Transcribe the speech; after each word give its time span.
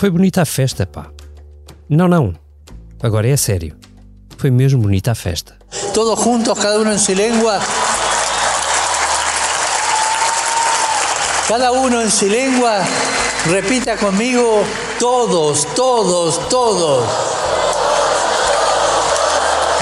Foi 0.00 0.08
bonita 0.08 0.40
a 0.40 0.46
festa, 0.46 0.86
pá. 0.86 1.08
Não, 1.86 2.08
não. 2.08 2.34
Agora 3.02 3.28
é 3.28 3.36
sério. 3.36 3.76
Foi 4.38 4.50
mesmo 4.50 4.80
bonita 4.80 5.12
a 5.12 5.14
festa. 5.14 5.58
Todos 5.92 6.24
juntos, 6.24 6.58
cada 6.58 6.78
um 6.78 6.90
em 6.90 6.96
sua 6.96 7.14
língua. 7.16 7.60
Cada 11.46 11.72
um 11.72 12.00
em 12.00 12.08
sua 12.08 12.28
língua. 12.28 12.78
Repita 13.44 13.98
comigo. 13.98 14.64
Todos, 14.98 15.64
todos, 15.76 16.48
todos. 16.48 17.04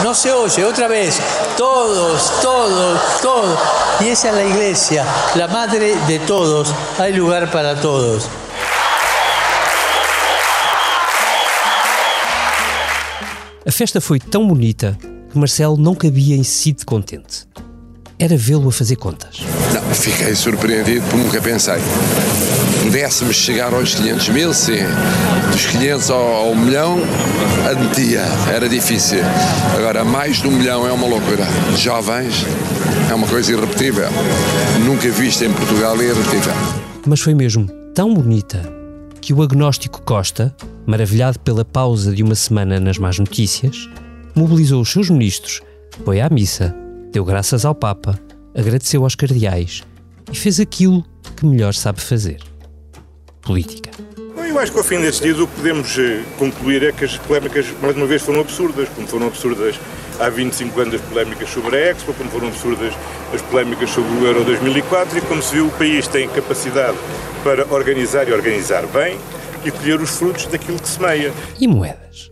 No 0.03 0.13
se 0.17 0.33
oye, 0.33 0.65
otra 0.65 0.89
vez. 0.89 1.21
Todos, 1.57 2.41
todos, 2.43 3.01
todos. 3.23 3.57
Y 4.01 4.09
esa 4.09 4.31
es 4.31 4.35
la 4.35 4.43
iglesia, 4.43 5.05
la 5.37 5.47
madre 5.47 5.95
de 6.09 6.19
todos. 6.19 6.75
Hay 6.99 7.13
lugar 7.13 7.53
para 7.53 7.81
todos. 7.81 8.29
Festa 13.79 14.01
foi 14.01 14.19
tão 14.19 14.45
bonita 14.45 14.99
que 15.31 15.39
Marcelo 15.39 15.77
não 15.77 15.95
cabia 15.95 16.35
em 16.35 16.43
si 16.43 16.73
de 16.73 16.85
contente. 16.85 17.47
Era 18.19 18.37
vê-lo 18.37 18.71
a 18.71 18.73
fazer 18.73 18.97
contas. 18.97 19.39
Não, 19.73 19.95
fiquei 19.95 20.35
surpreendido 20.35 21.01
porque 21.03 21.17
nunca 21.17 21.41
pensei. 21.41 21.77
Pudéssemos 22.83 23.37
chegar 23.37 23.73
aos 23.73 23.95
500 23.95 24.29
mil, 24.31 24.53
sim. 24.53 24.81
Dos 25.53 25.67
500 25.67 26.11
ao, 26.11 26.21
ao 26.21 26.57
milhão, 26.57 26.99
admitia, 27.71 28.23
era 28.53 28.69
difícil. 28.69 29.21
Agora, 29.77 30.05
mais 30.05 30.39
de 30.39 30.49
um 30.49 30.51
milhão 30.51 30.85
é 30.85 30.91
uma 30.91 31.07
loucura. 31.07 31.47
Jovens, 31.77 32.35
é 33.09 33.15
uma 33.15 33.29
coisa 33.29 33.53
irrepetível. 33.53 34.09
Nunca 34.85 35.09
vista 35.11 35.45
em 35.45 35.53
Portugal 35.53 35.97
e 36.03 36.07
irrepetível. 36.07 36.53
Mas 37.07 37.21
foi 37.21 37.33
mesmo 37.33 37.69
tão 37.95 38.13
bonita 38.13 38.78
que 39.29 39.35
o 39.35 39.43
agnóstico 39.43 40.01
Costa, 40.01 40.57
maravilhado 40.87 41.39
pela 41.41 41.63
pausa 41.63 42.15
de 42.15 42.23
uma 42.23 42.35
semana 42.35 42.81
nas 42.81 42.97
más 42.97 43.19
notícias, 43.19 43.87
mobilizou 44.35 44.81
os 44.81 44.91
seus 44.91 45.11
ministros, 45.11 45.61
foi 46.03 46.19
à 46.19 46.31
missa, 46.31 46.75
deu 47.13 47.27
graças 47.27 47.67
ao 47.67 47.75
Papa, 47.75 48.19
agradeceu 48.57 49.05
aos 49.05 49.15
cardeais 49.15 49.83
e 50.33 50.35
fez 50.35 50.59
aquilo 50.59 51.05
que 51.37 51.45
melhor 51.45 51.75
sabe 51.75 52.01
fazer: 52.01 52.39
política. 53.43 53.91
Eu 54.35 54.59
acho 54.59 54.73
que 54.73 54.79
ao 54.79 54.85
fim 54.85 54.99
destes 54.99 55.21
dias 55.21 55.39
o 55.39 55.47
que 55.47 55.57
podemos 55.57 55.99
eh, 55.99 56.23
concluir 56.39 56.83
é 56.85 56.91
que 56.91 57.05
as 57.05 57.19
polémicas, 57.19 57.67
mais 57.83 57.95
uma 57.95 58.07
vez, 58.07 58.23
foram 58.23 58.41
absurdas, 58.41 58.89
como 58.89 59.07
foram 59.07 59.27
absurdas 59.27 59.79
há 60.19 60.31
25 60.31 60.81
anos 60.81 60.95
as 60.95 61.01
polémicas 61.03 61.51
sobre 61.51 61.77
a 61.77 61.91
Expo, 61.91 62.15
como 62.15 62.31
foram 62.31 62.49
absurdas 62.49 62.95
as 63.35 63.43
polémicas 63.43 63.91
sobre 63.91 64.11
o 64.11 64.27
Euro 64.27 64.43
2004 64.45 65.19
e 65.19 65.21
como 65.21 65.43
se 65.43 65.55
viu 65.55 65.67
o 65.67 65.71
país 65.73 66.09
tem 66.09 66.29
capacidade 66.31 66.97
para 67.49 67.67
organizar 67.73 68.29
e 68.29 68.33
organizar 68.33 68.87
bem 68.89 69.17
e 69.65 69.71
colher 69.71 69.99
os 70.03 70.11
frutos 70.11 70.45
daquilo 70.49 70.79
que 70.79 70.87
semeia. 70.87 71.33
E 71.59 71.67
moedas? 71.67 72.29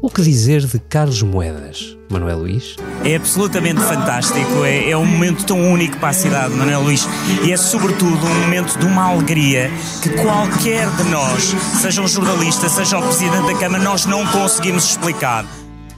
O 0.00 0.08
que 0.08 0.22
dizer 0.22 0.64
de 0.64 0.78
Carlos 0.78 1.22
Moedas, 1.22 1.98
Manuel 2.08 2.38
Luís? 2.38 2.76
É 3.04 3.16
absolutamente 3.16 3.80
fantástico, 3.80 4.64
é, 4.64 4.90
é 4.90 4.96
um 4.96 5.04
momento 5.04 5.44
tão 5.44 5.58
único 5.72 5.96
para 5.98 6.10
a 6.10 6.12
cidade, 6.12 6.54
Manuel 6.54 6.82
Luís, 6.82 7.04
e 7.44 7.50
é 7.50 7.56
sobretudo 7.56 8.24
um 8.24 8.42
momento 8.42 8.78
de 8.78 8.86
uma 8.86 9.10
alegria 9.10 9.68
que 10.00 10.10
qualquer 10.10 10.88
de 10.88 11.02
nós, 11.10 11.52
seja 11.82 12.00
um 12.00 12.06
jornalista, 12.06 12.68
seja 12.68 12.96
o 13.00 13.02
Presidente 13.02 13.52
da 13.52 13.58
Câmara, 13.58 13.82
nós 13.82 14.06
não 14.06 14.24
conseguimos 14.28 14.84
explicar. 14.84 15.44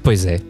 Pois 0.02 0.24
é. 0.24 0.40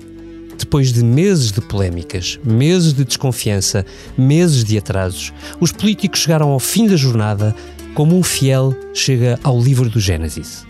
Depois 0.57 0.93
de 0.93 1.03
meses 1.05 1.51
de 1.51 1.61
polémicas, 1.61 2.39
meses 2.45 2.93
de 2.93 3.05
desconfiança, 3.05 3.85
meses 4.17 4.63
de 4.63 4.79
atrasos, 4.79 5.33
os 5.59 5.73
políticos 5.73 6.21
chegaram 6.21 6.51
ao 6.51 6.61
fim 6.61 6.87
da 6.87 6.97
jornada 6.97 7.55
como 7.97 8.15
um 8.15 8.23
fiel 8.23 8.77
chega 8.93 9.41
ao 9.43 9.59
livro 9.59 9.89
do 9.89 9.99
Gênesis. 9.99 10.67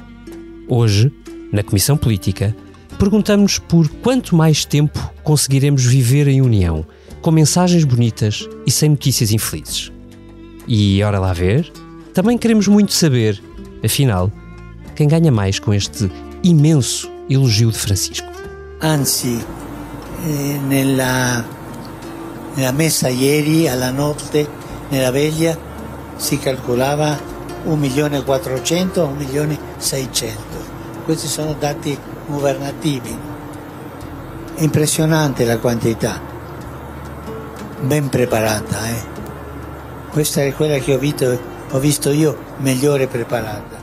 Hoje, 0.69 1.13
na 1.53 1.61
Comissão 1.61 1.97
Política, 1.97 2.57
perguntamos 3.01 3.59
por 3.59 3.89
quanto 3.89 4.37
mais 4.37 4.65
tempo 4.65 5.13
conseguiremos 5.25 5.85
viver 5.85 6.29
em 6.29 6.41
união, 6.41 6.87
com 7.21 7.33
mensagens 7.33 7.83
bonitas 7.83 8.49
e 8.65 8.71
sem 8.71 8.91
notícias 8.91 9.33
infelizes. 9.33 9.91
E, 10.69 11.03
ora 11.03 11.19
lá 11.19 11.33
ver, 11.33 11.69
também 12.15 12.39
queremos 12.39 12.69
muito 12.69 12.93
saber, 12.93 13.43
afinal, 13.85 14.31
quem 14.95 15.09
ganha 15.09 15.33
mais 15.33 15.59
com 15.59 15.75
este 15.75 16.09
imenso 16.45 17.11
elogio 17.29 17.73
de 17.73 17.79
Francisco. 17.79 18.29
Anzi, 18.81 19.45
eh, 20.25 20.59
nella, 20.69 21.45
nella 22.57 22.71
messa 22.71 23.11
ieri 23.11 23.67
alla 23.67 23.91
notte, 23.91 24.47
nella 24.93 25.11
veglia, 25.11 25.59
si 26.17 26.39
calcolava 26.39 27.19
1 27.65 27.77
milione 27.77 28.19
e 28.19 28.25
400 28.25 29.05
1 29.05 29.15
milione 29.15 29.55
e 29.55 29.59
600. 29.77 30.41
Questi 31.05 31.29
sono 31.29 31.55
dati 31.55 31.97
governativi. 32.27 33.17
Impressionante 34.57 35.45
la 35.45 35.59
quantità, 35.59 36.21
ben 37.81 38.09
preparata. 38.09 38.89
Eh? 38.89 39.15
Questa 40.11 40.43
è 40.43 40.55
quella 40.55 40.79
che 40.79 40.95
ho 40.95 40.99
visto, 40.99 41.39
ho 41.71 41.79
visto 41.79 42.11
io 42.11 42.37
migliore 42.59 43.07
preparata. 43.07 43.76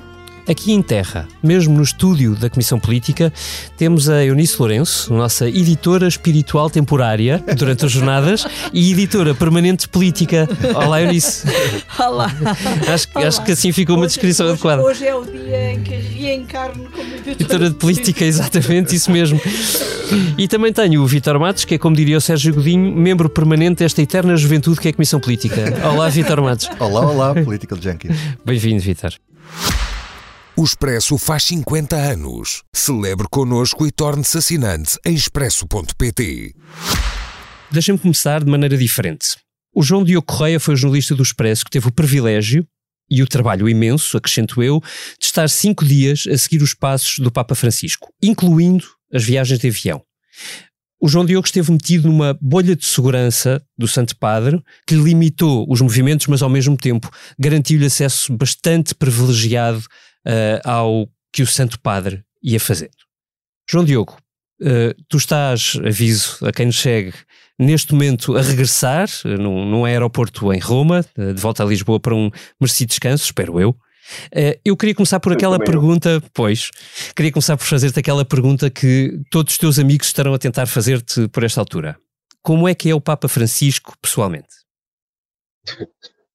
Aqui 0.46 0.74
em 0.74 0.82
Terra, 0.82 1.26
mesmo 1.42 1.74
no 1.74 1.82
estúdio 1.84 2.36
da 2.36 2.50
Comissão 2.50 2.78
Política, 2.78 3.32
temos 3.78 4.10
a 4.10 4.26
Eunice 4.26 4.58
Lourenço, 4.60 5.14
nossa 5.14 5.48
editora 5.48 6.06
espiritual 6.06 6.70
temporária 6.70 7.42
durante 7.58 7.86
as 7.86 7.92
jornadas 7.94 8.46
e 8.74 8.92
editora 8.92 9.34
permanente 9.34 9.88
política. 9.88 10.50
Olá, 10.76 11.02
Eunice. 11.02 11.48
Olá. 11.98 12.30
Acho, 12.94 13.08
Olá. 13.16 13.28
acho 13.28 13.44
que 13.46 13.54
assim 13.54 13.72
ficou 13.72 13.96
uma 13.96 14.02
Hoje- 14.06 14.16
descrição 14.16 14.46
hoje, 14.48 14.54
adequada. 14.56 14.84
Hoje 14.84 15.08
é 15.08 15.16
o 15.16 15.24
dia 15.24 15.72
em 15.76 15.82
que 15.82 15.96
reencarno 15.96 16.90
como 16.92 17.02
editora, 17.14 17.32
Editora 17.32 17.70
de 17.70 17.76
política, 17.78 18.26
exatamente, 18.26 18.94
isso 18.94 19.10
mesmo. 19.12 19.40
E 20.38 20.46
também 20.50 20.74
tenho 20.74 21.02
o 21.02 21.08
Vitor 21.08 21.40
Matos, 21.40 21.64
que 21.64 21.76
é, 21.76 21.78
como 21.78 21.96
diria 21.96 22.18
o 22.18 22.22
Sérgio 22.22 22.54
Godinho, 22.54 22.94
membro 22.94 23.30
permanente 23.30 23.80
desta 23.80 24.02
eterna 24.02 24.36
juventude 24.36 24.78
que 24.82 24.90
é 24.90 24.92
a 24.92 24.94
Comissão 24.94 25.22
Política. 25.22 25.74
Olá, 25.90 26.10
Vitor 26.10 26.42
Matos. 26.42 26.70
Olá, 26.80 27.00
olá, 27.10 27.34
Political 27.34 27.78
Junkie. 27.82 28.10
Bem-vindo, 28.46 28.82
Vitor. 28.82 29.14
O 30.56 30.64
Expresso 30.64 31.18
faz 31.18 31.46
50 31.46 31.96
anos. 31.96 32.62
Celebre 32.76 33.26
connosco 33.28 33.88
e 33.88 33.92
torne-se 33.92 34.38
assinante 34.38 35.00
em 35.04 35.16
expresso.pt. 35.16 36.54
Deixem-me 37.72 38.00
começar 38.00 38.44
de 38.44 38.52
maneira 38.52 38.78
diferente. 38.78 39.36
O 39.74 39.82
João 39.82 40.04
Diogo 40.04 40.28
Correia 40.28 40.60
foi 40.60 40.76
o 40.76 40.78
jornalista 40.78 41.16
do 41.16 41.24
Expresso 41.24 41.66
que 41.66 41.72
teve 41.72 41.88
o 41.88 41.92
privilégio 41.92 42.64
e 43.10 43.24
o 43.24 43.28
trabalho 43.28 43.68
imenso, 43.68 44.16
acrescento 44.16 44.62
eu, 44.62 44.80
de 45.20 45.26
estar 45.26 45.50
cinco 45.50 45.84
dias 45.84 46.26
a 46.32 46.38
seguir 46.38 46.62
os 46.62 46.76
passos 46.76 47.18
do 47.18 47.32
Papa 47.32 47.56
Francisco, 47.56 48.14
incluindo 48.22 48.86
as 49.12 49.24
viagens 49.24 49.60
de 49.60 49.68
avião. 49.68 50.04
O 51.02 51.10
João 51.10 51.26
Diogo 51.26 51.48
esteve 51.48 51.72
metido 51.72 52.08
numa 52.08 52.38
bolha 52.40 52.76
de 52.76 52.86
segurança 52.86 53.60
do 53.76 53.88
Santo 53.88 54.16
Padre 54.18 54.62
que 54.86 54.94
limitou 54.94 55.66
os 55.68 55.82
movimentos, 55.82 56.28
mas 56.28 56.44
ao 56.44 56.50
mesmo 56.50 56.78
tempo 56.78 57.10
garantiu-lhe 57.40 57.88
acesso 57.88 58.32
bastante 58.32 58.94
privilegiado 58.94 59.84
eh, 60.26 60.62
ao 60.64 61.10
que 61.32 61.42
o 61.42 61.48
Santo 61.48 61.80
Padre 61.80 62.24
ia 62.42 62.60
fazendo. 62.60 62.92
João 63.70 63.86
Diogo, 63.86 64.18
eh, 64.62 64.96
tu 65.08 65.18
estás, 65.18 65.80
aviso 65.86 66.46
a 66.46 66.52
quem 66.52 66.68
nos 66.68 66.80
segue, 66.80 67.14
neste 67.58 67.94
momento 67.94 68.36
a 68.36 68.42
regressar 68.42 69.08
eh, 69.26 69.38
num, 69.38 69.66
num 69.66 69.86
aeroporto 69.86 70.54
em 70.54 70.60
Roma, 70.60 71.06
de 71.16 71.42
volta 71.42 71.64
a 71.64 71.66
Lisboa 71.66 72.00
para 72.00 72.16
um 72.16 72.30
merecido 72.60 72.90
descanso, 72.90 73.26
espero 73.26 73.60
eu. 73.60 73.76
Eu 74.66 74.76
queria 74.76 74.94
começar 74.94 75.18
por 75.22 75.32
aquela 75.32 75.58
pergunta, 75.58 76.22
pois, 76.34 76.70
queria 77.16 77.32
começar 77.32 77.56
por 77.56 77.66
fazer-te 77.66 77.98
aquela 77.98 78.26
pergunta 78.26 78.70
que 78.70 79.22
todos 79.32 79.54
os 79.54 79.58
teus 79.58 79.80
amigos 79.80 80.08
estarão 80.08 80.34
a 80.34 80.38
tentar 80.38 80.66
fazer-te 80.66 81.30
por 81.30 81.42
esta 81.42 81.62
altura. 81.62 81.98
Como 82.42 82.68
é 82.68 82.76
que 82.76 82.90
é 82.90 82.94
o 82.94 83.00
Papa 83.00 83.30
Francisco 83.30 83.94
pessoalmente? 84.02 84.50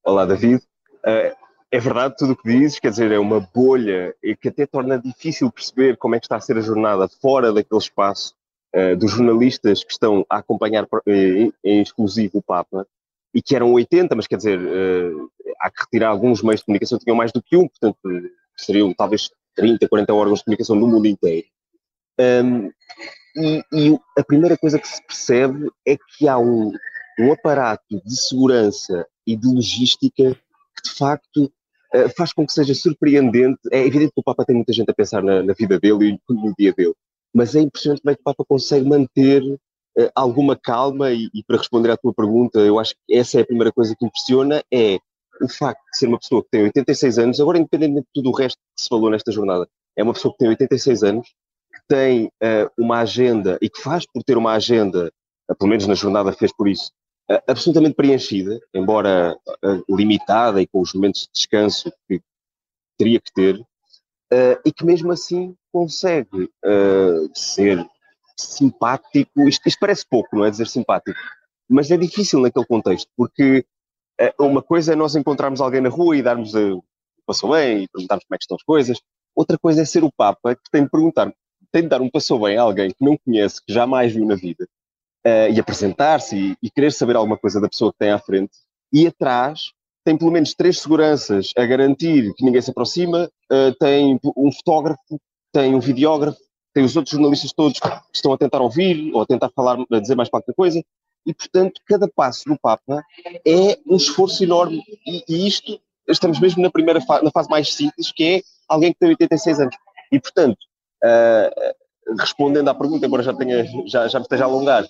Olá, 0.02 0.24
David. 0.24 0.62
Eh, 1.04 1.34
é 1.70 1.78
verdade 1.78 2.16
tudo 2.16 2.32
o 2.32 2.36
que 2.36 2.48
dizes, 2.48 2.78
quer 2.78 2.90
dizer, 2.90 3.12
é 3.12 3.18
uma 3.18 3.40
bolha 3.40 4.14
que 4.40 4.48
até 4.48 4.66
torna 4.66 4.98
difícil 4.98 5.50
perceber 5.52 5.96
como 5.96 6.14
é 6.14 6.20
que 6.20 6.24
está 6.24 6.36
a 6.36 6.40
ser 6.40 6.56
a 6.56 6.62
jornada 6.62 7.08
fora 7.20 7.52
daquele 7.52 7.80
espaço 7.80 8.34
eh, 8.72 8.94
dos 8.96 9.12
jornalistas 9.12 9.84
que 9.84 9.92
estão 9.92 10.26
a 10.28 10.38
acompanhar 10.38 10.86
eh, 11.06 11.12
em, 11.12 11.52
em 11.64 11.82
exclusivo 11.82 12.38
o 12.38 12.42
Papa 12.42 12.86
e 13.34 13.42
que 13.42 13.54
eram 13.54 13.72
80, 13.72 14.14
mas 14.14 14.26
quer 14.26 14.36
dizer, 14.36 14.58
eh, 14.60 15.10
há 15.60 15.70
que 15.70 15.82
retirar 15.82 16.08
alguns 16.08 16.42
meios 16.42 16.60
de 16.60 16.66
comunicação, 16.66 16.98
tinham 16.98 17.16
mais 17.16 17.32
do 17.32 17.42
que 17.42 17.56
um, 17.56 17.68
portanto, 17.68 17.98
seriam 18.56 18.92
talvez 18.94 19.30
30, 19.54 19.88
40 19.88 20.14
órgãos 20.14 20.38
de 20.40 20.44
comunicação 20.44 20.76
no 20.76 20.86
mundo 20.86 21.06
inteiro. 21.06 21.46
Ahm, 22.18 22.70
e, 23.36 23.62
e 23.72 23.98
a 24.18 24.24
primeira 24.24 24.56
coisa 24.56 24.78
que 24.78 24.88
se 24.88 25.02
percebe 25.06 25.70
é 25.86 25.96
que 25.96 26.26
há 26.26 26.38
um, 26.38 26.72
um 27.18 27.32
aparato 27.32 28.00
de 28.04 28.16
segurança 28.16 29.06
e 29.26 29.36
de 29.36 29.46
logística 29.46 30.34
que 30.34 30.82
de 30.82 30.90
facto 30.94 31.52
faz 32.16 32.32
com 32.32 32.46
que 32.46 32.52
seja 32.52 32.74
surpreendente. 32.74 33.58
É 33.72 33.84
evidente 33.84 34.12
que 34.12 34.20
o 34.20 34.22
Papa 34.22 34.44
tem 34.44 34.56
muita 34.56 34.72
gente 34.72 34.90
a 34.90 34.94
pensar 34.94 35.22
na, 35.22 35.42
na 35.42 35.52
vida 35.52 35.78
dele 35.78 36.10
e 36.10 36.32
no 36.32 36.54
dia 36.58 36.72
dele, 36.72 36.94
mas 37.34 37.54
é 37.54 37.60
impressionante 37.60 38.02
como 38.02 38.12
é 38.12 38.14
que 38.14 38.20
o 38.20 38.24
Papa 38.24 38.44
consegue 38.46 38.88
manter 38.88 39.42
eh, 39.98 40.12
alguma 40.14 40.56
calma 40.56 41.10
e, 41.10 41.28
e 41.34 41.42
para 41.42 41.56
responder 41.56 41.90
à 41.90 41.96
tua 41.96 42.14
pergunta, 42.14 42.60
eu 42.60 42.78
acho 42.78 42.94
que 42.94 43.16
essa 43.16 43.38
é 43.38 43.42
a 43.42 43.46
primeira 43.46 43.72
coisa 43.72 43.96
que 43.98 44.06
impressiona, 44.06 44.62
é 44.72 44.98
o 45.42 45.48
facto 45.48 45.82
de 45.92 45.98
ser 45.98 46.06
uma 46.06 46.18
pessoa 46.18 46.42
que 46.42 46.50
tem 46.50 46.62
86 46.62 47.18
anos, 47.18 47.40
agora 47.40 47.58
independentemente 47.58 48.06
de 48.06 48.12
tudo 48.14 48.30
o 48.30 48.36
resto 48.36 48.58
que 48.58 48.82
se 48.82 48.88
falou 48.88 49.10
nesta 49.10 49.32
jornada, 49.32 49.68
é 49.96 50.02
uma 50.04 50.12
pessoa 50.12 50.32
que 50.32 50.38
tem 50.38 50.48
86 50.48 51.02
anos, 51.02 51.28
que 51.72 51.80
tem 51.88 52.26
uh, 52.26 52.70
uma 52.78 53.00
agenda 53.00 53.58
e 53.60 53.68
que 53.68 53.80
faz 53.80 54.06
por 54.06 54.22
ter 54.22 54.36
uma 54.36 54.52
agenda, 54.52 55.12
uh, 55.50 55.56
pelo 55.56 55.70
menos 55.70 55.86
na 55.86 55.94
jornada 55.94 56.32
fez 56.32 56.52
por 56.52 56.68
isso, 56.68 56.92
uh, 56.92 57.07
absolutamente 57.46 57.94
preenchida, 57.94 58.60
embora 58.72 59.36
limitada 59.88 60.62
e 60.62 60.66
com 60.66 60.80
os 60.80 60.94
momentos 60.94 61.22
de 61.22 61.28
descanso 61.34 61.92
que 62.08 62.22
teria 62.96 63.20
que 63.20 63.32
ter, 63.32 63.60
e 64.64 64.72
que 64.72 64.84
mesmo 64.84 65.12
assim 65.12 65.54
consegue 65.72 66.50
ser 67.34 67.86
simpático. 68.36 69.48
Isto, 69.48 69.68
isto, 69.68 69.78
parece 69.78 70.06
pouco, 70.08 70.36
não 70.36 70.44
é 70.44 70.50
dizer 70.50 70.68
simpático, 70.68 71.18
mas 71.68 71.90
é 71.90 71.96
difícil 71.96 72.40
naquele 72.40 72.66
contexto, 72.66 73.10
porque 73.16 73.64
uma 74.38 74.62
coisa 74.62 74.94
é 74.94 74.96
nós 74.96 75.14
encontrarmos 75.14 75.60
alguém 75.60 75.80
na 75.80 75.88
rua 75.88 76.16
e 76.16 76.22
darmos 76.22 76.54
a 76.56 76.60
passou 77.26 77.50
bem 77.50 77.82
e 77.82 77.88
perguntarmos 77.88 78.24
como 78.24 78.34
é 78.34 78.38
que 78.38 78.44
estão 78.44 78.56
as 78.56 78.62
coisas. 78.62 79.00
Outra 79.36 79.58
coisa 79.58 79.82
é 79.82 79.84
ser 79.84 80.02
o 80.02 80.10
Papa 80.10 80.56
que 80.56 80.70
tem 80.72 80.84
de 80.84 80.90
perguntar, 80.90 81.32
tem 81.70 81.82
de 81.82 81.88
dar 81.88 82.00
um 82.00 82.10
passou 82.10 82.40
bem 82.40 82.56
a 82.56 82.62
alguém 82.62 82.88
que 82.88 83.04
não 83.04 83.18
conhece, 83.18 83.62
que 83.64 83.72
jamais 83.72 84.12
viu 84.12 84.24
na 84.24 84.34
vida, 84.34 84.66
uh, 85.28 85.52
e 85.52 85.60
apresentar-se 85.60 86.36
e, 86.36 86.56
e, 86.62 86.70
querer 86.70 86.92
saber 86.92 87.16
alguma 87.16 87.36
coisa 87.36 87.60
da 87.60 87.68
pessoa 87.68 87.92
que 87.92 87.98
tem 87.98 88.10
à 88.10 88.18
frente. 88.18 88.52
E 88.92 89.06
atrás 89.06 89.72
tem 90.04 90.16
pelo 90.16 90.30
menos 90.30 90.54
três 90.54 90.80
seguranças 90.80 91.52
a 91.56 91.66
garantir 91.66 92.32
que 92.34 92.44
ninguém 92.44 92.62
se 92.62 92.70
aproxima, 92.70 93.30
uh, 93.52 93.74
tem 93.78 94.18
um 94.36 94.50
fotógrafo, 94.50 95.20
tem 95.52 95.74
um 95.74 95.80
videógrafo, 95.80 96.38
tem 96.72 96.84
os 96.84 96.96
outros 96.96 97.12
jornalistas 97.12 97.52
todos 97.52 97.78
que 97.78 97.88
estão 98.12 98.32
a 98.32 98.38
tentar 98.38 98.60
ouvir 98.60 99.12
ou 99.12 99.22
a 99.22 99.26
tentar 99.26 99.50
falar, 99.50 99.78
a 99.90 100.00
dizer 100.00 100.14
mais 100.14 100.28
qualquer 100.28 100.54
coisa. 100.54 100.82
E, 101.26 101.34
portanto, 101.34 101.80
cada 101.86 102.08
passo 102.08 102.48
do 102.48 102.58
Papa 102.58 103.04
é 103.46 103.78
um 103.86 103.96
esforço 103.96 104.42
enorme. 104.42 104.82
E, 105.06 105.24
e 105.28 105.46
isto, 105.46 105.78
estamos 106.08 106.40
mesmo 106.40 106.62
na 106.62 106.70
primeira 106.70 107.00
fase, 107.02 107.24
na 107.24 107.30
fase 107.30 107.50
mais 107.50 107.74
simples, 107.74 108.12
que 108.12 108.24
é 108.24 108.42
alguém 108.66 108.92
que 108.92 108.98
tem 108.98 109.10
86 109.10 109.60
anos. 109.60 109.76
E, 110.10 110.18
portanto, 110.18 110.58
uh, 111.04 112.16
respondendo 112.18 112.68
à 112.68 112.74
pergunta, 112.74 113.04
embora 113.04 113.22
já, 113.22 113.34
tenha, 113.34 113.66
já, 113.86 114.08
já 114.08 114.18
me 114.18 114.22
esteja 114.22 114.44
a 114.44 114.46
alongar, 114.46 114.86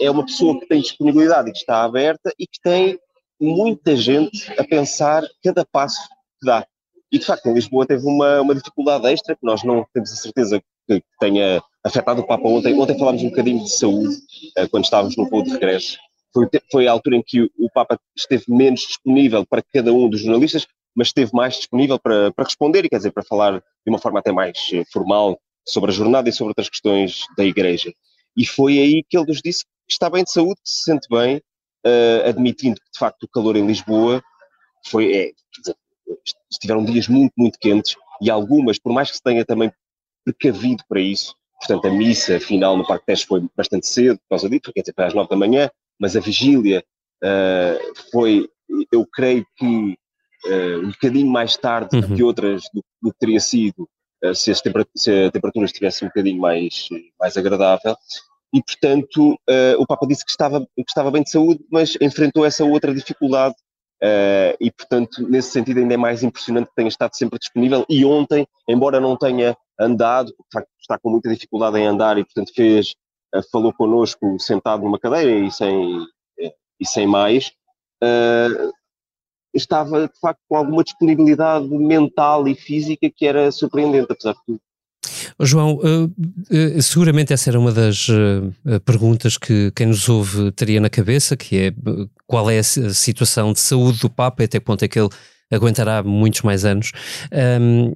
é 0.00 0.10
uma 0.10 0.24
pessoa 0.24 0.58
que 0.58 0.66
tem 0.66 0.80
disponibilidade 0.80 1.50
e 1.50 1.52
que 1.52 1.58
está 1.58 1.84
aberta 1.84 2.32
e 2.38 2.46
que 2.46 2.60
tem 2.62 2.98
muita 3.40 3.96
gente 3.96 4.50
a 4.58 4.64
pensar 4.64 5.24
cada 5.42 5.64
passo 5.64 6.00
que 6.40 6.46
dá. 6.46 6.66
E, 7.10 7.18
de 7.18 7.26
facto, 7.26 7.46
em 7.46 7.54
Lisboa 7.54 7.86
teve 7.86 8.06
uma, 8.06 8.40
uma 8.40 8.54
dificuldade 8.54 9.06
extra, 9.06 9.36
que 9.36 9.44
nós 9.44 9.62
não 9.62 9.84
temos 9.92 10.12
a 10.12 10.16
certeza 10.16 10.62
que 10.88 11.02
tenha 11.20 11.62
afetado 11.84 12.22
o 12.22 12.26
Papa 12.26 12.48
ontem. 12.48 12.78
Ontem 12.78 12.98
falámos 12.98 13.22
um 13.22 13.28
bocadinho 13.28 13.62
de 13.62 13.70
saúde, 13.70 14.16
uh, 14.58 14.68
quando 14.70 14.84
estávamos 14.84 15.16
no 15.16 15.28
voo 15.28 15.42
de 15.42 15.50
regresso. 15.50 15.98
Foi, 16.32 16.48
foi 16.70 16.88
a 16.88 16.92
altura 16.92 17.16
em 17.16 17.22
que 17.22 17.42
o 17.58 17.70
Papa 17.74 17.98
esteve 18.16 18.44
menos 18.48 18.80
disponível 18.80 19.44
para 19.44 19.62
cada 19.62 19.92
um 19.92 20.08
dos 20.08 20.20
jornalistas, 20.22 20.66
mas 20.94 21.08
esteve 21.08 21.30
mais 21.34 21.56
disponível 21.56 21.98
para, 21.98 22.32
para 22.32 22.44
responder 22.44 22.84
e, 22.84 22.88
quer 22.88 22.96
dizer, 22.96 23.12
para 23.12 23.22
falar 23.22 23.58
de 23.58 23.90
uma 23.90 23.98
forma 23.98 24.20
até 24.20 24.32
mais 24.32 24.70
eh, 24.72 24.82
formal 24.90 25.38
sobre 25.66 25.90
a 25.90 25.94
jornada 25.94 26.28
e 26.28 26.32
sobre 26.32 26.50
outras 26.50 26.68
questões 26.68 27.26
da 27.36 27.44
Igreja. 27.44 27.92
E 28.36 28.46
foi 28.46 28.78
aí 28.78 29.04
que 29.08 29.16
ele 29.16 29.26
nos 29.26 29.40
disse 29.42 29.64
está 29.92 30.10
bem 30.10 30.24
de 30.24 30.32
saúde, 30.32 30.60
se 30.64 30.84
sente 30.84 31.08
bem, 31.08 31.36
uh, 31.86 32.28
admitindo 32.28 32.80
que, 32.80 32.90
de 32.92 32.98
facto, 32.98 33.24
o 33.24 33.28
calor 33.28 33.56
em 33.56 33.66
Lisboa 33.66 34.22
foi, 34.88 35.14
é, 35.14 35.32
dizer, 35.58 35.76
estiveram 36.50 36.84
dias 36.84 37.08
muito, 37.08 37.32
muito 37.36 37.58
quentes 37.58 37.96
e 38.20 38.30
algumas, 38.30 38.78
por 38.78 38.92
mais 38.92 39.10
que 39.10 39.16
se 39.16 39.22
tenha 39.22 39.44
também 39.44 39.72
precavido 40.24 40.84
para 40.88 41.00
isso, 41.00 41.34
portanto, 41.58 41.86
a 41.86 41.90
missa 41.90 42.38
final 42.38 42.76
no 42.76 42.86
Parque 42.86 43.06
Tejo 43.06 43.26
foi 43.26 43.44
bastante 43.56 43.86
cedo, 43.86 44.18
por 44.18 44.30
causa 44.30 44.48
disso, 44.48 44.72
quer 44.72 44.80
dizer, 44.80 44.94
foi 44.94 45.04
às 45.04 45.14
nove 45.14 45.28
da 45.28 45.36
manhã, 45.36 45.70
mas 45.98 46.16
a 46.16 46.20
vigília 46.20 46.84
uh, 47.22 48.10
foi, 48.10 48.48
eu 48.92 49.06
creio 49.06 49.46
que 49.56 49.96
uh, 50.46 50.78
um 50.84 50.90
bocadinho 50.90 51.30
mais 51.30 51.56
tarde 51.56 51.96
uhum. 51.96 52.00
do 52.00 52.14
que 52.14 52.22
outras 52.22 52.62
do, 52.72 52.84
do 53.02 53.12
que 53.12 53.18
teria 53.18 53.40
sido 53.40 53.88
se, 54.34 54.54
se, 54.54 55.10
a 55.26 55.30
temperatura 55.32 55.66
estivesse 55.66 56.04
um 56.04 56.08
bocadinho 56.08 56.40
mais, 56.40 56.88
mais 57.18 57.36
agradável. 57.36 57.96
E, 58.52 58.62
portanto, 58.62 59.32
uh, 59.32 59.80
o 59.80 59.86
Papa 59.86 60.06
disse 60.06 60.24
que 60.24 60.30
estava, 60.30 60.60
que 60.60 60.84
estava 60.86 61.10
bem 61.10 61.22
de 61.22 61.30
saúde, 61.30 61.64
mas 61.70 61.96
enfrentou 62.00 62.44
essa 62.44 62.64
outra 62.64 62.94
dificuldade. 62.94 63.54
e, 64.60 64.70
portanto, 64.70 65.26
nesse 65.28 65.52
sentido, 65.52 65.78
ainda 65.78 65.94
é 65.94 65.96
mais 65.96 66.22
impressionante 66.22 66.68
que 66.68 66.74
tenha 66.74 66.88
estado 66.88 67.14
sempre 67.14 67.38
disponível. 67.38 67.86
E 67.88 68.04
ontem, 68.04 68.46
embora 68.68 69.00
não 69.00 69.16
tenha 69.16 69.56
andado, 69.78 70.34
está 70.80 70.98
com 70.98 71.10
muita 71.10 71.30
dificuldade 71.30 71.78
em 71.78 71.86
andar 71.86 72.18
e, 72.18 72.24
portanto, 72.24 72.52
fez, 72.54 72.94
falou 73.50 73.72
connosco 73.72 74.38
sentado 74.40 74.82
numa 74.82 74.98
cadeira 74.98 75.30
e 75.30 75.50
sem, 75.50 76.04
e 76.82 76.86
sem 76.86 77.06
mais, 77.06 77.52
uh, 78.02 78.72
estava 79.54 80.08
de 80.08 80.18
facto 80.18 80.40
com 80.48 80.56
alguma 80.56 80.82
disponibilidade 80.82 81.68
mental 81.68 82.48
e 82.48 82.54
física 82.56 83.08
que 83.08 83.24
era 83.24 83.52
surpreendente, 83.52 84.10
apesar 84.10 84.32
de 84.32 84.44
tudo. 84.44 84.60
João, 85.40 85.74
uh, 85.76 86.04
uh, 86.04 86.82
seguramente 86.82 87.32
essa 87.32 87.50
era 87.50 87.58
uma 87.58 87.72
das 87.72 88.08
uh, 88.08 88.80
perguntas 88.84 89.36
que 89.36 89.72
quem 89.74 89.86
nos 89.86 90.08
ouve 90.08 90.52
teria 90.52 90.80
na 90.80 90.88
cabeça, 90.88 91.36
que 91.36 91.58
é 91.58 91.74
qual 92.26 92.50
é 92.50 92.58
a 92.58 92.62
situação 92.62 93.52
de 93.52 93.60
saúde 93.60 93.98
do 94.00 94.10
Papa 94.10 94.42
e 94.42 94.44
até 94.44 94.58
que 94.58 94.64
ponto 94.64 94.84
é 94.84 94.88
que 94.88 94.98
ele 94.98 95.08
aguentará 95.50 96.02
muitos 96.02 96.42
mais 96.42 96.64
anos. 96.64 96.92
Um, 97.60 97.94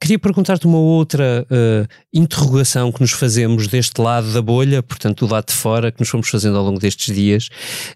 Queria 0.00 0.18
perguntar-te 0.18 0.66
uma 0.66 0.78
outra 0.78 1.46
uh, 1.50 1.88
interrogação 2.12 2.92
que 2.92 3.00
nos 3.00 3.12
fazemos 3.12 3.68
deste 3.68 3.98
lado 4.00 4.32
da 4.34 4.42
bolha, 4.42 4.82
portanto, 4.82 5.26
do 5.26 5.32
lado 5.32 5.46
de 5.46 5.54
fora, 5.54 5.90
que 5.90 5.98
nos 5.98 6.10
fomos 6.10 6.28
fazendo 6.28 6.58
ao 6.58 6.64
longo 6.64 6.78
destes 6.78 7.14
dias, 7.14 7.48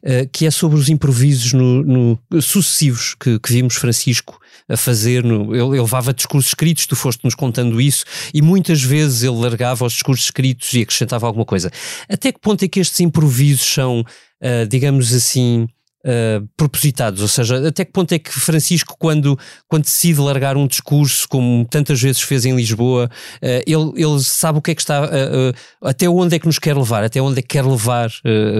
uh, 0.03 0.27
que 0.33 0.47
é 0.47 0.51
sobre 0.51 0.79
os 0.79 0.89
improvisos 0.89 1.53
no, 1.53 1.83
no, 1.85 2.41
sucessivos 2.41 3.15
que, 3.15 3.39
que, 3.39 3.53
vimos 3.53 3.75
Francisco 3.75 4.41
a 4.69 4.77
fazer. 4.77 5.23
No, 5.23 5.55
ele, 5.55 5.63
ele 5.63 5.81
levava 5.83 6.15
discursos 6.15 6.51
escritos, 6.51 6.87
tu 6.87 6.97
foste-nos 6.97 7.35
contando 7.35 7.79
isso, 7.79 8.05
e 8.33 8.41
muitas 8.41 8.83
vezes 8.83 9.23
ele 9.23 9.37
largava 9.37 9.85
os 9.85 9.93
discursos 9.93 10.25
escritos 10.25 10.73
e 10.73 10.83
acrescentava 10.83 11.27
alguma 11.27 11.45
coisa. 11.45 11.71
Até 12.09 12.33
que 12.33 12.41
ponto 12.41 12.65
é 12.65 12.69
que 12.69 12.81
estes 12.81 13.01
improvisos 13.01 13.67
são, 13.67 14.01
uh, 14.01 14.67
digamos 14.67 15.13
assim, 15.13 15.69
uh, 16.05 16.47
propositados, 16.57 17.23
ou 17.23 17.29
seja, 17.29 17.69
até 17.69 17.85
que 17.85 17.93
ponto 17.93 18.13
é 18.13 18.19
que 18.19 18.31
Francisco, 18.31 18.97
quando, 18.99 19.39
quando 19.67 19.85
decide 19.85 20.21
largar 20.21 20.57
um 20.57 20.67
discurso, 20.67 21.29
como 21.29 21.67
tantas 21.67 22.01
vezes 22.01 22.23
fez 22.23 22.45
em 22.45 22.55
Lisboa, 22.55 23.11
uh, 23.37 23.47
ele, 23.67 23.93
ele 23.97 24.21
sabe 24.21 24.59
o 24.59 24.63
que 24.63 24.71
é 24.71 24.75
que 24.75 24.81
está, 24.81 25.05
uh, 25.05 25.53
até 25.83 26.09
onde 26.09 26.37
é 26.37 26.39
que 26.39 26.47
nos 26.47 26.59
quer 26.59 26.77
levar, 26.77 27.05
até 27.05 27.21
onde 27.21 27.39
é 27.39 27.43
que 27.43 27.49
quer 27.49 27.65
levar 27.65 28.11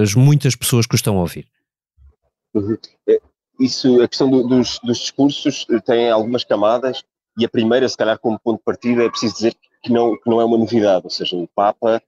as 0.01 0.13
muitas 0.13 0.55
pessoas 0.55 0.85
que 0.85 0.95
o 0.95 0.97
estão 0.97 1.17
a 1.17 1.21
ouvir? 1.21 1.47
Uhum. 2.53 2.77
É, 3.07 3.19
isso, 3.59 4.01
a 4.01 4.07
questão 4.07 4.29
do, 4.29 4.47
dos, 4.47 4.79
dos 4.83 4.99
discursos 4.99 5.65
tem 5.85 6.09
algumas 6.09 6.43
camadas, 6.43 7.03
e 7.37 7.45
a 7.45 7.49
primeira, 7.49 7.87
se 7.87 7.95
calhar, 7.95 8.17
como 8.19 8.39
ponto 8.39 8.57
de 8.57 8.63
partida, 8.63 9.03
é 9.03 9.09
preciso 9.09 9.35
dizer 9.35 9.55
que 9.81 9.91
não, 9.91 10.17
que 10.17 10.29
não 10.29 10.41
é 10.41 10.45
uma 10.45 10.57
novidade, 10.57 11.05
ou 11.05 11.09
seja, 11.09 11.37
o 11.37 11.47
Papa 11.47 12.01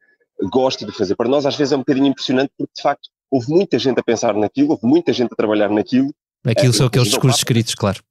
gosta 0.52 0.86
de 0.86 0.92
fazer. 0.92 1.16
Para 1.16 1.30
nós, 1.30 1.46
às 1.46 1.56
vezes, 1.56 1.72
é 1.72 1.76
um 1.76 1.80
bocadinho 1.80 2.08
impressionante, 2.08 2.52
porque 2.58 2.74
de 2.76 2.82
facto 2.82 3.10
houve 3.32 3.50
muita 3.50 3.80
gente 3.80 4.00
a 4.00 4.04
pensar 4.04 4.36
naquilo, 4.36 4.72
houve 4.72 4.86
muita 4.86 5.14
gente 5.14 5.32
a 5.32 5.36
trabalhar 5.36 5.70
naquilo. 5.70 6.14
Aquilo 6.46 6.74
é, 6.74 6.76
são 6.76 6.88
aqueles 6.88 7.08
discursos 7.08 7.40
escritos, 7.40 7.74
claro. 7.74 8.04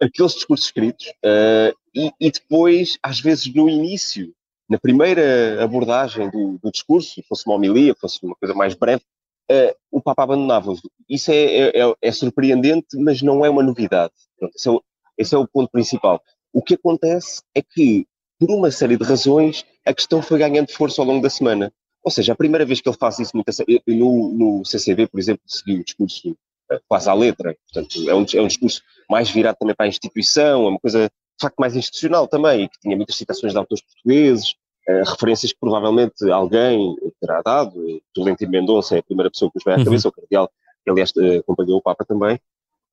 Aqueles 0.00 0.34
discursos 0.34 0.66
escritos, 0.66 1.06
uh, 1.24 1.74
e, 1.94 2.12
e, 2.20 2.30
depois, 2.30 2.98
às 3.02 3.20
vezes, 3.20 3.52
no 3.52 3.68
início, 3.68 4.32
na 4.68 4.78
primeira 4.78 5.62
abordagem 5.62 6.30
do, 6.30 6.58
do 6.62 6.70
discurso, 6.70 7.22
fosse 7.28 7.46
uma 7.46 7.56
homilia, 7.56 7.94
fosse 7.94 8.18
uma 8.22 8.34
coisa 8.36 8.54
mais 8.54 8.74
breve, 8.74 9.02
uh, 9.50 9.74
o 9.90 10.00
Papa 10.00 10.22
abandonava-os. 10.22 10.80
Isso 11.08 11.30
é, 11.30 11.36
é, 11.36 11.80
é, 11.80 11.94
é, 12.00 12.12
surpreendente, 12.12 12.96
mas 12.96 13.20
não 13.20 13.44
é 13.44 13.50
uma 13.50 13.62
novidade. 13.62 14.12
Pronto, 14.38 14.54
esse, 14.56 14.68
é 14.68 14.70
o, 14.70 14.82
esse 15.18 15.34
é 15.34 15.38
o 15.38 15.48
ponto 15.48 15.70
principal. 15.70 16.22
O 16.52 16.62
que 16.62 16.74
acontece 16.74 17.42
é 17.54 17.62
que, 17.62 18.06
por 18.38 18.50
uma 18.50 18.70
série 18.70 18.96
de 18.96 19.04
razões, 19.04 19.64
a 19.84 19.92
questão 19.92 20.22
foi 20.22 20.38
ganhando 20.38 20.72
força 20.72 21.02
ao 21.02 21.06
longo 21.06 21.22
da 21.22 21.30
semana. 21.30 21.72
Ou 22.02 22.10
seja, 22.10 22.32
a 22.32 22.36
primeira 22.36 22.64
vez 22.64 22.80
que 22.80 22.88
ele 22.88 22.96
faz 22.96 23.18
isso 23.18 23.32
no, 23.36 24.32
no 24.32 24.64
CCV, 24.64 25.06
por 25.06 25.20
exemplo, 25.20 25.42
seguiu 25.46 25.80
o 25.80 25.84
discurso 25.84 26.36
eh, 26.70 26.80
quase 26.88 27.10
à 27.10 27.14
letra, 27.14 27.56
portanto, 27.72 28.08
é 28.08 28.14
um, 28.14 28.24
é 28.34 28.42
um 28.42 28.46
discurso 28.46 28.82
mais 29.08 29.28
virado 29.28 29.56
também 29.58 29.74
para 29.74 29.86
a 29.86 29.88
instituição, 29.88 30.66
é 30.66 30.68
uma 30.68 30.78
coisa 30.78 31.08
de 31.08 31.42
facto 31.42 31.56
mais 31.58 31.74
institucional 31.74 32.28
também, 32.28 32.64
e 32.64 32.68
que 32.68 32.78
tinha 32.80 32.96
muitas 32.96 33.16
citações 33.16 33.52
de 33.52 33.58
autores 33.58 33.82
portugueses, 33.82 34.52
uh, 34.88 35.10
referências 35.10 35.52
que 35.52 35.58
provavelmente 35.58 36.30
alguém 36.30 36.96
terá 37.20 37.42
dado, 37.42 37.74
Tolentino 38.14 38.50
Mendonça 38.50 38.96
é 38.96 39.00
a 39.00 39.02
primeira 39.02 39.30
pessoa 39.30 39.50
que 39.50 39.56
nos 39.56 39.64
vai 39.64 39.74
à 39.74 39.78
uhum. 39.78 39.84
cabeça, 39.84 40.08
o 40.08 40.12
cardeal, 40.12 40.50
que 40.84 40.90
aliás 40.90 41.10
uh, 41.16 41.40
acompanhou 41.40 41.78
o 41.78 41.82
Papa 41.82 42.04
também, 42.04 42.36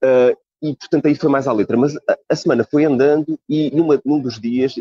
uh, 0.04 0.38
e 0.62 0.76
portanto 0.76 1.06
aí 1.06 1.16
foi 1.16 1.30
mais 1.30 1.48
à 1.48 1.54
letra, 1.54 1.78
mas 1.78 1.96
a, 1.96 2.18
a 2.30 2.36
semana 2.36 2.64
foi 2.64 2.84
andando 2.84 3.40
e 3.48 3.70
numa, 3.76 4.02
num 4.04 4.20
dos 4.20 4.40
dias, 4.40 4.74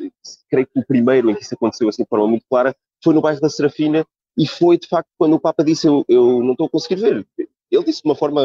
creio 0.48 0.66
que 0.66 0.80
o 0.80 0.86
primeiro 0.86 1.30
em 1.30 1.34
que 1.34 1.42
isso 1.42 1.54
aconteceu 1.54 1.88
assim 1.88 2.02
de 2.02 2.08
forma 2.08 2.26
muito 2.26 2.46
clara, 2.48 2.74
foi 3.02 3.14
no 3.14 3.20
bairro 3.20 3.40
da 3.40 3.48
Serafina, 3.48 4.06
e 4.36 4.46
foi, 4.46 4.78
de 4.78 4.86
facto, 4.86 5.08
quando 5.16 5.34
o 5.34 5.40
Papa 5.40 5.64
disse: 5.64 5.86
Eu, 5.86 6.04
eu 6.08 6.42
não 6.42 6.52
estou 6.52 6.66
a 6.66 6.70
conseguir 6.70 6.96
ver. 6.96 7.26
Ele 7.70 7.84
disse 7.84 8.02
de 8.02 8.08
uma 8.08 8.14
forma 8.14 8.42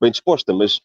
bem 0.00 0.10
disposta, 0.10 0.52
mas 0.52 0.80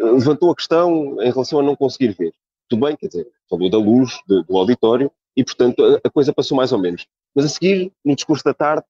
eh, 0.00 0.04
levantou 0.04 0.50
a 0.50 0.56
questão 0.56 1.20
em 1.22 1.30
relação 1.30 1.60
a 1.60 1.62
não 1.62 1.76
conseguir 1.76 2.12
ver. 2.12 2.34
Tudo 2.68 2.86
bem, 2.86 2.96
quer 2.96 3.06
dizer, 3.06 3.28
falou 3.48 3.70
da 3.70 3.78
luz 3.78 4.20
do, 4.26 4.42
do 4.42 4.56
auditório 4.56 5.10
e, 5.36 5.44
portanto, 5.44 5.84
a, 5.84 6.00
a, 6.04 6.10
coisa 6.10 6.32
passou 6.32 6.56
mais 6.56 6.72
ou 6.72 6.78
menos. 6.78 7.06
Mas 7.34 7.44
a 7.44 7.48
seguir, 7.48 7.92
no 8.04 8.14
discurso 8.14 8.44
da 8.44 8.54
tarde, 8.54 8.84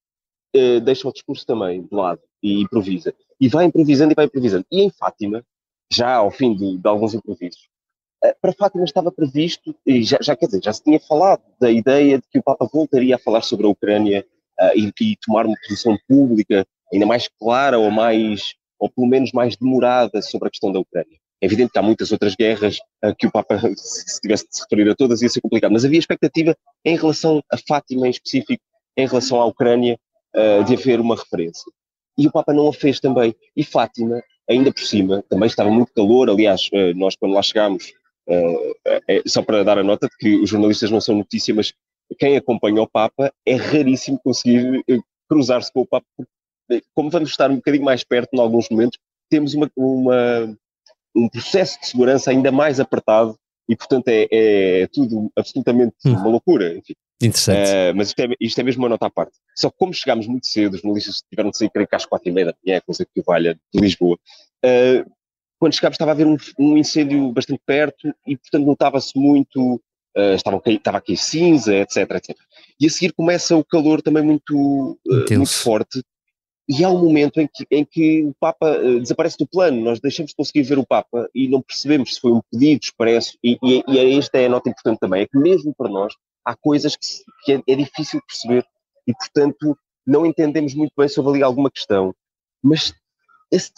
eh, 0.54 0.80
deixa 0.80 1.08
o 1.08 1.12
discurso 1.12 1.46
também 1.46 1.82
de 1.82 1.94
lado 1.94 2.20
e 2.42 2.62
improvisa. 2.62 3.14
E 3.40 3.48
vai 3.48 3.66
improvisando 3.66 4.12
e 4.12 4.14
vai 4.14 4.24
improvisando. 4.26 4.66
E 4.70 4.80
em 4.82 4.90
Fátima, 4.90 5.44
já 5.92 6.16
ao 6.16 6.30
fim 6.30 6.54
de, 6.54 6.78
de 6.78 6.88
alguns 6.88 7.14
improvisos, 7.14 7.68
para 8.40 8.52
Fátima 8.52 8.84
estava 8.84 9.10
previsto, 9.10 9.74
e 9.84 10.02
já, 10.04 10.18
já, 10.20 10.36
quer 10.36 10.46
dizer, 10.46 10.62
já 10.62 10.72
se 10.72 10.82
tinha 10.82 11.00
falado 11.00 11.42
da 11.60 11.70
ideia 11.70 12.18
de 12.18 12.24
que 12.30 12.38
o 12.38 12.42
Papa 12.42 12.68
voltaria 12.72 13.16
a 13.16 13.18
falar 13.18 13.42
sobre 13.42 13.66
a 13.66 13.68
Ucrânia 13.68 14.24
uh, 14.60 14.78
e, 14.78 14.92
e, 15.00 15.16
tomar 15.16 15.44
uma 15.44 15.56
posição 15.66 15.98
pública 16.08 16.64
ainda 16.92 17.04
mais 17.04 17.28
clara 17.40 17.78
ou 17.78 17.90
mais, 17.90 18.54
ou 18.78 18.88
pelo 18.88 19.08
menos 19.08 19.32
mais 19.32 19.56
demorada 19.56 20.22
sobre 20.22 20.48
a 20.48 20.50
questão 20.50 20.70
da 20.70 20.78
Ucrânia. 20.78 21.18
É 21.40 21.46
evidente 21.46 21.72
que 21.72 21.78
há 21.78 21.82
muitas 21.82 22.12
outras 22.12 22.36
guerras 22.36 22.78
uh, 23.04 23.14
que 23.18 23.26
o 23.26 23.32
Papa, 23.32 23.58
se 23.74 24.20
tivesse 24.20 24.48
de 24.48 24.56
se 24.56 24.62
referir 24.62 24.88
a 24.88 24.94
todas, 24.94 25.20
ia 25.20 25.28
ser 25.28 25.40
complicado, 25.40 25.72
mas 25.72 25.84
havia 25.84 25.98
expectativa 25.98 26.56
em 26.84 26.96
relação 26.96 27.42
a 27.50 27.58
Fátima 27.58 28.06
em 28.06 28.10
específico, 28.10 28.62
em 28.96 29.06
relação 29.06 29.40
à 29.40 29.46
Ucrânia, 29.46 29.98
de 30.66 30.72
haver 30.74 30.98
uma 30.98 31.14
referência. 31.14 31.70
E 32.16 32.26
o 32.26 32.32
Papa 32.32 32.54
não 32.54 32.66
a 32.66 32.72
fez 32.72 32.98
também. 32.98 33.34
E 33.54 33.62
Fátima, 33.62 34.22
ainda 34.48 34.72
por 34.72 34.82
cima, 34.82 35.22
também 35.28 35.46
estava 35.46 35.68
muito 35.70 35.92
calor, 35.92 36.30
aliás, 36.30 36.70
nós 36.96 37.14
quando 37.14 37.34
lá 37.34 37.42
chegámos, 37.42 37.92
Uh, 38.28 38.74
é, 39.08 39.22
só 39.26 39.42
para 39.42 39.64
dar 39.64 39.78
a 39.78 39.82
nota 39.82 40.06
de 40.08 40.16
que 40.16 40.36
os 40.36 40.48
jornalistas 40.48 40.90
não 40.90 41.00
são 41.00 41.16
notícia, 41.16 41.54
mas 41.54 41.72
quem 42.18 42.36
acompanha 42.36 42.82
o 42.82 42.88
Papa 42.88 43.32
é 43.46 43.54
raríssimo 43.54 44.20
conseguir 44.22 44.82
eh, 44.88 44.98
cruzar-se 45.28 45.72
com 45.72 45.80
o 45.80 45.86
Papa, 45.86 46.06
porque, 46.16 46.84
como 46.94 47.10
vamos 47.10 47.30
estar 47.30 47.50
um 47.50 47.56
bocadinho 47.56 47.84
mais 47.84 48.04
perto 48.04 48.34
em 48.34 48.40
alguns 48.40 48.68
momentos, 48.68 48.98
temos 49.30 49.54
uma, 49.54 49.70
uma, 49.76 50.56
um 51.14 51.28
processo 51.28 51.80
de 51.80 51.86
segurança 51.86 52.30
ainda 52.30 52.52
mais 52.52 52.78
apertado 52.78 53.36
e, 53.68 53.76
portanto, 53.76 54.08
é, 54.08 54.28
é 54.30 54.86
tudo 54.88 55.30
absolutamente 55.36 55.94
hum. 56.04 56.14
uma 56.14 56.28
loucura. 56.28 56.76
Enfim. 56.76 56.94
Interessante. 57.22 57.70
Uh, 57.70 57.96
mas 57.96 58.08
isto 58.08 58.20
é, 58.20 58.28
isto 58.40 58.60
é 58.60 58.64
mesmo 58.64 58.82
uma 58.82 58.88
nota 58.88 59.06
à 59.06 59.10
parte. 59.10 59.32
Só 59.56 59.70
que 59.70 59.76
como 59.78 59.94
chegámos 59.94 60.26
muito 60.26 60.46
cedo, 60.46 60.74
os 60.74 60.80
jornalistas 60.80 61.22
tiveram 61.30 61.50
de 61.50 61.56
sair, 61.56 61.70
creio 61.70 61.88
que 61.88 61.94
às 61.94 62.04
quatro 62.04 62.28
e 62.28 62.32
meia 62.32 62.46
da 62.46 62.54
manhã, 62.64 62.80
coisa 62.84 63.06
que 63.06 63.22
valha 63.22 63.54
de 63.72 63.80
Lisboa, 63.80 64.18
uh, 64.64 65.12
quando 65.62 65.74
chegámos 65.76 65.94
estava 65.94 66.10
a 66.10 66.14
haver 66.14 66.26
um, 66.26 66.36
um 66.58 66.76
incêndio 66.76 67.30
bastante 67.30 67.62
perto 67.64 68.12
e, 68.26 68.36
portanto, 68.36 68.66
notava-se 68.66 69.16
muito, 69.16 69.76
uh, 70.16 70.34
estava, 70.34 70.60
estava 70.66 70.98
aqui 70.98 71.16
cinza, 71.16 71.72
etc, 71.76 71.98
etc. 72.16 72.36
E 72.80 72.86
a 72.86 72.90
seguir 72.90 73.12
começa 73.12 73.56
o 73.56 73.64
calor 73.64 74.02
também 74.02 74.24
muito, 74.24 74.98
uh, 75.06 75.36
muito 75.36 75.46
forte. 75.46 76.02
E 76.68 76.82
há 76.82 76.88
um 76.88 76.98
momento 76.98 77.40
em 77.40 77.46
que, 77.46 77.64
em 77.70 77.84
que 77.84 78.24
o 78.24 78.34
Papa 78.40 78.76
uh, 78.76 78.98
desaparece 78.98 79.38
do 79.38 79.46
plano, 79.46 79.80
nós 79.80 80.00
deixamos 80.00 80.30
de 80.30 80.36
conseguir 80.36 80.64
ver 80.64 80.80
o 80.80 80.86
Papa 80.86 81.30
e 81.32 81.46
não 81.46 81.62
percebemos 81.62 82.16
se 82.16 82.20
foi 82.20 82.32
um 82.32 82.40
pedido 82.50 82.82
expresso, 82.82 83.38
e, 83.40 83.56
e, 83.62 83.84
e 83.86 84.18
esta 84.18 84.38
é 84.38 84.46
a 84.46 84.48
nota 84.48 84.68
importante 84.68 84.98
também, 84.98 85.22
é 85.22 85.28
que 85.28 85.38
mesmo 85.38 85.72
para 85.78 85.88
nós 85.88 86.12
há 86.44 86.56
coisas 86.56 86.96
que, 86.96 87.06
que 87.44 87.52
é, 87.52 87.62
é, 87.68 87.76
difícil 87.76 88.20
perceber 88.26 88.66
e, 89.06 89.14
portanto, 89.14 89.78
não 90.04 90.26
entendemos 90.26 90.74
muito 90.74 90.92
bem 90.98 91.06
sobre 91.06 91.34
ali 91.34 91.42
alguma 91.44 91.70
questão, 91.70 92.12
mas 92.60 92.92
esse, 93.52 93.70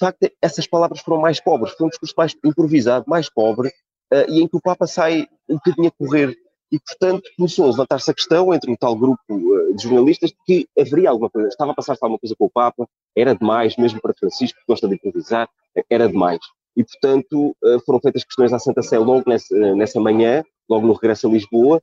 facto, 0.00 0.30
essas 0.42 0.66
palavras 0.66 1.00
foram 1.00 1.20
mais 1.20 1.40
pobres, 1.40 1.74
foi 1.74 1.86
um 1.86 1.90
discurso 1.90 2.14
mais 2.16 2.34
improvisado, 2.44 3.04
mais 3.06 3.28
pobre, 3.30 3.68
uh, 3.68 4.28
e 4.28 4.42
em 4.42 4.48
que 4.48 4.56
o 4.56 4.60
Papa 4.60 4.86
sai 4.86 5.26
um 5.48 5.54
bocadinho 5.54 5.88
a 5.88 5.90
correr. 5.90 6.36
E, 6.72 6.78
portanto, 6.78 7.28
começou 7.36 7.64
a 7.64 7.70
levantar-se 7.70 8.10
a 8.10 8.14
questão 8.14 8.54
entre 8.54 8.70
um 8.70 8.76
tal 8.76 8.96
grupo 8.96 9.20
uh, 9.28 9.74
de 9.74 9.82
jornalistas 9.82 10.32
que 10.46 10.68
haveria 10.78 11.10
alguma 11.10 11.30
coisa, 11.30 11.48
estava 11.48 11.72
a 11.72 11.74
passar-se 11.74 12.02
alguma 12.02 12.18
coisa 12.18 12.34
com 12.36 12.46
o 12.46 12.50
Papa, 12.50 12.88
era 13.16 13.34
demais, 13.34 13.76
mesmo 13.76 14.00
para 14.00 14.14
Francisco, 14.18 14.58
que 14.58 14.66
gosta 14.66 14.88
de 14.88 14.94
improvisar, 14.94 15.48
era 15.88 16.08
demais. 16.08 16.40
E, 16.76 16.84
portanto, 16.84 17.56
uh, 17.62 17.80
foram 17.84 18.00
feitas 18.00 18.24
questões 18.24 18.52
à 18.52 18.58
Santa 18.58 18.82
Sé 18.82 18.98
logo 18.98 19.24
nessa, 19.28 19.54
nessa 19.74 20.00
manhã, 20.00 20.42
logo 20.68 20.86
no 20.86 20.92
regresso 20.92 21.28
a 21.28 21.30
Lisboa. 21.30 21.82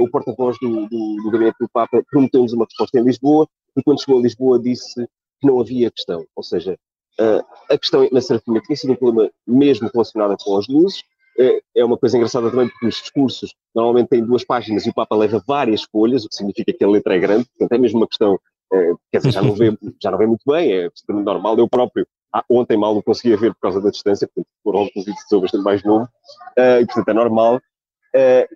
o 0.00 0.10
porta-voz 0.10 0.56
do, 0.60 0.86
do, 0.88 1.16
do 1.22 1.30
gabinete 1.30 1.56
do 1.60 1.68
Papa 1.68 2.02
prometeu-nos 2.10 2.52
uma 2.52 2.66
resposta 2.66 2.98
em 2.98 3.04
Lisboa, 3.04 3.48
e 3.76 3.82
quando 3.82 4.00
chegou 4.00 4.18
a 4.18 4.22
Lisboa 4.22 4.58
disse 4.58 5.06
que 5.40 5.46
não 5.46 5.60
havia 5.60 5.90
questão. 5.90 6.26
Ou 6.36 6.42
seja, 6.42 6.76
Uh, 7.20 7.44
a 7.68 7.76
questão 7.76 8.08
na 8.12 8.20
Serafina 8.20 8.60
tinha 8.60 8.76
sido 8.76 8.92
um 8.92 8.96
problema 8.96 9.30
mesmo 9.46 9.90
relacionado 9.92 10.36
com 10.38 10.56
as 10.56 10.68
luzes. 10.68 11.00
Uh, 11.38 11.60
é 11.74 11.84
uma 11.84 11.98
coisa 11.98 12.16
engraçada 12.16 12.48
também 12.50 12.68
porque 12.68 12.86
os 12.86 12.94
discursos 12.94 13.54
normalmente 13.74 14.08
têm 14.08 14.24
duas 14.24 14.44
páginas 14.44 14.86
e 14.86 14.90
o 14.90 14.94
Papa 14.94 15.16
leva 15.16 15.42
várias 15.46 15.82
folhas, 15.82 16.24
o 16.24 16.28
que 16.28 16.36
significa 16.36 16.72
que 16.72 16.84
a 16.84 16.88
letra 16.88 17.16
é 17.16 17.18
grande. 17.18 17.46
Portanto, 17.46 17.72
é 17.72 17.78
mesmo 17.78 17.98
uma 17.98 18.06
questão, 18.06 18.34
uh, 18.34 18.98
quer 19.10 19.18
dizer, 19.18 19.32
já 19.32 19.42
não, 19.42 19.52
vê, 19.52 19.76
já 20.00 20.10
não 20.12 20.18
vê 20.18 20.26
muito 20.26 20.42
bem, 20.46 20.72
é 20.72 20.90
normal. 21.08 21.58
Eu 21.58 21.68
próprio, 21.68 22.06
ah, 22.32 22.44
ontem 22.48 22.76
mal 22.76 22.94
não 22.94 23.02
conseguia 23.02 23.36
ver 23.36 23.52
por 23.54 23.60
causa 23.62 23.80
da 23.80 23.90
distância, 23.90 24.28
portanto, 24.28 24.52
foram 24.62 24.78
alguns 24.80 25.04
vídeos 25.04 25.24
sou 25.28 25.40
bastante 25.40 25.64
mais 25.64 25.82
novo, 25.82 26.08
e 26.56 26.86
portanto 26.86 27.08
é 27.08 27.14
normal. 27.14 27.60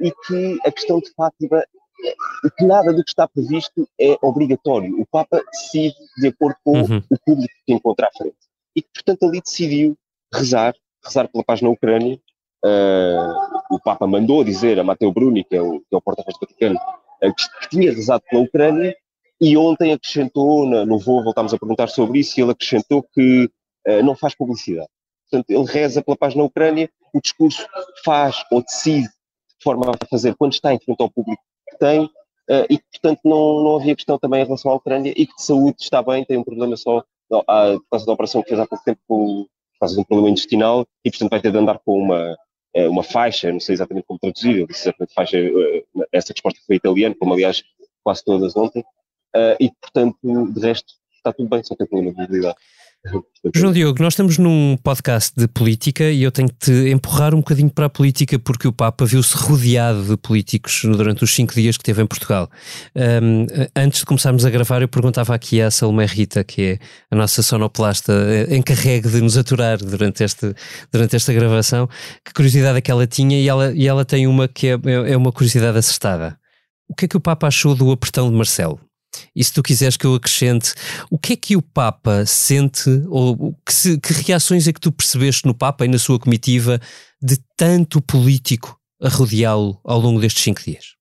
e 0.00 0.12
que 0.26 0.59
a 0.64 0.71
questão 0.71 1.00
de 1.00 1.11
Fátima 1.14 1.64
que 2.59 2.64
nada 2.64 2.92
do 2.92 3.02
que 3.04 3.11
está 3.11 3.28
previsto 3.28 3.88
é 4.00 4.19
obrigatório. 4.21 5.00
O 5.00 5.07
Papa 5.07 5.40
decide 5.52 5.95
de 6.19 6.28
acordo 6.28 6.57
com 6.64 6.81
uhum. 6.81 7.02
o 7.09 7.19
público 7.25 7.54
que 7.64 7.73
encontra 7.73 8.09
à 8.09 8.19
frente 8.19 8.37
e 8.75 8.83
que, 8.83 8.88
portanto, 8.95 9.25
ali 9.25 9.41
decidiu 9.41 9.97
rezar, 10.33 10.75
rezar 11.05 11.29
pela 11.29 11.45
paz 11.45 11.61
na 11.61 11.69
Ucrânia. 11.69 12.19
Uh, 12.64 13.75
o 13.75 13.81
Papa 13.81 14.07
mandou 14.07 14.45
dizer 14.45 14.79
a 14.79 14.85
Matteo 14.85 15.12
Bruni, 15.12 15.43
que 15.43 15.57
é 15.57 15.62
o, 15.62 15.83
o 15.91 16.00
porta-voz 16.00 16.37
do 16.37 16.47
Vaticano, 16.47 16.76
uh, 16.76 17.35
que, 17.35 17.61
que, 17.61 17.69
tinha 17.71 17.93
rezado 17.93 18.23
pela 18.31 18.43
Ucrânia, 18.43 18.97
e 19.41 19.57
ontem 19.57 19.93
acrescentou, 19.93 20.67
na, 20.67 20.87
no 20.87 20.99
voo 20.99 21.25
voltámos 21.25 21.52
a 21.52 21.59
perguntar 21.59 21.88
sobre 21.88 22.21
isso, 22.21 22.38
e 22.38 22.43
ele 22.43 22.52
acrescentou 22.52 23.02
que 23.02 23.50
uh, 23.88 24.02
não 24.05 24.14
faz 24.14 24.35
publicidade. 24.35 24.88
Portanto, 25.29 25.50
ele 25.50 25.64
reza 25.64 26.02
pela 26.02 26.17
paz 26.17 26.35
na 26.35 26.45
Ucrânia, 26.45 26.88
o 27.12 27.21
discurso 27.21 27.67
faz 28.05 28.45
ou 28.50 28.62
decide 28.62 29.09
de 29.09 29.64
forma 29.64 29.91
a 29.91 30.07
fazer 30.07 30.35
quando 30.37 30.52
está 30.52 30.73
em 30.73 30.79
frente 30.79 31.00
ao 31.00 31.11
público 31.11 31.43
que 31.69 31.79
tem, 31.79 32.09
Uh, 32.50 32.67
e 32.69 32.76
que, 32.76 32.85
portanto, 32.95 33.21
não, 33.25 33.62
não 33.62 33.76
havia 33.76 33.95
questão 33.95 34.19
também 34.19 34.43
em 34.43 34.45
relação 34.45 34.73
à 34.73 34.75
Ucrânia 34.75 35.14
e 35.17 35.26
que 35.26 35.35
de 35.35 35.43
saúde 35.43 35.76
está 35.81 36.02
bem, 36.02 36.25
tem 36.25 36.37
um 36.37 36.43
problema 36.43 36.76
só 36.76 37.05
por 37.41 37.87
causa 37.91 38.07
da 38.07 38.12
operação 38.12 38.43
que 38.43 38.49
fez 38.49 38.61
há 38.61 38.67
pouco 38.67 38.85
tempo 38.85 39.01
por 39.07 39.49
causa 39.81 39.95
de 39.95 40.01
um 40.01 40.05
problema 40.05 40.31
intestinal 40.31 40.87
e, 41.05 41.11
portanto, 41.11 41.31
vai 41.31 41.41
ter 41.41 41.51
de 41.51 41.59
andar 41.59 41.79
com 41.79 41.99
uma, 41.99 42.37
eh, 42.75 42.89
uma 42.89 43.03
faixa, 43.03 43.53
não 43.53 43.61
sei 43.61 43.75
exatamente 43.75 44.07
como 44.07 44.19
traduzir, 44.19 44.59
eu 44.59 44.67
disse 44.67 44.83
exatamente 44.83 45.15
faixa, 45.15 45.39
eh, 45.39 45.85
essa 46.12 46.33
resposta 46.33 46.61
foi 46.67 46.77
italiana, 46.77 47.15
como 47.19 47.35
aliás 47.35 47.62
quase 48.03 48.25
todas 48.25 48.57
ontem, 48.57 48.85
eh, 49.35 49.57
e, 49.61 49.71
portanto, 49.81 50.17
de 50.23 50.61
resto, 50.61 50.95
está 51.17 51.33
tudo 51.33 51.49
bem, 51.49 51.62
só 51.62 51.75
tem 51.75 51.87
problema 51.87 52.12
de 52.12 52.21
mobilidade. 52.21 52.57
João 53.52 53.73
Diogo, 53.73 54.00
nós 54.00 54.12
estamos 54.12 54.38
num 54.38 54.76
podcast 54.76 55.32
de 55.37 55.49
política 55.49 56.04
e 56.04 56.23
eu 56.23 56.30
tenho 56.30 56.49
que 56.49 56.54
te 56.54 56.90
empurrar 56.90 57.35
um 57.35 57.38
bocadinho 57.38 57.68
para 57.68 57.87
a 57.87 57.90
política 57.90 58.38
porque 58.38 58.68
o 58.68 58.73
Papa 58.73 59.04
viu-se 59.04 59.37
rodeado 59.37 60.04
de 60.04 60.16
políticos 60.16 60.82
durante 60.85 61.25
os 61.25 61.35
cinco 61.35 61.52
dias 61.52 61.76
que 61.76 61.82
esteve 61.82 62.00
em 62.00 62.06
Portugal. 62.06 62.49
Um, 62.94 63.47
antes 63.75 64.00
de 64.00 64.06
começarmos 64.06 64.44
a 64.44 64.50
gravar, 64.50 64.82
eu 64.82 64.88
perguntava 64.88 65.35
aqui 65.35 65.61
à 65.61 65.68
Salomé 65.68 66.06
Rita, 66.06 66.44
que 66.44 66.62
é 66.62 66.78
a 67.11 67.16
nossa 67.16 67.42
sonoplasta 67.42 68.12
eh, 68.12 68.56
encarregue 68.56 69.09
de 69.09 69.21
nos 69.21 69.37
aturar 69.37 69.78
durante, 69.78 70.23
este, 70.23 70.54
durante 70.92 71.16
esta 71.16 71.32
gravação, 71.32 71.88
que 72.25 72.32
curiosidade 72.32 72.78
é 72.78 72.80
que 72.80 72.90
ela 72.90 73.06
tinha 73.06 73.37
e 73.40 73.49
ela, 73.49 73.73
e 73.73 73.88
ela 73.88 74.04
tem 74.04 74.28
uma 74.28 74.47
que 74.47 74.68
é, 74.68 74.78
é 75.09 75.16
uma 75.16 75.32
curiosidade 75.32 75.76
acertada. 75.76 76.38
O 76.88 76.94
que 76.94 77.06
é 77.06 77.09
que 77.09 77.16
o 77.16 77.21
Papa 77.21 77.49
achou 77.49 77.75
do 77.75 77.90
apertão 77.90 78.30
de 78.30 78.37
Marcelo? 78.37 78.78
E 79.35 79.42
se 79.42 79.52
tu 79.52 79.62
quiseres 79.62 79.97
que 79.97 80.07
eu 80.07 80.14
acrescente, 80.14 80.75
o 81.11 81.19
que 81.19 81.35
é 81.35 81.37
que 81.37 81.57
o 81.57 81.62
Papa 81.62 82.25
sente, 82.26 82.90
ou 83.09 83.54
que, 83.64 83.73
se, 83.73 83.99
que 83.99 84.12
reações 84.12 84.66
é 84.66 84.73
que 84.73 84.81
tu 84.81 84.92
percebeste 84.92 85.47
no 85.47 85.54
Papa 85.54 85.85
e 85.85 85.88
na 85.88 85.99
sua 85.99 86.19
comitiva 86.19 86.81
de 87.21 87.38
tanto 87.57 88.00
político 88.00 88.78
a 89.00 89.09
rodeá-lo 89.09 89.81
ao 89.85 89.99
longo 89.99 90.21
destes 90.21 90.42
cinco 90.42 90.62
dias? 90.62 90.97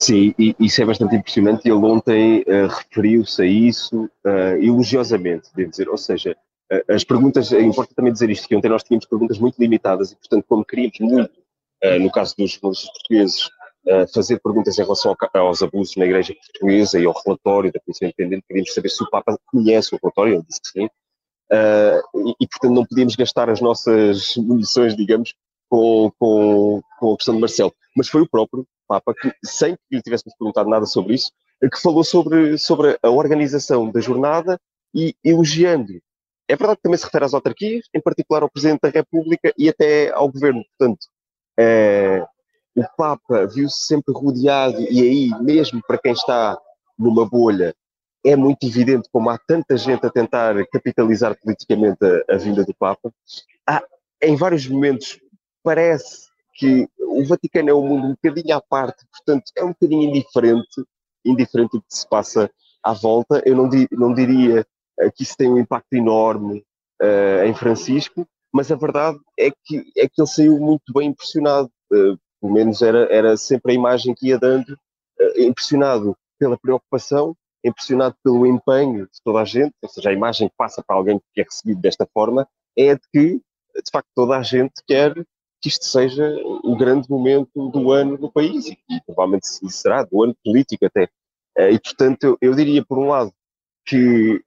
Sim, 0.00 0.34
isso 0.60 0.82
é 0.82 0.84
bastante 0.84 1.16
impressionante. 1.16 1.66
Ele 1.66 1.76
ontem 1.76 2.40
uh, 2.42 2.66
referiu-se 2.66 3.40
a 3.40 3.46
isso 3.46 4.04
uh, 4.04 4.62
elogiosamente, 4.62 5.48
devo 5.54 5.70
dizer. 5.70 5.88
Ou 5.88 5.96
seja, 5.96 6.36
uh, 6.70 6.92
as 6.92 7.04
perguntas, 7.04 7.52
é 7.52 7.62
importante 7.62 7.96
também 7.96 8.12
dizer 8.12 8.28
isto, 8.28 8.46
que 8.46 8.54
ontem 8.54 8.68
nós 8.68 8.82
tínhamos 8.82 9.06
perguntas 9.06 9.38
muito 9.38 9.58
limitadas 9.58 10.12
e, 10.12 10.16
portanto, 10.16 10.44
como 10.46 10.64
queríamos 10.64 10.98
muito, 11.00 11.30
no 12.00 12.10
caso 12.10 12.34
dos 12.38 12.52
jornalistas 12.52 12.90
portugueses, 12.92 13.50
fazer 14.12 14.40
perguntas 14.40 14.78
em 14.78 14.82
relação 14.82 15.14
aos 15.34 15.62
abusos 15.62 15.96
na 15.96 16.06
Igreja 16.06 16.34
Portuguesa 16.34 16.98
e 16.98 17.04
ao 17.04 17.14
relatório 17.24 17.72
da 17.72 17.80
Comissão 17.80 18.08
Independente. 18.08 18.44
Queríamos 18.46 18.72
saber 18.72 18.88
se 18.88 19.02
o 19.02 19.10
Papa 19.10 19.38
conhece 19.46 19.94
o 19.94 19.98
relatório, 20.02 20.34
ele 20.34 20.44
disse 20.48 20.60
que 20.62 20.68
sim. 20.68 20.88
Uh, 21.52 22.28
e, 22.28 22.34
e, 22.40 22.48
portanto, 22.48 22.72
não 22.72 22.86
podíamos 22.86 23.14
gastar 23.16 23.50
as 23.50 23.60
nossas 23.60 24.36
munições, 24.36 24.96
digamos, 24.96 25.34
com, 25.68 26.10
com, 26.18 26.82
com 26.98 27.12
a 27.12 27.16
questão 27.16 27.34
de 27.34 27.40
Marcelo. 27.40 27.74
Mas 27.96 28.08
foi 28.08 28.22
o 28.22 28.28
próprio 28.28 28.66
Papa 28.88 29.14
que, 29.14 29.32
sem 29.44 29.74
que 29.74 29.96
lhe 29.96 30.02
tivéssemos 30.02 30.34
perguntado 30.38 30.68
nada 30.68 30.86
sobre 30.86 31.14
isso, 31.14 31.30
que 31.60 31.80
falou 31.80 32.04
sobre, 32.04 32.58
sobre 32.58 32.98
a 33.02 33.10
organização 33.10 33.90
da 33.90 34.00
jornada 34.00 34.58
e 34.94 35.14
elogiando. 35.24 36.00
É 36.48 36.56
verdade 36.56 36.76
que 36.76 36.82
também 36.82 36.98
se 36.98 37.04
refere 37.04 37.24
às 37.24 37.34
autarquias, 37.34 37.86
em 37.94 38.00
particular 38.00 38.42
ao 38.42 38.50
Presidente 38.50 38.80
da 38.82 38.90
República 38.90 39.52
e 39.56 39.68
até 39.68 40.12
ao 40.12 40.30
Governo. 40.30 40.62
Portanto, 40.76 41.06
é, 41.58 42.24
o 42.76 42.84
Papa 42.96 43.46
viu-se 43.46 43.86
sempre 43.86 44.12
rodeado, 44.12 44.80
e 44.80 45.00
aí, 45.00 45.42
mesmo 45.42 45.80
para 45.86 45.98
quem 45.98 46.12
está 46.12 46.58
numa 46.98 47.28
bolha, 47.28 47.74
é 48.24 48.34
muito 48.34 48.66
evidente 48.66 49.08
como 49.12 49.28
há 49.28 49.38
tanta 49.38 49.76
gente 49.76 50.06
a 50.06 50.10
tentar 50.10 50.54
capitalizar 50.68 51.38
politicamente 51.38 51.98
a, 52.02 52.34
a 52.34 52.38
vinda 52.38 52.64
do 52.64 52.74
Papa. 52.74 53.12
Há, 53.66 53.82
em 54.22 54.34
vários 54.36 54.66
momentos 54.66 55.20
parece 55.62 56.28
que 56.54 56.88
o 56.98 57.24
Vaticano 57.24 57.70
é 57.70 57.74
um 57.74 57.86
mundo 57.86 58.06
um 58.06 58.10
bocadinho 58.10 58.56
à 58.56 58.60
parte, 58.60 59.04
portanto 59.10 59.44
é 59.56 59.64
um 59.64 59.68
bocadinho 59.68 60.08
indiferente, 60.08 60.84
indiferente 61.24 61.72
do 61.72 61.82
que 61.82 61.94
se 61.94 62.08
passa 62.08 62.50
à 62.82 62.92
volta. 62.92 63.42
Eu 63.44 63.56
não, 63.56 63.68
di, 63.68 63.88
não 63.92 64.14
diria 64.14 64.66
uh, 65.00 65.12
que 65.14 65.22
isso 65.22 65.36
tem 65.36 65.50
um 65.50 65.58
impacto 65.58 65.92
enorme 65.92 66.64
uh, 67.02 67.44
em 67.44 67.54
Francisco, 67.54 68.26
mas 68.52 68.70
a 68.70 68.76
verdade 68.76 69.18
é 69.38 69.50
que, 69.50 69.84
é 69.96 70.08
que 70.08 70.20
ele 70.20 70.28
saiu 70.28 70.58
muito 70.58 70.92
bem 70.92 71.08
impressionado. 71.08 71.70
Uh, 71.92 72.16
pelo 72.44 72.52
menos 72.52 72.82
era, 72.82 73.10
era 73.10 73.36
sempre 73.38 73.72
a 73.72 73.74
imagem 73.74 74.14
que 74.14 74.26
ia 74.26 74.38
dando, 74.38 74.68
uh, 74.68 75.40
impressionado 75.40 76.14
pela 76.38 76.58
preocupação, 76.58 77.34
impressionado 77.64 78.14
pelo 78.22 78.44
empenho 78.44 79.06
de 79.06 79.22
toda 79.24 79.40
a 79.40 79.46
gente, 79.46 79.72
ou 79.80 79.88
seja, 79.88 80.10
a 80.10 80.12
imagem 80.12 80.50
que 80.50 80.54
passa 80.54 80.84
para 80.86 80.94
alguém 80.94 81.18
que 81.32 81.40
é 81.40 81.44
recebido 81.44 81.80
desta 81.80 82.06
forma 82.12 82.46
é 82.76 82.94
de 82.94 83.00
que, 83.10 83.40
de 83.40 83.90
facto, 83.90 84.08
toda 84.14 84.36
a 84.36 84.42
gente 84.42 84.74
quer 84.86 85.14
que 85.62 85.68
isto 85.70 85.86
seja 85.86 86.22
o 86.62 86.76
grande 86.76 87.08
momento 87.08 87.70
do 87.70 87.90
ano 87.90 88.18
no 88.18 88.30
país 88.30 88.66
e, 88.66 88.76
provavelmente 89.06 89.46
será, 89.72 90.02
do 90.02 90.22
ano 90.22 90.36
político 90.44 90.84
até. 90.84 91.04
Uh, 91.58 91.70
e, 91.72 91.80
portanto, 91.80 92.24
eu, 92.24 92.38
eu, 92.42 92.54
diria, 92.54 92.84
por 92.84 92.98
um 92.98 93.08
lado, 93.08 93.32
que 93.86 94.42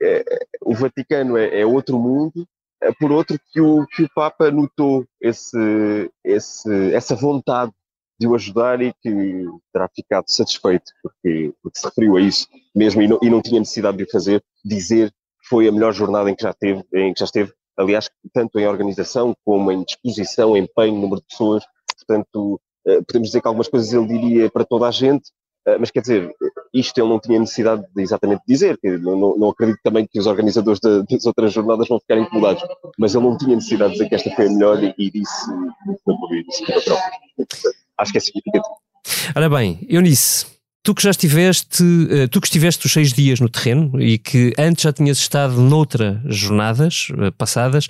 o 0.61 0.75
Vaticano 0.75 1.35
é, 1.37 1.61
é 1.61 1.65
outro 1.65 1.97
mundo, 1.97 2.47
é 2.81 2.91
por 2.91 3.11
outro 3.11 3.39
que 3.51 3.61
o, 3.61 3.85
que 3.87 4.03
o 4.03 4.09
Papa 4.13 4.51
notou 4.51 5.05
esse, 5.21 6.11
esse, 6.23 6.93
essa 6.93 7.15
vontade 7.15 7.71
de 8.19 8.27
o 8.27 8.35
ajudar 8.35 8.81
e 8.81 8.93
que 9.01 9.45
terá 9.71 9.87
ficado 9.93 10.25
satisfeito 10.27 10.91
porque, 11.01 11.53
porque 11.61 11.79
se 11.79 11.85
referiu 11.85 12.17
a 12.17 12.21
isso 12.21 12.47
mesmo 12.75 13.01
e 13.01 13.07
não, 13.07 13.19
e 13.21 13.29
não 13.29 13.41
tinha 13.41 13.59
necessidade 13.59 13.97
de 13.97 14.03
o 14.03 14.09
fazer, 14.09 14.43
dizer 14.63 15.11
que 15.11 15.49
foi 15.49 15.67
a 15.67 15.71
melhor 15.71 15.93
jornada 15.93 16.29
em 16.29 16.35
que 16.35 16.43
já 16.43 16.53
teve, 16.53 16.83
em 16.93 17.13
que 17.13 17.19
já 17.19 17.25
esteve, 17.25 17.51
aliás, 17.77 18.09
tanto 18.33 18.59
em 18.59 18.67
organização 18.67 19.35
como 19.43 19.71
em 19.71 19.83
disposição, 19.83 20.55
empenho, 20.55 20.95
número 20.95 21.21
de 21.21 21.27
pessoas, 21.27 21.63
portanto, 21.97 22.61
eh, 22.85 23.01
podemos 23.01 23.29
dizer 23.29 23.41
que 23.41 23.47
algumas 23.47 23.67
coisas 23.67 23.91
ele 23.93 24.07
diria 24.07 24.49
para 24.49 24.65
toda 24.65 24.87
a 24.87 24.91
gente, 24.91 25.31
eh, 25.65 25.77
mas 25.77 25.91
quer 25.91 26.01
dizer, 26.01 26.35
isto 26.73 26.99
ele 26.99 27.09
não 27.09 27.19
tinha 27.19 27.39
necessidade 27.39 27.83
de 27.95 28.01
exatamente 28.01 28.41
dizer, 28.47 28.77
não, 28.83 29.15
não, 29.17 29.37
não 29.37 29.49
acredito 29.49 29.79
também 29.83 30.05
que 30.05 30.19
os 30.19 30.27
organizadores 30.27 30.79
de, 30.79 31.03
das 31.03 31.25
outras 31.25 31.51
jornadas 31.51 31.87
vão 31.87 31.99
ficar 31.99 32.17
incomodados, 32.17 32.63
mas 32.97 33.15
ele 33.15 33.23
não 33.23 33.37
tinha 33.37 33.55
necessidade 33.55 33.93
de 33.93 33.97
dizer 33.97 34.09
que 34.09 34.15
esta 34.15 34.31
foi 34.31 34.47
a 34.47 34.49
melhor 34.49 34.83
e, 34.83 34.93
e 34.97 35.11
disse 35.11 35.49
na 35.49 35.95
por 36.03 36.29
Acho 37.97 38.11
que 38.11 38.17
é 38.17 38.21
significativo. 38.21 38.75
Ora 39.35 39.49
bem, 39.49 39.79
Eunice, 39.89 40.45
tu 40.83 40.93
que 40.93 41.03
já 41.03 41.11
estiveste, 41.11 41.83
eh, 42.09 42.27
tu 42.27 42.41
que 42.41 42.47
estiveste 42.47 42.85
os 42.85 42.91
seis 42.91 43.13
dias 43.13 43.39
no 43.39 43.49
terreno 43.49 44.01
e 44.01 44.17
que 44.17 44.53
antes 44.57 44.83
já 44.83 44.93
tinhas 44.93 45.17
estado 45.17 45.61
noutras 45.61 46.17
jornadas 46.25 47.07
eh, 47.17 47.31
passadas, 47.31 47.87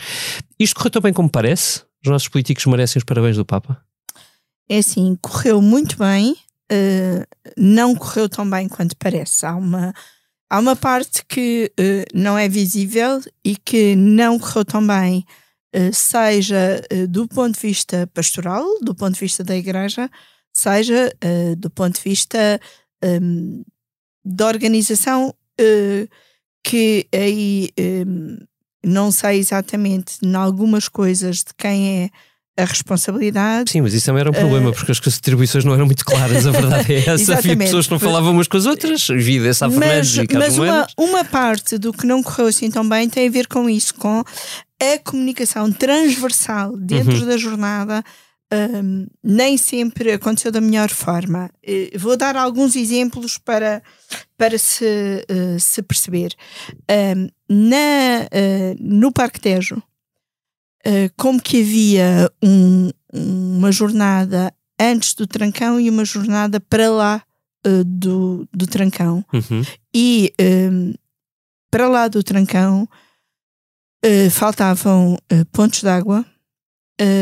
isto 0.59 0.75
correu 0.75 0.91
tão 0.91 1.01
bem 1.01 1.13
como 1.13 1.29
parece? 1.29 1.81
Os 2.05 2.11
nossos 2.11 2.27
políticos 2.27 2.65
merecem 2.65 2.99
os 2.99 3.03
parabéns 3.03 3.35
do 3.35 3.45
Papa? 3.45 3.81
É 4.69 4.77
assim, 4.77 5.17
correu 5.21 5.61
muito 5.61 5.97
bem 5.97 6.35
uh, 6.71 7.25
não 7.57 7.95
correu 7.95 8.29
tão 8.29 8.49
bem 8.49 8.67
quanto 8.67 8.95
parece. 8.97 9.45
Há 9.45 9.55
uma, 9.55 9.93
há 10.49 10.59
uma 10.59 10.75
parte 10.75 11.23
que 11.25 11.71
uh, 11.79 12.17
não 12.17 12.37
é 12.37 12.47
visível 12.47 13.21
e 13.43 13.55
que 13.55 13.95
não 13.95 14.37
correu 14.39 14.65
tão 14.65 14.85
bem, 14.85 15.25
seja 15.93 16.81
do 17.09 17.27
ponto 17.27 17.55
de 17.55 17.67
vista 17.67 18.07
pastoral, 18.13 18.65
do 18.81 18.95
ponto 18.95 19.13
de 19.13 19.19
vista 19.19 19.43
da 19.43 19.55
igreja, 19.55 20.09
seja 20.53 21.11
do 21.57 21.69
ponto 21.69 21.95
de 21.95 22.01
vista 22.01 22.59
um, 23.03 23.63
da 24.25 24.47
organização, 24.47 25.33
que 26.63 27.07
aí 27.13 27.69
um, 27.79 28.37
não 28.83 29.11
sei 29.11 29.39
exatamente 29.39 30.17
em 30.23 30.35
algumas 30.35 30.87
coisas 30.87 31.37
de 31.37 31.53
quem 31.57 32.03
é 32.03 32.09
a 32.57 32.65
responsabilidade. 32.65 33.71
Sim, 33.71 33.81
mas 33.81 33.93
isso 33.93 34.07
também 34.07 34.21
era 34.21 34.31
um 34.31 34.33
problema, 34.33 34.71
uh, 34.71 34.73
porque 34.73 34.91
as 34.91 34.97
atribuições 34.99 35.63
não 35.63 35.75
eram 35.75 35.85
muito 35.85 36.03
claras, 36.03 36.47
a 36.47 36.51
verdade 36.51 36.95
é 36.95 36.97
essa. 37.07 37.37
Havia 37.37 37.55
pessoas 37.55 37.85
que 37.85 37.91
não 37.91 37.99
falavam 37.99 38.31
umas 38.31 38.47
com 38.47 38.57
as 38.57 38.65
outras, 38.65 39.07
vida 39.07 39.47
essa 39.47 39.69
Fernandes 39.69 40.17
e 40.17 40.25
Carlos 40.25 40.57
Mas 40.57 40.57
uma, 40.57 40.87
uma 40.97 41.23
parte 41.23 41.77
do 41.77 41.93
que 41.93 42.07
não 42.07 42.23
correu 42.23 42.47
assim 42.47 42.71
tão 42.71 42.87
bem 42.87 43.07
tem 43.07 43.27
a 43.27 43.31
ver 43.31 43.47
com 43.47 43.69
isso, 43.69 43.93
com 43.93 44.23
a 44.81 44.99
comunicação 45.03 45.71
transversal 45.71 46.75
dentro 46.75 47.19
uhum. 47.19 47.25
da 47.27 47.37
jornada. 47.37 48.03
Um, 48.49 49.07
nem 49.21 49.57
sempre 49.57 50.13
aconteceu 50.13 50.53
da 50.53 50.61
melhor 50.61 50.89
forma. 50.89 51.49
Uh, 51.67 51.99
vou 51.99 52.15
dar 52.15 52.37
alguns 52.37 52.77
exemplos 52.77 53.37
para, 53.37 53.83
para 54.37 54.57
se, 54.57 54.85
uh, 55.29 55.59
se 55.59 55.81
perceber. 55.81 56.33
Um, 56.89 57.27
na, 57.49 58.27
no 58.79 59.11
Parque 59.11 59.39
Tejo, 59.39 59.75
eh, 59.75 59.86
como 61.15 61.41
que 61.41 61.61
havia 61.61 62.31
um, 62.43 62.89
uma 63.13 63.71
jornada 63.71 64.53
antes 64.79 65.13
do 65.13 65.25
trancão 65.25 65.79
e 65.79 65.89
uma 65.89 66.05
jornada 66.05 66.59
para 66.59 66.89
lá 66.89 67.23
uh, 67.65 67.83
do, 67.83 68.47
do 68.53 68.67
trancão. 68.67 69.25
Uhum. 69.33 69.63
E 69.93 70.33
um, 70.39 70.93
para 71.71 71.87
lá 71.87 72.07
do 72.07 72.23
trancão 72.23 72.87
uh, 74.05 74.29
faltavam 74.31 75.17
pontos 75.51 75.81
de 75.81 75.87
água, 75.87 76.25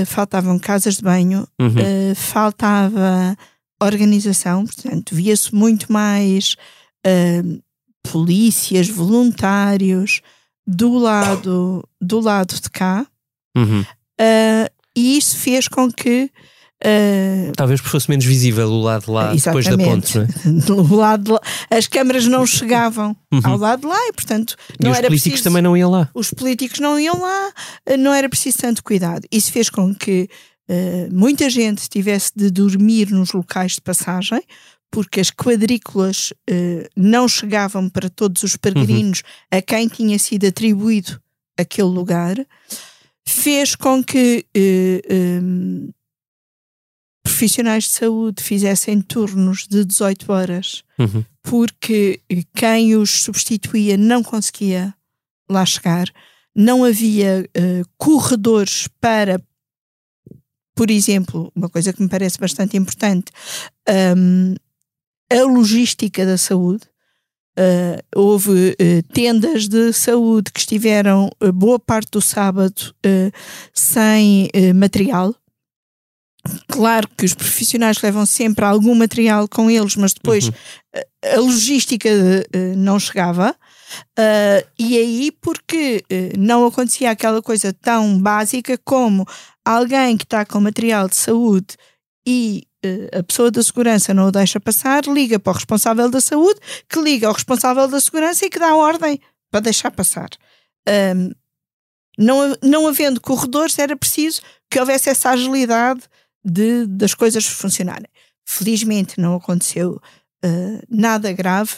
faltavam 0.06 0.58
casas 0.58 0.96
de 0.96 1.02
banho, 1.02 1.46
uhum. 1.60 2.16
faltava 2.16 3.36
organização, 3.82 4.64
portanto, 4.66 5.14
via-se 5.14 5.54
muito 5.54 5.92
mais 5.92 6.56
polícias, 8.10 8.88
voluntários 8.88 10.22
do 10.66 10.98
lado, 10.98 11.86
do 12.00 12.22
lado 12.22 12.56
de 12.56 12.70
cá 12.70 13.06
Uhum. 13.56 13.82
Uh, 13.82 14.70
e 14.96 15.18
isso 15.18 15.38
fez 15.38 15.68
com 15.68 15.92
que. 15.92 16.32
Uh, 16.84 17.52
Talvez 17.56 17.80
fosse 17.80 18.10
menos 18.10 18.26
visível 18.26 18.68
o 18.70 18.82
lado 18.82 19.06
de 19.06 19.12
lá 19.12 19.34
depois 19.34 19.66
da 19.66 19.78
ponte, 19.78 20.18
não 20.18 20.26
é? 20.26 20.82
o 20.94 20.96
lado 20.96 21.34
lá, 21.34 21.40
as 21.70 21.88
câmaras 21.88 22.28
não 22.28 22.46
chegavam 22.46 23.16
uhum. 23.32 23.42
ao 23.44 23.58
lado 23.58 23.82
de 23.82 23.88
lá 23.88 23.98
e, 24.08 24.14
portanto, 24.14 24.56
não 24.80 24.90
e 24.90 24.92
os 24.92 24.98
era 24.98 25.08
políticos 25.08 25.32
preciso, 25.32 25.44
também 25.44 25.62
não 25.62 25.76
iam 25.76 25.90
lá. 25.90 26.10
Os 26.14 26.32
políticos 26.32 26.80
não 26.80 27.00
iam 27.00 27.20
lá, 27.20 27.54
não 27.98 28.14
era 28.14 28.30
preciso 28.30 28.58
tanto 28.60 28.84
cuidado. 28.84 29.26
Isso 29.32 29.52
fez 29.52 29.70
com 29.70 29.96
que 29.96 30.30
uh, 30.70 31.16
muita 31.16 31.50
gente 31.50 31.90
tivesse 31.90 32.32
de 32.36 32.52
dormir 32.52 33.10
nos 33.10 33.32
locais 33.32 33.74
de 33.74 33.82
passagem, 33.82 34.44
porque 34.92 35.20
as 35.20 35.32
quadrículas 35.32 36.34
uh, 36.50 36.88
não 36.96 37.28
chegavam 37.28 37.90
para 37.90 38.10
todos 38.10 38.44
os 38.44 38.58
peregrinos 38.58 39.20
uhum. 39.20 39.60
a 39.60 39.62
quem 39.62 39.88
tinha 39.88 40.20
sido 40.20 40.46
atribuído 40.46 41.20
aquele 41.58 41.88
lugar 41.88 42.36
fez 43.28 43.76
com 43.76 44.04
que 44.04 44.46
eh, 44.54 45.02
eh, 45.10 45.42
profissionais 47.24 47.86
de 47.86 47.90
saúde 47.90 48.44
fizessem 48.44 49.02
turnos 49.02 49.68
de 49.68 49.84
18 49.84 50.32
horas, 50.32 50.84
uhum. 50.98 51.24
porque 51.44 52.22
quem 52.56 52.96
os 52.96 53.24
substituía 53.24 53.98
não 53.98 54.24
conseguia 54.24 54.94
lá 55.50 55.66
chegar, 55.66 56.08
não 56.56 56.86
havia 56.86 57.50
eh, 57.54 57.82
corredores 57.98 58.88
para, 59.02 59.42
por 60.76 60.90
exemplo, 60.90 61.52
uma 61.56 61.70
coisa 61.70 61.92
que 61.92 62.02
me 62.02 62.08
parece 62.08 62.40
bastante 62.40 62.78
importante, 62.78 63.32
um, 64.18 64.56
a 65.30 65.44
logística 65.44 66.26
da 66.26 66.38
saúde. 66.38 66.88
Uh, 67.58 68.04
houve 68.14 68.72
uh, 68.72 69.14
tendas 69.14 69.70
de 69.70 69.94
saúde 69.94 70.52
que 70.52 70.60
estiveram 70.60 71.30
uh, 71.42 71.54
boa 71.54 71.80
parte 71.80 72.12
do 72.12 72.22
sábado 72.22 72.94
sem 73.74 74.50
material. 74.76 75.34
Claro 76.68 77.08
que 77.18 77.26
os 77.26 77.34
profissionais 77.34 78.02
levam 78.02 78.26
sempre 78.26 78.66
algum 78.66 78.94
material 78.94 79.48
com 79.48 79.72
eles, 79.72 79.96
mas 79.96 80.14
depois 80.14 80.48
uhum. 80.48 80.54
a 81.34 81.40
logística 81.40 82.10
não 82.78 83.00
chegava. 83.00 83.56
e 84.78 84.98
aí, 84.98 85.32
porque 85.42 86.04
não 86.38 86.68
acontecia 86.68 87.10
aquela 87.10 87.42
coisa 87.42 87.74
tão 87.74 88.20
básica 88.20 88.78
como 88.84 89.26
alguém 89.64 90.16
que 90.18 90.24
está 90.24 90.46
com 90.46 90.60
material 90.60 91.08
de 91.08 91.16
saúde 91.16 91.76
e 92.28 92.68
a 93.14 93.24
pessoa 93.24 93.52
da 93.52 93.62
segurança 93.62 94.14
não 94.14 94.28
o 94.28 94.32
deixa 94.32 94.60
passar, 94.60 95.06
liga 95.06 95.40
para 95.40 95.52
o 95.52 95.56
responsável 95.56 96.10
da 96.10 96.22
saúde, 96.22 96.60
que 96.90 97.00
liga 97.00 97.28
ao 97.28 97.34
responsável 97.34 97.88
da 97.88 98.00
segurança 98.00 98.46
e 98.46 98.50
que 98.50 98.60
dá 98.60 98.76
ordem 98.76 99.20
para 99.52 99.62
deixar 99.62 99.92
passar. 99.92 100.30
Um, 100.88 101.32
não, 102.18 102.56
não 102.64 102.88
havendo 102.88 103.20
corredores, 103.20 103.78
era 103.78 103.96
preciso 103.96 104.42
que 104.70 104.80
houvesse 104.80 105.10
essa 105.10 105.32
agilidade 105.32 106.02
de, 106.44 106.86
das 106.86 107.14
coisas 107.14 107.46
funcionarem. 107.46 108.10
Felizmente 108.46 109.20
não 109.20 109.36
aconteceu 109.36 110.02
uh, 110.44 110.82
nada 110.90 111.32
grave, 111.34 111.74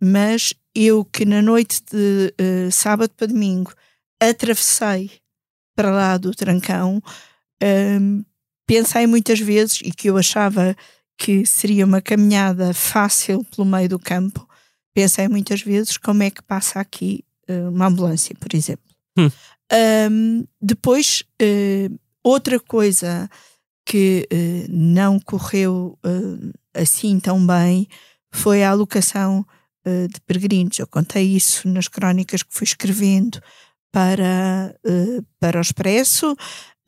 mas 0.00 0.54
eu 0.74 1.04
que 1.04 1.24
na 1.24 1.42
noite 1.42 1.82
de 1.90 2.34
uh, 2.40 2.70
sábado 2.70 3.12
para 3.16 3.26
domingo 3.26 3.72
atravessei 4.20 5.10
para 5.74 5.90
lá 5.90 6.16
do 6.18 6.32
Trancão, 6.32 7.02
um, 7.62 8.24
pensei 8.70 9.04
muitas 9.04 9.40
vezes 9.40 9.80
e 9.82 9.90
que 9.90 10.08
eu 10.08 10.16
achava 10.16 10.76
que 11.18 11.44
seria 11.44 11.84
uma 11.84 12.00
caminhada 12.00 12.72
fácil 12.72 13.44
pelo 13.46 13.66
meio 13.66 13.88
do 13.88 13.98
campo, 13.98 14.48
pensei 14.94 15.26
muitas 15.26 15.60
vezes 15.60 15.96
como 15.96 16.22
é 16.22 16.30
que 16.30 16.40
passa 16.40 16.78
aqui 16.78 17.24
uh, 17.48 17.68
uma 17.68 17.88
ambulância, 17.88 18.32
por 18.38 18.54
exemplo. 18.54 18.84
Hum. 19.18 19.28
Um, 20.08 20.44
depois, 20.62 21.24
uh, 21.42 21.98
outra 22.22 22.60
coisa 22.60 23.28
que 23.84 24.28
uh, 24.32 24.66
não 24.68 25.18
correu 25.18 25.98
assim 26.72 27.18
tão 27.18 27.44
bem 27.44 27.88
foi 28.32 28.62
a 28.62 28.70
alocação 28.70 29.44
de 29.84 30.20
peregrinos. 30.20 30.78
Eu 30.78 30.86
contei 30.86 31.24
isso 31.34 31.66
nas 31.66 31.88
crónicas 31.88 32.44
que 32.44 32.54
fui 32.54 32.64
escrevendo. 32.64 33.40
para, 33.90 34.72
para 35.40 35.58
o 35.58 35.60
Expresso. 35.60 36.36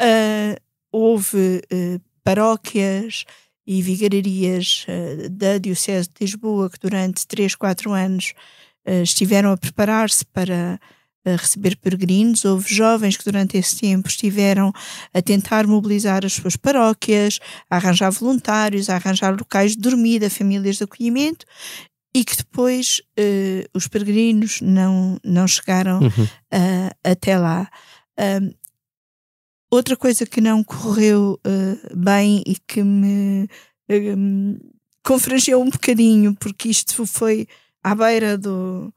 Uh, 0.01 0.55
houve 0.93 1.63
uh, 1.73 2.01
paróquias 2.23 3.25
e 3.67 3.81
vigararias 3.81 4.85
da 5.31 5.57
Diocese 5.57 6.09
de 6.09 6.25
Lisboa 6.25 6.69
que 6.69 6.79
durante 6.81 7.27
3, 7.29 7.55
4 7.55 7.93
anos 7.93 8.35
estiveram 9.05 9.53
a 9.53 9.57
preparar-se 9.57 10.25
para 10.27 10.81
receber 11.25 11.77
peregrinos. 11.77 12.45
Houve 12.45 12.75
jovens 12.75 13.17
que 13.17 13.25
durante 13.25 13.57
esse 13.57 13.79
tempo 13.79 14.09
estiveram 14.09 14.73
a 15.15 15.23
tentar 15.23 15.65
mobilizar 15.65 16.27
as 16.27 16.33
suas 16.33 16.57
paróquias, 16.57 17.39
a 17.71 17.77
arranjar 17.77 18.11
voluntários, 18.11 18.91
a 18.91 18.97
arranjar 18.97 19.31
locais 19.31 19.77
de 19.77 19.79
dormida, 19.79 20.29
famílias 20.29 20.77
de 20.77 20.83
acolhimento 20.83 21.47
e 22.15 22.25
que 22.25 22.37
depois 22.37 23.01
os 23.75 23.87
peregrinos 23.89 24.61
não, 24.61 25.19
não 25.25 25.49
chegaram 25.49 26.01
uhum. 26.01 26.25
uh, 26.25 26.91
até 27.05 27.39
lá. 27.39 27.69
Outra 29.73 29.97
coisa 29.97 30.27
que 30.27 30.41
não 30.41 30.63
correu 30.63 31.41
uh, 31.47 31.97
bem 31.97 32.43
e 32.47 32.57
que 32.69 32.83
me 32.83 33.49
um, 33.89 34.59
confrangeu 35.03 35.63
um 35.63 35.71
bocadinho, 35.71 36.37
porque 36.39 36.69
isto 36.69 37.07
foi 37.07 37.49
à 37.83 37.95
beira 37.95 38.37
do, 38.37 38.93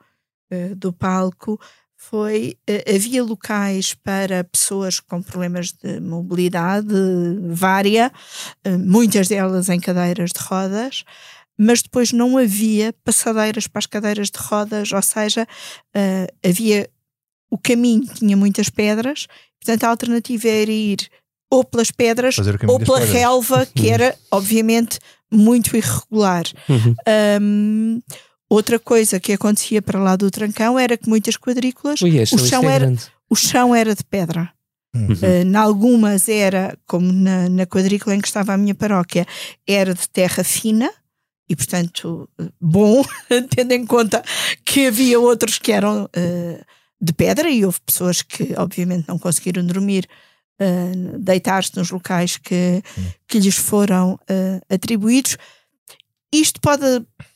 uh, 0.51 0.75
do 0.75 0.91
palco, 0.91 1.57
foi 1.95 2.57
uh, 2.69 2.93
havia 2.93 3.23
locais 3.23 3.93
para 3.93 4.43
pessoas 4.43 4.99
com 4.99 5.21
problemas 5.21 5.71
de 5.71 6.01
mobilidade 6.01 6.93
vária, 7.47 8.11
muitas 8.77 9.29
delas 9.29 9.69
em 9.69 9.79
cadeiras 9.79 10.31
de 10.31 10.41
rodas, 10.41 11.05
mas 11.57 11.81
depois 11.81 12.11
não 12.11 12.37
havia 12.37 12.93
passadeiras 13.05 13.65
para 13.65 13.79
as 13.79 13.85
cadeiras 13.85 14.29
de 14.29 14.37
rodas, 14.37 14.91
ou 14.91 15.01
seja, 15.01 15.47
uh, 15.95 16.47
havia 16.47 16.89
o 17.55 17.57
caminho 17.57 18.05
tinha 18.13 18.35
muitas 18.35 18.69
pedras, 18.69 19.27
portanto 19.59 19.85
a 19.85 19.89
alternativa 19.89 20.49
era 20.49 20.71
ir 20.71 21.09
ou 21.49 21.63
pelas 21.63 21.89
pedras 21.89 22.35
ou 22.67 22.79
pela 22.79 22.99
relva, 22.99 23.65
que 23.65 23.89
era 23.89 24.13
obviamente 24.29 24.99
muito 25.31 25.77
irregular. 25.77 26.43
Uhum. 26.67 26.95
Um, 27.41 28.01
outra 28.49 28.77
coisa 28.77 29.21
que 29.21 29.31
acontecia 29.31 29.81
para 29.81 29.99
lá 29.99 30.17
do 30.17 30.29
Trancão 30.29 30.77
era 30.77 30.97
que 30.97 31.07
muitas 31.07 31.37
quadrículas 31.37 32.01
Ui, 32.01 32.21
o, 32.21 32.37
chão 32.37 32.69
é 32.69 32.75
era, 32.75 32.93
o 33.29 33.35
chão 33.35 33.73
era 33.73 33.95
de 33.95 34.03
pedra. 34.03 34.51
Uhum. 34.93 35.07
Uh, 35.07 35.45
em 35.45 35.55
algumas 35.55 36.27
era, 36.27 36.77
como 36.85 37.09
na, 37.09 37.47
na 37.47 37.65
quadrícula 37.65 38.15
em 38.15 38.19
que 38.19 38.27
estava 38.27 38.53
a 38.53 38.57
minha 38.57 38.75
paróquia, 38.75 39.25
era 39.65 39.93
de 39.93 40.09
terra 40.09 40.43
fina, 40.43 40.91
e, 41.47 41.55
portanto, 41.55 42.27
bom, 42.59 43.03
tendo 43.55 43.71
em 43.71 43.85
conta 43.85 44.23
que 44.65 44.87
havia 44.87 45.19
outros 45.19 45.59
que 45.59 45.71
eram 45.71 46.05
uh, 46.05 46.65
de 46.99 47.13
pedra 47.13 47.49
e 47.49 47.65
houve 47.65 47.79
pessoas 47.81 48.21
que, 48.21 48.53
obviamente, 48.57 49.07
não 49.07 49.19
conseguiram 49.19 49.65
dormir, 49.65 50.07
uh, 50.61 51.19
deitar-se 51.19 51.75
nos 51.75 51.91
locais 51.91 52.37
que, 52.37 52.81
que 53.27 53.39
lhes 53.39 53.55
foram 53.55 54.13
uh, 54.13 54.61
atribuídos. 54.73 55.37
Isto 56.33 56.59
pode, 56.59 56.83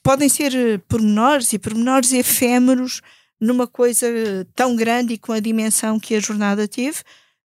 podem 0.03 0.27
ser 0.27 0.81
pormenores 0.87 1.53
e 1.53 1.59
pormenores 1.59 2.11
efêmeros 2.11 3.01
numa 3.39 3.65
coisa 3.65 4.07
tão 4.53 4.75
grande 4.75 5.13
e 5.13 5.17
com 5.17 5.31
a 5.31 5.39
dimensão 5.39 5.99
que 5.99 6.15
a 6.15 6.19
jornada 6.19 6.67
teve, 6.67 6.97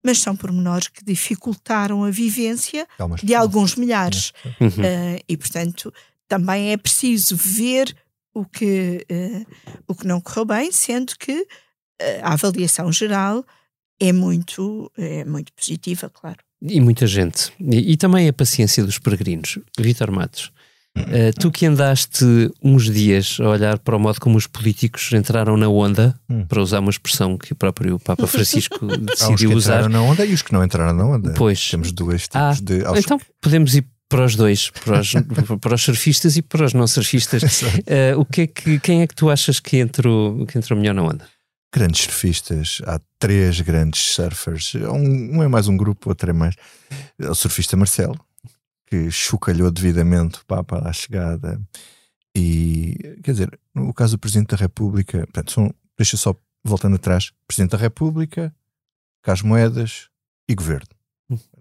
mas 0.04 0.20
são 0.20 0.36
pormenores 0.36 0.88
que 0.88 1.04
dificultaram 1.04 2.04
a 2.04 2.10
vivência 2.10 2.86
de 3.22 3.34
alguns 3.34 3.74
milhares. 3.74 4.32
Uhum. 4.60 4.68
Uh, 4.68 5.20
e, 5.28 5.36
portanto, 5.36 5.92
também 6.26 6.72
é 6.72 6.76
preciso 6.76 7.36
ver 7.36 7.96
o 8.34 8.44
que, 8.44 9.04
uh, 9.10 9.46
o 9.86 9.94
que 9.94 10.06
não 10.06 10.20
correu 10.20 10.44
bem, 10.44 10.70
sendo 10.70 11.16
que 11.18 11.32
uh, 11.32 11.46
a 12.22 12.32
avaliação 12.32 12.90
geral 12.92 13.44
é 14.00 14.12
muito, 14.12 14.90
é 14.96 15.24
muito 15.24 15.52
positiva, 15.52 16.08
claro. 16.08 16.38
E 16.62 16.80
muita 16.80 17.06
gente. 17.06 17.52
E, 17.60 17.92
e 17.92 17.96
também 17.96 18.28
a 18.28 18.32
paciência 18.32 18.84
dos 18.84 18.98
peregrinos. 18.98 19.58
Vitor 19.78 20.10
Matos, 20.10 20.50
uh, 20.96 21.32
tu 21.38 21.50
que 21.50 21.66
andaste 21.66 22.24
uns 22.62 22.92
dias 22.92 23.38
a 23.40 23.48
olhar 23.48 23.78
para 23.78 23.96
o 23.96 24.00
modo 24.00 24.20
como 24.20 24.36
os 24.36 24.46
políticos 24.46 25.12
entraram 25.12 25.56
na 25.56 25.68
onda, 25.68 26.18
hum. 26.28 26.44
para 26.46 26.60
usar 26.60 26.80
uma 26.80 26.90
expressão 26.90 27.36
que 27.36 27.52
o 27.52 27.56
próprio 27.56 27.98
Papa 27.98 28.26
Francisco 28.26 28.86
decidiu 28.98 29.52
usar. 29.52 29.74
entraram 29.74 29.88
na 29.88 30.02
onda 30.02 30.24
e 30.24 30.32
os 30.32 30.42
que 30.42 30.52
não 30.52 30.64
entraram 30.64 30.94
na 30.94 31.06
onda. 31.06 31.34
Pois. 31.34 31.70
Temos 31.70 31.92
dois 31.92 32.22
tipos 32.22 32.36
ah, 32.40 32.54
de. 32.60 32.82
Então 32.98 33.20
podemos 33.40 33.74
ir 33.76 33.86
para 34.08 34.24
os 34.24 34.34
dois, 34.34 34.70
para 34.70 35.00
os, 35.00 35.12
para 35.60 35.74
os 35.74 35.82
surfistas 35.82 36.36
e 36.36 36.42
para 36.42 36.64
os 36.64 36.74
não 36.74 36.86
surfistas. 36.86 37.62
uh, 37.62 38.18
o 38.18 38.24
que 38.24 38.42
é 38.42 38.46
que, 38.46 38.80
quem 38.80 39.02
é 39.02 39.06
que 39.06 39.14
tu 39.14 39.30
achas 39.30 39.60
que 39.60 39.76
entrou, 39.76 40.44
que 40.46 40.58
entrou 40.58 40.78
melhor 40.78 40.94
na 40.94 41.02
onda? 41.02 41.37
Grandes 41.72 42.02
surfistas, 42.02 42.80
há 42.86 42.98
três 43.18 43.60
grandes 43.60 44.00
surfers, 44.00 44.74
um, 44.74 45.36
um 45.36 45.42
é 45.42 45.48
mais 45.48 45.68
um 45.68 45.76
grupo, 45.76 46.08
outro 46.08 46.30
é 46.30 46.32
mais. 46.32 46.54
É 47.18 47.28
o 47.28 47.34
surfista 47.34 47.76
Marcelo, 47.76 48.18
que 48.86 49.10
chocalhou 49.10 49.70
devidamente 49.70 50.40
o 50.40 50.46
Papa 50.46 50.82
à 50.88 50.92
chegada. 50.92 51.60
E, 52.34 53.18
quer 53.22 53.32
dizer, 53.32 53.60
no 53.74 53.92
caso 53.92 54.16
do 54.16 54.20
Presidente 54.20 54.50
da 54.50 54.56
República, 54.56 55.18
portanto, 55.18 55.52
são, 55.52 55.74
deixa 55.96 56.16
só 56.16 56.34
voltando 56.64 56.96
atrás: 56.96 57.32
Presidente 57.46 57.72
da 57.72 57.78
República, 57.78 58.54
Carlos 59.22 59.42
Moedas 59.42 60.08
e 60.48 60.54
Governo 60.54 60.98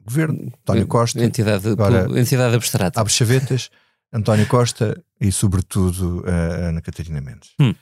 governo, 0.07 0.51
António 0.61 0.87
Costa. 0.87 1.23
Entidade, 1.23 1.67
agora, 1.67 2.07
entidade 2.19 2.55
abstrata. 2.55 3.01
Abre 3.01 3.11
chavetas, 3.11 3.69
António 4.11 4.47
Costa 4.47 5.03
e, 5.19 5.31
sobretudo, 5.31 6.23
a 6.25 6.69
Ana 6.69 6.81
Catarina 6.81 7.19
Mendes. 7.19 7.51
Hum. 7.59 7.75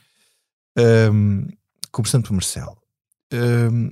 Um, 0.76 1.46
conversando 1.90 2.28
com 2.28 2.34
o 2.34 2.36
Marcelo. 2.36 2.76
Um, 3.32 3.90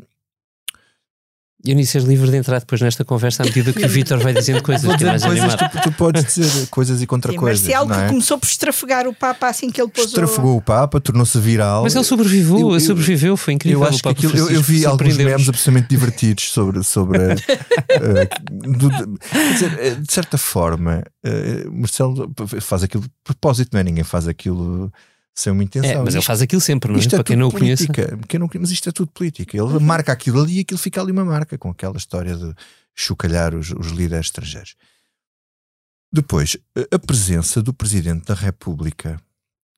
Eunice, 1.66 1.96
és 1.96 2.04
livre 2.04 2.30
de 2.30 2.37
entrar 2.37 2.59
depois 2.59 2.78
nesta 2.83 3.07
conversa 3.07 3.42
à 3.42 3.46
medida 3.46 3.72
que 3.72 3.83
o 3.83 3.88
Vitor 3.88 4.18
vai 4.18 4.35
dizendo 4.35 4.62
coisas 4.62 4.96
que 4.96 5.02
é 5.02 5.07
mais 5.07 5.24
coisas, 5.24 5.54
tu, 5.54 5.80
tu, 5.85 5.92
podes 5.92 6.22
dizer 6.22 6.66
coisas 6.68 7.00
e 7.00 7.07
contra 7.07 7.33
Sim, 7.33 7.38
coisas. 7.38 7.62
Marcial 7.62 7.87
não 7.87 7.94
é? 7.94 8.02
que 8.02 8.09
começou 8.11 8.38
por 8.38 8.46
estrafegar 8.46 9.09
o 9.09 9.14
Papa 9.14 9.48
assim 9.48 9.70
que 9.70 9.80
ele 9.80 9.88
pôs 9.90 10.09
Estrafegou 10.09 10.59
o... 10.59 10.61
Papa, 10.61 11.00
tornou-se 11.00 11.38
viral. 11.38 11.85
Mas 11.85 11.94
ele 11.94 12.04
sobreviveu, 12.04 12.59
eu, 12.59 12.74
eu, 12.74 12.80
sobreviveu, 12.80 13.37
foi 13.38 13.54
incrível. 13.54 13.80
Eu 13.80 13.88
acho 13.88 14.02
que 14.02 14.09
aquilo, 14.11 14.37
eu, 14.37 14.50
eu, 14.50 14.61
vi 14.61 14.85
alguns 14.85 15.16
memes 15.16 15.48
absolutamente 15.48 15.88
divertidos 15.88 16.52
sobre. 16.52 16.83
sobre 16.83 17.18
uh, 17.18 17.35
do, 18.52 18.90
de, 18.90 19.52
dizer, 19.54 19.78
eh, 19.80 19.94
de 19.94 20.12
certa 20.12 20.37
forma, 20.37 21.02
uh, 21.24 21.72
Marcelo 21.72 22.30
faz 22.61 22.83
aquilo 22.83 23.04
de 23.04 23.11
propósito, 23.24 23.70
não 23.72 23.80
é? 23.80 23.85
Ninguém 23.85 24.04
faz 24.04 24.28
aquilo 24.28 24.92
sem 25.34 25.52
uma 25.52 25.64
intenção. 25.64 25.90
É, 25.90 25.96
mas 25.96 26.08
isto, 26.08 26.16
ele 26.18 26.24
faz 26.24 26.42
aquilo 26.42 26.60
sempre, 26.60 26.92
não 26.92 26.98
é? 26.98 27.08
Para 27.08 27.20
é 27.20 27.24
quem 27.24 27.36
não 27.36 27.48
o 27.48 27.52
conhece. 27.52 27.88
Quem 28.28 28.38
não, 28.38 28.48
mas 28.60 28.70
isto 28.70 28.88
é 28.88 28.92
tudo 28.92 29.10
política. 29.10 29.56
Ele 29.56 29.78
marca 29.80 30.12
aquilo 30.12 30.40
ali 30.40 30.58
e 30.58 30.60
aquilo 30.60 30.78
fica 30.78 31.00
ali 31.00 31.10
uma 31.10 31.24
marca, 31.24 31.58
com 31.58 31.70
aquela 31.70 31.96
história 31.96 32.36
de 32.36 32.54
chocalhar 32.94 33.54
os, 33.54 33.70
os 33.70 33.88
líderes 33.88 34.26
estrangeiros. 34.26 34.76
Depois, 36.12 36.56
a 36.92 36.98
presença 36.98 37.60
do 37.60 37.74
Presidente 37.74 38.26
da 38.26 38.34
República, 38.34 39.20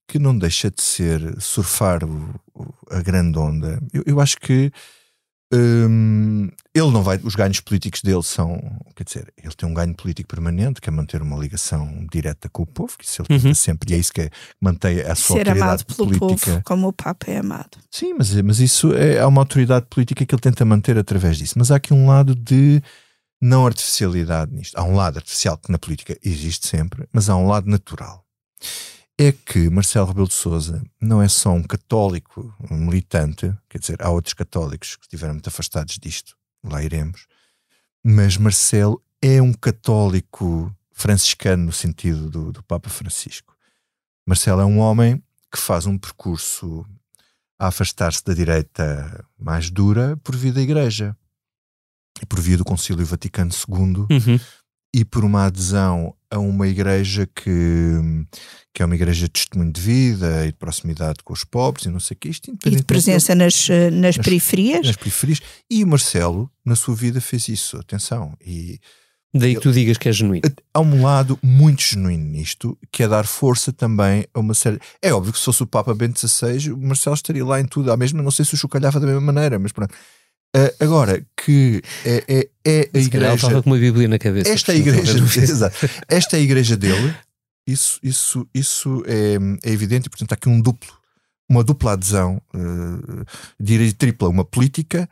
que 0.07 0.19
não 0.19 0.37
deixa 0.37 0.71
de 0.71 0.83
ser 0.83 1.41
surfar 1.41 2.05
o, 2.05 2.35
o, 2.55 2.75
a 2.91 3.01
grande 3.01 3.39
onda, 3.39 3.81
eu, 3.93 4.03
eu 4.05 4.21
acho 4.21 4.37
que 4.39 4.71
Hum, 5.53 6.49
ele 6.75 6.91
não 6.91 7.05
vai, 7.05 7.21
os 7.23 7.37
ganhos 7.37 7.61
políticos 7.61 8.03
dele 8.03 8.23
são, 8.23 8.61
quer 8.97 9.05
dizer, 9.05 9.33
ele 9.41 9.55
tem 9.55 9.69
um 9.69 9.75
ganho 9.75 9.95
político 9.95 10.29
permanente, 10.29 10.81
que 10.81 10.89
é 10.89 10.93
manter 10.93 11.23
uma 11.23 11.37
ligação 11.37 12.05
direta 12.11 12.49
com 12.49 12.65
o 12.65 12.67
povo, 12.67 12.99
que 12.99 13.05
isso 13.05 13.23
ele 13.23 13.39
uhum. 13.39 13.55
sempre, 13.55 13.93
e 13.93 13.95
é 13.95 13.99
isso 13.99 14.13
que 14.13 14.23
é, 14.23 14.31
mantém 14.61 15.01
a 15.01 15.15
sua 15.15 15.37
Ser 15.37 15.49
autoridade 15.49 15.63
amado 15.63 15.87
pelo 15.87 16.19
política. 16.19 16.51
povo, 16.51 16.63
como 16.65 16.89
o 16.89 16.93
Papa 16.93 17.31
é 17.31 17.39
amado. 17.39 17.79
Sim, 17.91 18.15
mas, 18.15 18.35
mas 18.43 18.59
isso 18.59 18.93
é, 18.93 19.21
há 19.21 19.29
uma 19.29 19.41
autoridade 19.41 19.87
política 19.89 20.27
que 20.27 20.35
ele 20.35 20.43
tenta 20.43 20.65
manter 20.65 20.99
através 20.99 21.39
disso. 21.39 21.55
Mas 21.57 21.71
há 21.71 21.77
aqui 21.77 21.95
um 21.95 22.09
lado 22.09 22.35
de 22.35 22.83
não 23.41 23.67
artificialidade 23.67 24.53
nisto. 24.53 24.77
Há 24.77 24.83
um 24.83 24.97
lado 24.97 25.19
artificial 25.19 25.57
que 25.59 25.71
na 25.71 25.79
política 25.79 26.19
existe 26.25 26.67
sempre, 26.67 27.07
mas 27.13 27.29
há 27.29 27.37
um 27.37 27.47
lado 27.47 27.71
natural 27.71 28.25
é 29.19 29.33
que 29.33 29.71
Marcelo 29.71 30.07
Rebelo 30.07 30.29
de 30.29 30.35
Sousa 30.35 30.85
não 31.01 31.23
é 31.23 31.29
só 31.29 31.51
um 31.51 31.63
católico 31.63 32.55
militante, 32.71 33.53
quer 33.69 33.79
dizer, 33.79 34.03
há 34.03 34.11
outros 34.11 34.35
católicos 34.35 34.97
que 34.97 35.05
estiveram 35.05 35.35
muito 35.35 35.49
afastados 35.49 35.99
disto, 35.99 36.37
lá 36.63 36.83
iremos, 36.83 37.27
mas 38.05 38.37
Marcelo 38.37 39.03
é 39.23 39.41
um 39.41 39.53
católico 39.53 40.75
franciscano 40.93 41.65
no 41.65 41.73
sentido 41.73 42.29
do, 42.29 42.53
do 42.53 42.63
Papa 42.63 42.91
Francisco. 42.91 43.57
Marcelo 44.27 44.61
é 44.61 44.65
um 44.65 44.79
homem 44.79 45.23
que 45.51 45.59
faz 45.59 45.87
um 45.87 45.97
percurso 45.97 46.85
a 47.59 47.69
afastar-se 47.69 48.23
da 48.23 48.35
direita 48.35 49.25
mais 49.39 49.71
dura 49.71 50.17
por 50.19 50.37
via 50.37 50.53
da 50.53 50.61
Igreja 50.61 51.17
e 52.21 52.27
por 52.27 52.39
via 52.39 52.59
do 52.59 52.65
Concílio 52.65 53.05
Vaticano 53.07 53.51
II, 53.51 54.07
uhum 54.11 54.41
e 54.97 55.05
por 55.05 55.27
uma 55.27 55.45
adesão 55.45 56.15
a 56.31 56.39
uma 56.39 56.67
igreja 56.67 57.27
que, 57.27 57.51
que 58.73 58.83
é 58.83 58.87
uma 58.87 58.95
igreja 58.95 59.27
de 59.27 59.31
testemunho 59.31 59.71
de 59.71 59.79
vida 59.79 60.47
e 60.47 60.53
de 60.53 60.57
proximidade 60.57 61.19
com 61.23 61.35
os 61.35 61.45
pobres 61.45 61.85
e 61.85 61.91
não 61.91 62.01
sei 62.01 62.15
o 62.15 62.19
que 62.19 62.31
isto. 62.31 62.51
E 62.65 62.71
de 62.71 62.83
presença 62.83 63.35
nas, 63.35 63.69
eh, 63.69 63.91
nas, 63.91 64.17
nas, 64.17 64.25
periferias. 64.25 64.87
Nas 64.87 64.97
periferias. 64.97 65.43
E 65.71 65.85
o 65.85 65.87
Marcelo, 65.87 66.51
na 66.65 66.75
sua 66.75 66.95
vida, 66.95 67.21
fez 67.21 67.47
isso, 67.47 67.77
atenção. 67.77 68.33
E 68.41 68.81
Daí 69.35 69.55
que 69.55 69.61
tu 69.61 69.71
digas 69.71 69.99
que 69.99 70.09
é 70.09 70.13
genuíno. 70.13 70.51
Há 70.73 70.81
um 70.81 71.03
lado 71.03 71.39
muito 71.43 71.83
genuíno 71.83 72.25
nisto, 72.25 72.79
que 72.91 73.03
é 73.03 73.09
dar 73.09 73.27
força 73.27 73.71
também 73.75 74.25
a 74.33 74.41
uma 74.41 74.55
série. 74.55 74.81
É 75.03 75.13
óbvio 75.13 75.31
que 75.31 75.39
se 75.39 75.45
fosse 75.45 75.63
o 75.63 75.67
Papa 75.67 75.95
Bento 75.95 76.27
XVI, 76.27 76.73
o 76.73 76.79
Marcelo 76.79 77.13
estaria 77.13 77.45
lá 77.45 77.61
em 77.61 77.67
tudo, 77.67 77.93
à 77.93 77.99
mesma, 77.99 78.23
não 78.23 78.31
sei 78.31 78.47
se 78.47 78.55
o 78.55 78.57
chocalhava 78.57 78.99
da 78.99 79.07
mesma 79.07 79.21
maneira, 79.21 79.59
mas 79.59 79.73
pronto. 79.73 79.95
Uh, 80.55 80.73
agora, 80.85 81.25
que 81.37 81.83
é, 82.05 82.25
é, 82.29 82.49
é 82.65 82.91
a 82.95 83.03
Se 83.03 83.11
calhar 83.11 83.31
ele 83.31 83.35
igreja. 83.35 83.35
estava 83.35 83.63
com 83.63 83.71
uma 83.71 83.79
Bíblia 83.79 84.09
na 84.09 84.19
cabeça. 84.19 84.51
Esta 84.51 84.73
é 84.73 84.77
a 84.77 84.79
igreja, 84.79 85.19
exato. 85.43 85.77
esta 86.09 86.37
é 86.37 86.41
a 86.41 86.43
igreja 86.43 86.77
dele, 86.77 87.15
isso, 87.67 87.99
isso, 88.03 88.47
isso 88.55 89.03
é, 89.07 89.69
é 89.69 89.73
evidente, 89.73 90.07
e 90.07 90.11
portanto 90.11 90.33
há 90.33 90.35
aqui 90.35 90.49
um 90.49 90.61
duplo, 90.61 90.91
uma 91.49 91.63
dupla 91.63 91.93
adesão, 91.93 92.41
uh, 92.55 93.25
diria 93.61 93.93
tripla, 93.93 94.29
uma 94.29 94.45
política, 94.45 95.09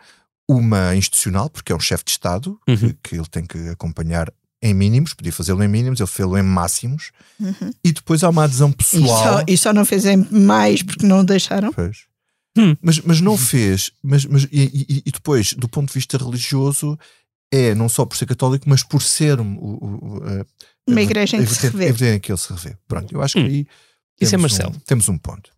uma 0.49 0.95
institucional, 0.97 1.51
porque 1.51 1.73
é 1.73 1.77
um 1.77 1.81
chefe 1.81 2.05
de 2.05 2.11
Estado 2.13 2.59
Uhum. 2.69 2.77
que, 2.77 2.97
que 3.03 3.15
ele 3.17 3.27
tem 3.31 3.45
que 3.45 3.69
acompanhar 3.69 4.33
em 4.63 4.73
mínimos, 4.73 5.13
podia 5.13 5.33
fazê-lo 5.33 5.63
em 5.63 5.69
mínimos, 5.69 6.01
ele 6.01 6.07
fez-lo 6.07 6.39
em 6.39 6.43
máximos, 6.43 7.11
Uhum. 7.39 7.71
e 7.85 7.93
depois 7.93 8.25
há 8.25 8.31
uma 8.31 8.45
adesão 8.45 8.71
E 8.71 8.75
pessoal. 8.77 9.23
só, 9.39 9.45
e 9.47 9.59
só 9.59 9.73
não 9.75 9.85
fez 9.85 10.07
em 10.07 10.17
mais 10.31 10.83
porque 10.83 11.05
não 11.07 11.21
o 11.21 11.25
deixaram. 11.25 11.71
Pois. 11.73 12.05
Hum. 12.57 12.77
Mas, 12.81 13.01
mas 13.01 13.21
não 13.21 13.37
fez, 13.37 13.91
mas, 14.03 14.25
mas, 14.27 14.45
e, 14.45 15.03
e- 15.07 15.11
depois, 15.11 15.55
do 15.55 15.69
ponto 15.69 15.89
de 15.89 15.95
vista 15.95 16.17
religioso, 16.17 16.97
é 17.53 17.75
não 17.75 17.89
só 17.89 18.05
por 18.07 18.17
ser 18.17 18.27
católico, 18.27 18.69
mas 18.69 18.83
por 18.83 19.03
ser 19.03 19.41
um- 19.41 19.57
o, 19.59 19.85
o- 20.19 20.23
a- 20.25 20.47
Uma 20.87 21.03
igreja 21.03 21.37
em 21.37 21.45
que 21.45 21.53
se 21.55 21.69
revê. 21.69 22.21
que 22.21 22.31
ele 22.31 22.39
se 22.39 22.53
revê. 22.53 22.77
Pronto, 22.87 23.13
eu 23.13 23.21
acho 23.23 23.35
que 23.35 23.41
Hum. 23.41 23.47
aí 23.47 23.67
Isso 24.21 24.35
é 24.35 24.37
temos 24.39 24.53
Marcelo. 24.53 24.77
Um, 24.77 24.81
temos 24.81 25.09
um 25.09 25.19
ponto. 25.19 25.51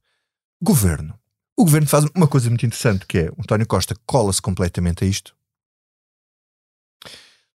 Governo. 0.63 1.19
O 1.59 1.65
governo 1.65 1.87
faz 1.87 2.05
uma 2.15 2.27
coisa 2.29 2.49
muito 2.49 2.65
interessante 2.65 3.05
que 3.07 3.19
é 3.19 3.31
o 3.31 3.41
António 3.41 3.67
Costa 3.67 3.95
cola-se 4.07 4.41
completamente 4.41 5.05
a 5.05 5.07
isto 5.07 5.35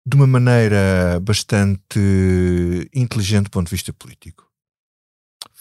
de 0.06 0.16
uma 0.16 0.26
maneira 0.28 1.20
bastante 1.22 2.00
inteligente 2.94 3.46
do 3.46 3.50
ponto 3.52 3.68
de 3.68 3.72
vista 3.72 3.94
político. 3.94 4.51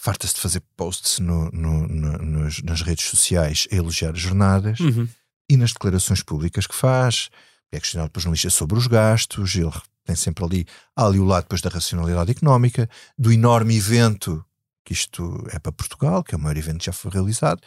Farta-se 0.03 0.33
de 0.33 0.41
fazer 0.41 0.61
posts 0.75 1.19
no- 1.19 1.51
no- 1.51 1.87
no- 1.87 2.17
nos- 2.17 2.63
nas 2.63 2.81
redes 2.81 3.05
sociais 3.05 3.67
a 3.71 3.75
elogiar 3.75 4.11
as 4.13 4.19
jornadas 4.19 4.79
Uhum. 4.79 5.07
e 5.47 5.55
nas 5.55 5.73
declarações 5.73 6.23
públicas 6.23 6.65
que 6.65 6.73
faz. 6.73 7.29
É 7.71 7.79
questionado 7.79 8.09
por 8.09 8.19
jornalistas 8.19 8.55
sobre 8.55 8.79
os 8.79 8.87
gastos, 8.87 9.53
ele 9.55 9.69
tem 10.03 10.15
sempre 10.15 10.43
ali, 10.43 10.65
há 10.95 11.05
ali 11.05 11.19
o 11.19 11.23
lado 11.25 11.43
depois 11.43 11.61
da 11.61 11.69
racionalidade 11.69 12.31
económica, 12.31 12.89
do 13.15 13.31
enorme 13.31 13.77
evento 13.77 14.43
que 14.83 14.91
isto 14.93 15.45
é 15.51 15.59
para 15.59 15.71
Portugal, 15.71 16.23
que 16.23 16.33
é 16.33 16.37
o 16.37 16.41
maior 16.41 16.57
evento 16.57 16.79
que 16.79 16.85
já 16.87 16.91
foi 16.93 17.11
realizado, 17.11 17.61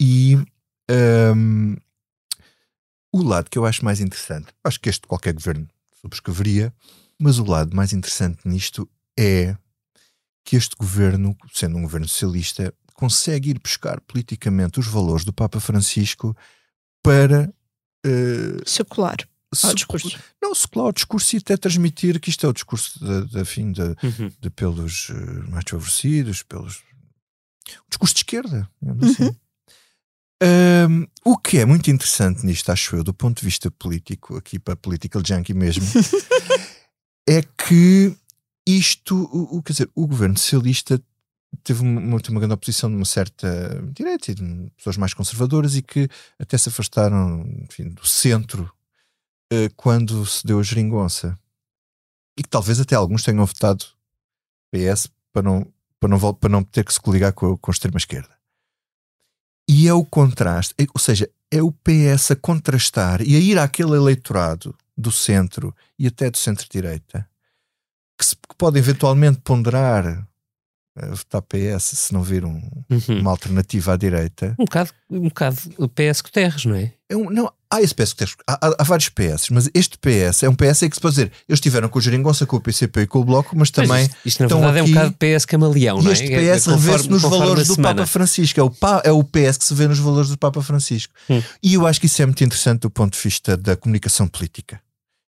e 0.00 0.38
hum, 1.36 1.76
o 3.12 3.22
lado 3.22 3.50
que 3.50 3.58
eu 3.58 3.66
acho 3.66 3.84
mais 3.84 4.00
interessante, 4.00 4.48
acho 4.64 4.80
que 4.80 4.88
este 4.88 5.06
qualquer 5.06 5.34
governo 5.34 5.68
subscreveria, 6.00 6.72
mas 7.18 7.38
o 7.38 7.44
lado 7.44 7.76
mais 7.76 7.92
interessante 7.92 8.38
nisto 8.46 8.88
é 9.18 9.54
que 10.50 10.56
este 10.56 10.74
governo, 10.76 11.36
sendo 11.54 11.76
um 11.78 11.82
governo 11.82 12.08
socialista, 12.08 12.74
consegue 12.94 13.50
ir 13.50 13.60
buscar 13.60 14.00
politicamente 14.00 14.80
os 14.80 14.86
valores 14.88 15.24
do 15.24 15.32
Papa 15.32 15.60
Francisco 15.60 16.36
para 17.04 17.52
eh, 18.04 18.60
Secular. 18.66 19.16
se- 19.54 19.66
ao 19.68 19.74
discurso. 19.74 20.18
não 20.42 20.52
secular 20.52 20.88
o 20.88 20.92
discurso 20.92 21.36
e 21.36 21.38
até 21.38 21.56
transmitir 21.56 22.18
que 22.20 22.30
isto 22.30 22.44
é 22.44 22.48
o 22.48 22.52
discurso 22.52 22.98
da, 23.04 23.20
da 23.20 23.44
fim 23.44 23.70
de, 23.70 23.80
Uhum. 24.02 24.32
de 24.40 24.50
pelos 24.50 25.10
eh, 25.10 25.48
mais 25.48 25.64
favorecidos, 25.70 26.42
pelos 26.42 26.78
o 27.86 27.88
discurso 27.88 28.14
de 28.14 28.20
esquerda, 28.20 28.68
digamos 28.82 29.10
assim. 29.10 29.36
Ahm, 30.42 31.06
o 31.24 31.36
que 31.38 31.58
é 31.58 31.64
muito 31.64 31.90
interessante 31.90 32.44
nisto, 32.44 32.70
acho 32.72 32.96
eu, 32.96 33.04
do 33.04 33.14
ponto 33.14 33.38
de 33.38 33.44
vista 33.44 33.70
político, 33.70 34.36
aqui 34.36 34.58
para 34.58 34.74
political 34.74 35.22
junkie 35.24 35.54
mesmo, 35.54 35.84
é 37.28 37.42
que 37.42 38.16
isto, 38.78 39.16
o, 39.32 39.58
o- 39.58 39.62
quer 39.62 39.72
dizer, 39.72 39.90
o 39.94 40.06
governo 40.06 40.36
socialista 40.36 41.00
teve 41.64 41.82
uma, 41.82 42.00
uma, 42.00 42.40
grande 42.40 42.54
oposição 42.54 42.88
de 42.90 42.96
uma 42.96 43.04
certa 43.04 43.82
direita 43.92 44.30
e 44.30 44.34
de 44.34 44.70
pessoas 44.76 44.96
mais 44.96 45.12
conservadoras 45.14 45.74
e 45.76 45.82
que 45.82 46.08
até 46.38 46.56
se 46.56 46.68
afastaram 46.68 47.44
enfim, 47.64 47.88
do 47.90 48.06
centro 48.06 48.70
eh, 49.52 49.68
quando 49.76 50.24
se 50.26 50.46
deu 50.46 50.60
a 50.60 50.62
geringonça. 50.62 51.38
E 52.38 52.42
que 52.42 52.48
talvez 52.48 52.80
até 52.80 52.94
alguns 52.94 53.22
tenham 53.22 53.44
votado 53.44 53.84
PS 54.70 55.08
para 55.32 55.42
não, 55.42 55.66
para 55.98 56.08
não, 56.08 56.34
para 56.34 56.48
não 56.48 56.62
ter 56.62 56.84
que 56.84 56.92
se 56.92 57.00
coligar 57.00 57.32
com, 57.32 57.56
com 57.56 57.70
a 57.70 57.74
extrema-esquerda. 57.74 58.30
E 59.68 59.86
é 59.88 59.92
o 59.94 60.04
contraste, 60.04 60.74
é- 60.78 60.86
ou 60.94 61.00
seja, 61.00 61.28
é 61.50 61.62
o 61.62 61.72
PS 61.72 62.30
a 62.32 62.36
contrastar 62.36 63.20
e 63.22 63.34
a 63.34 63.38
ir 63.38 63.58
àquele 63.58 63.96
eleitorado 63.96 64.74
do 64.96 65.10
centro 65.10 65.74
e 65.98 66.06
até 66.06 66.30
do 66.30 66.36
centro-direita 66.36 67.28
que, 68.20 68.26
se, 68.26 68.36
que 68.36 68.54
pode 68.56 68.78
eventualmente 68.78 69.40
ponderar 69.42 70.26
a 70.96 71.06
votar 71.14 71.40
PS 71.42 71.96
se 71.96 72.12
não 72.12 72.22
vir 72.22 72.44
um- 72.44 72.60
Uhum. 72.90 73.20
uma 73.20 73.30
alternativa 73.30 73.94
à 73.94 73.96
direita. 73.96 74.54
Um 74.58 74.64
bocado, 74.64 74.90
um 75.08 75.20
bocado 75.28 75.56
PS 75.94 76.20
Guterres, 76.20 76.64
não 76.66 76.74
é? 76.74 76.92
É 77.08 77.16
um- 77.16 77.30
não, 77.30 77.50
há 77.70 77.80
esse 77.80 77.94
PS 77.94 78.12
que 78.12 78.18
tens- 78.18 78.36
há, 78.46 78.54
há- 78.66 78.74
há 78.80 78.84
vários 78.84 79.08
PS, 79.08 79.50
mas 79.52 79.70
este 79.72 79.96
PS 79.96 80.42
é 80.44 80.48
um 80.48 80.54
PS 80.54 80.82
em 80.84 80.90
que 80.90 80.96
se 80.96 81.00
pode 81.00 81.14
dizer, 81.14 81.32
eles 81.48 81.56
estiveram 81.58 81.88
com 81.88 81.98
o 81.98 82.02
Geringonça, 82.02 82.44
com 82.44 82.56
o 82.56 82.60
PCP 82.60 83.02
e 83.02 83.06
com 83.06 83.20
o 83.20 83.24
Bloco, 83.24 83.56
mas 83.56 83.70
também 83.70 84.02
isto, 84.04 84.16
isto, 84.26 84.40
na 84.42 84.48
verdade 84.48 84.78
é 84.78 84.82
um 84.82 84.84
aqui- 84.84 84.92
bocado 84.94 85.14
PS 85.16 85.46
camaleão, 85.46 86.02
não 86.02 86.10
é? 86.10 86.12
este 86.12 86.24
É- 86.34 86.44
é 86.44 86.52
PS 86.54 86.64
conforme- 86.66 86.86
revê-se 86.90 87.08
nos 87.08 87.22
conforme 87.22 87.44
valores 87.44 87.68
do. 87.68 87.76
Papa 87.80 88.06
Francisco. 88.06 88.60
É 88.60 88.62
o, 88.62 88.70
pa- 88.70 89.02
é 89.04 89.12
o 89.12 89.24
PS 89.24 89.58
que 89.58 89.64
se 89.64 89.74
vê 89.74 89.88
nos 89.88 89.98
valores 89.98 90.28
do 90.28 90.36
Papa 90.36 90.60
Francisco. 90.60 91.14
Hum. 91.30 91.40
E 91.62 91.74
eu 91.74 91.86
acho 91.86 91.98
que 92.00 92.06
isso 92.06 92.20
é 92.20 92.26
muito 92.26 92.42
interessante 92.44 92.80
do 92.80 92.90
ponto 92.90 93.14
de 93.16 93.22
vista 93.22 93.56
da 93.56 93.76
comunicação 93.76 94.26
política. 94.28 94.80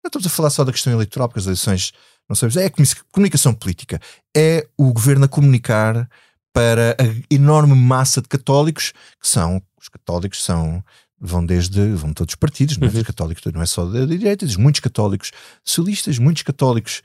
Não 0.04 0.08
estamos 0.08 0.26
a 0.26 0.30
falar 0.30 0.50
só 0.50 0.64
da 0.64 0.72
questão 0.72 0.92
eleitoral, 0.92 1.28
porque 1.28 1.40
as 1.40 1.46
eleições 1.46 1.92
não 2.28 2.36
sabemos. 2.36 2.56
É 2.56 2.66
a 2.66 2.70
comu- 2.70 2.86
comunicação 3.12 3.54
política. 3.54 4.00
É 4.36 4.66
o 4.76 4.92
governo 4.92 5.24
a 5.24 5.28
comunicar 5.28 6.08
para 6.52 6.92
a 6.98 7.04
enorme 7.34 7.74
massa 7.74 8.20
de 8.20 8.28
católicos, 8.28 8.92
que 9.20 9.28
são, 9.28 9.62
os 9.80 9.88
católicos 9.88 10.42
são, 10.44 10.82
vão 11.20 11.44
desde, 11.44 11.80
vão 11.94 12.08
de 12.10 12.14
todos 12.16 12.32
os 12.32 12.36
partidos, 12.36 12.76
não 12.78 12.88
é? 12.88 12.90
Uhum. 12.90 12.96
Os 12.98 13.06
católicos 13.06 13.52
não 13.52 13.62
é 13.62 13.66
só 13.66 13.84
da 13.84 14.04
direita, 14.06 14.46
diz 14.46 14.56
muitos 14.56 14.80
católicos 14.80 15.30
socialistas, 15.64 16.18
muitos 16.18 16.42
católicos 16.42 17.02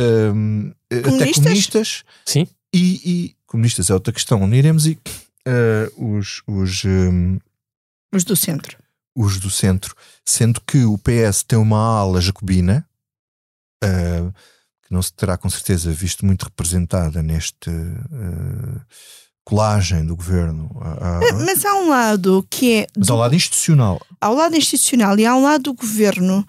hum, 0.00 0.72
até 0.90 1.02
Comunistas? 1.02 1.34
comunistas, 1.44 2.04
Sim. 2.24 2.48
e, 2.74 3.00
e 3.04 3.36
comunistas 3.46 3.90
é 3.90 3.94
outra 3.94 4.12
questão 4.12 4.42
onde 4.42 4.56
iremos 4.56 4.86
e 4.86 4.98
eh, 5.46 5.90
os, 5.96 6.42
os, 6.46 6.84
hum, 6.84 7.38
Os 8.12 8.24
do 8.24 8.34
centro. 8.34 8.76
os 9.14 9.38
do 9.38 9.50
centro, 9.50 9.94
sendo 10.24 10.60
que 10.60 10.84
o 10.84 10.98
PS 10.98 11.42
tem 11.44 11.58
uma 11.58 11.78
ala 12.00 12.20
jacobina 12.20 12.84
eh, 13.84 14.24
que 14.86 14.92
não 14.94 15.02
se 15.02 15.12
terá 15.12 15.36
com 15.36 15.48
certeza 15.50 15.90
visto 15.90 16.24
muito 16.24 16.44
representada 16.44 17.22
neste 17.22 17.70
eh, 17.70 18.80
colagem 19.44 20.04
do 20.04 20.16
governo 20.16 20.70
Ah, 20.80 21.20
Mas 21.44 21.64
há 21.64 21.74
um 21.76 21.88
lado 21.88 22.46
que 22.50 22.72
é 22.74 22.86
mas 22.96 23.06
do 23.08 23.12
ao 23.12 23.18
lado 23.20 23.34
institucional 23.34 24.00
há 24.20 24.30
o 24.30 24.34
lado 24.34 24.56
institucional 24.56 25.18
e 25.18 25.26
há 25.26 25.34
um 25.36 25.42
lado 25.42 25.62
do 25.64 25.74
governo 25.74 26.46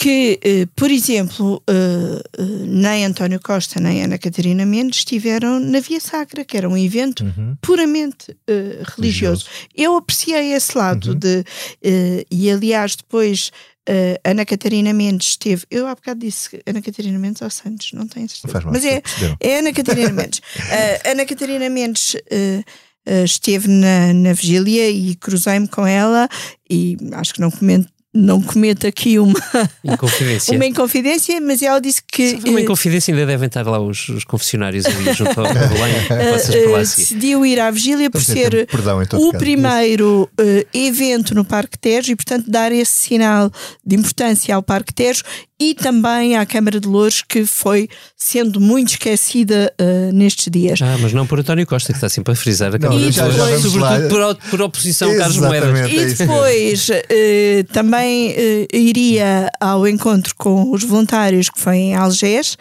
que, 0.00 0.38
eh, 0.44 0.64
por 0.76 0.92
exemplo, 0.92 1.60
eh, 1.68 2.22
eh, 2.38 2.42
nem 2.68 3.04
António 3.04 3.40
Costa 3.40 3.80
nem 3.80 4.04
Ana 4.04 4.16
Catarina 4.16 4.64
Mendes 4.64 4.98
estiveram 5.00 5.58
na 5.58 5.80
Via 5.80 5.98
Sacra, 5.98 6.44
que 6.44 6.56
era 6.56 6.68
um 6.68 6.78
evento 6.78 7.24
Uhum. 7.24 7.56
puramente 7.60 8.36
eh, 8.46 8.80
religioso. 8.96 9.46
Eu 9.74 9.96
apreciei 9.96 10.52
esse 10.52 10.78
lado 10.78 11.16
de 11.16 11.44
eh, 11.82 12.24
e 12.30 12.48
aliás 12.48 12.94
depois 12.94 13.50
eh, 13.88 14.20
Ana 14.22 14.44
Catarina 14.44 14.92
Mendes 14.92 15.28
esteve, 15.28 15.64
eu 15.70 15.86
há 15.86 15.94
bocado 15.94 16.20
disse 16.20 16.60
Ana 16.66 16.82
Catarina 16.82 17.18
Mendes 17.18 17.40
ou 17.40 17.48
Santos, 17.48 17.92
não 17.94 18.06
tenho 18.06 18.28
certeza. 18.28 18.62
Mas 18.66 18.84
é, 18.84 19.02
é 19.40 19.58
Ana 19.60 19.72
Catarina 19.72 20.12
Mendes. 20.12 20.40
Uh, 20.40 21.08
Ana 21.10 21.24
Catarina 21.24 21.70
Mendes 21.70 22.14
uh, 22.14 22.64
uh, 23.08 23.24
esteve 23.24 23.66
na, 23.66 24.12
na 24.12 24.32
vigília 24.34 24.90
e 24.90 25.14
cruzei-me 25.14 25.66
com 25.66 25.86
ela 25.86 26.28
e 26.68 26.98
acho 27.12 27.32
que 27.32 27.40
não 27.40 27.50
comento, 27.50 27.88
não 28.14 28.40
cometo 28.40 28.86
aqui 28.86 29.18
uma, 29.18 29.34
Inconfidência. 29.84 30.54
uma 30.54 30.66
inconfidência, 30.66 31.40
mas 31.40 31.62
ela 31.62 31.78
disse 31.78 32.02
que 32.10 32.30
Se 32.30 32.48
uma 32.48 32.58
uh, 32.58 32.60
inconfidência, 32.60 33.12
ainda 33.12 33.26
devem 33.26 33.46
estar 33.46 33.66
lá 33.66 33.78
os, 33.78 34.08
os 34.08 34.24
confessionários 34.24 34.86
ali 34.86 35.12
junto 35.12 35.38
ao 35.38 35.46
Belém. 35.46 35.94
uh, 35.94 36.70
uh, 36.70 36.76
a 36.76 36.84
seguir. 36.84 37.02
decidiu 37.02 37.46
ir 37.46 37.60
à 37.60 37.70
vigília 37.70 38.10
por 38.10 38.24
ter 38.24 38.32
ser 38.32 38.66
perdão 38.66 39.00
o 39.00 39.06
caso. 39.06 39.32
primeiro 39.32 40.28
uh, 40.40 40.66
evento 40.76 41.34
no 41.34 41.44
Parque 41.44 41.78
Tejo 41.78 42.12
e, 42.12 42.16
portanto, 42.16 42.50
dar 42.50 42.72
esse 42.72 42.92
sinal 42.92 43.50
de 43.84 43.96
importância 43.96 44.54
ao 44.54 44.62
Parque 44.62 44.92
Tejo 44.94 45.22
e 45.60 45.74
também 45.74 46.36
à 46.36 46.46
Câmara 46.46 46.78
de 46.78 46.86
Louros, 46.86 47.20
que 47.20 47.44
foi 47.44 47.88
sendo 48.16 48.60
muito 48.60 48.90
esquecida 48.90 49.72
uh, 49.80 50.12
nestes 50.12 50.48
dias. 50.50 50.80
Ah, 50.80 50.96
mas 51.00 51.12
não 51.12 51.26
por 51.26 51.40
António 51.40 51.66
Costa, 51.66 51.92
que 51.92 51.96
está 51.96 52.08
sempre 52.08 52.32
a 52.32 52.36
frisar 52.36 52.68
a 52.68 52.72
Não, 52.72 52.78
Câmara 52.78 53.00
E 53.00 53.10
de 53.10 53.20
Louros, 53.20 53.62
sobretudo 53.62 54.08
por, 54.08 54.50
por 54.50 54.62
oposição, 54.62 55.16
Carlos. 55.16 55.36
Moedas. 55.36 55.80
É 55.80 55.88
E 55.92 56.14
depois 56.14 56.88
eh, 57.10 57.64
também 57.72 57.97
eh, 58.06 58.66
iria 58.72 59.50
ao 59.60 59.86
encontro 59.86 60.34
com 60.36 60.70
os 60.70 60.84
voluntários 60.84 61.48
que 61.48 61.60
foi 61.60 61.76
em 61.76 61.94
Algés 61.94 62.56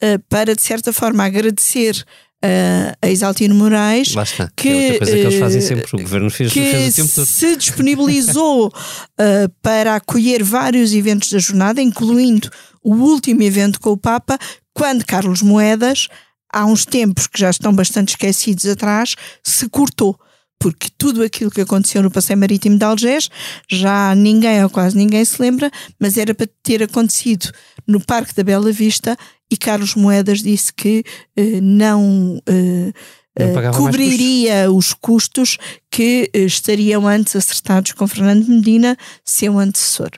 eh, 0.00 0.18
para, 0.28 0.54
de 0.54 0.62
certa 0.62 0.92
forma, 0.92 1.24
agradecer 1.24 2.04
uh, 2.44 2.96
a 3.00 3.08
Exaltino 3.08 3.54
Moraes, 3.54 4.14
Lá 4.14 4.22
está. 4.22 4.50
que, 4.56 4.68
é 4.68 4.92
outra 4.92 4.98
coisa 4.98 5.12
que 5.12 5.18
eles 5.18 5.38
fazem 5.38 5.60
sempre. 5.60 5.96
O 5.96 5.98
governo 5.98 6.30
fez, 6.30 6.52
que 6.52 6.60
fez 6.60 6.94
o 6.94 6.96
tempo 6.96 7.14
todo. 7.14 7.26
se 7.26 7.56
disponibilizou 7.56 8.68
uh, 8.68 9.48
para 9.62 9.96
acolher 9.96 10.42
vários 10.42 10.92
eventos 10.92 11.30
da 11.30 11.38
jornada, 11.38 11.80
incluindo 11.80 12.50
o 12.82 12.94
último 12.94 13.42
evento 13.42 13.80
com 13.80 13.90
o 13.90 13.96
Papa, 13.96 14.38
quando 14.72 15.04
Carlos 15.04 15.42
Moedas, 15.42 16.08
há 16.52 16.64
uns 16.64 16.84
tempos 16.84 17.26
que 17.26 17.38
já 17.38 17.50
estão 17.50 17.72
bastante 17.72 18.10
esquecidos 18.10 18.66
atrás, 18.66 19.14
se 19.42 19.68
cortou. 19.68 20.18
Porque 20.60 20.88
tudo 20.96 21.22
aquilo 21.22 21.50
que 21.50 21.62
aconteceu 21.62 22.02
no 22.02 22.10
Passeio 22.10 22.38
Marítimo 22.38 22.78
de 22.78 22.84
Algés, 22.84 23.30
já 23.68 24.14
ninguém 24.14 24.62
ou 24.62 24.68
quase 24.68 24.96
ninguém 24.96 25.24
se 25.24 25.40
lembra, 25.40 25.70
mas 25.98 26.18
era 26.18 26.34
para 26.34 26.48
ter 26.62 26.82
acontecido 26.82 27.50
no 27.86 27.98
Parque 27.98 28.34
da 28.34 28.44
Bela 28.44 28.70
Vista 28.70 29.16
e 29.50 29.56
Carlos 29.56 29.94
Moedas 29.94 30.42
disse 30.42 30.72
que 30.72 31.02
eh, 31.34 31.60
não 31.60 32.40
eh, 32.46 32.92
Não 33.38 33.60
eh, 33.60 33.70
cobriria 33.74 34.70
os 34.70 34.92
custos 34.92 35.56
que 35.90 36.30
estariam 36.34 37.08
antes 37.08 37.34
acertados 37.34 37.92
com 37.92 38.06
Fernando 38.06 38.46
Medina, 38.46 38.96
seu 39.24 39.58
antecessor. 39.58 40.10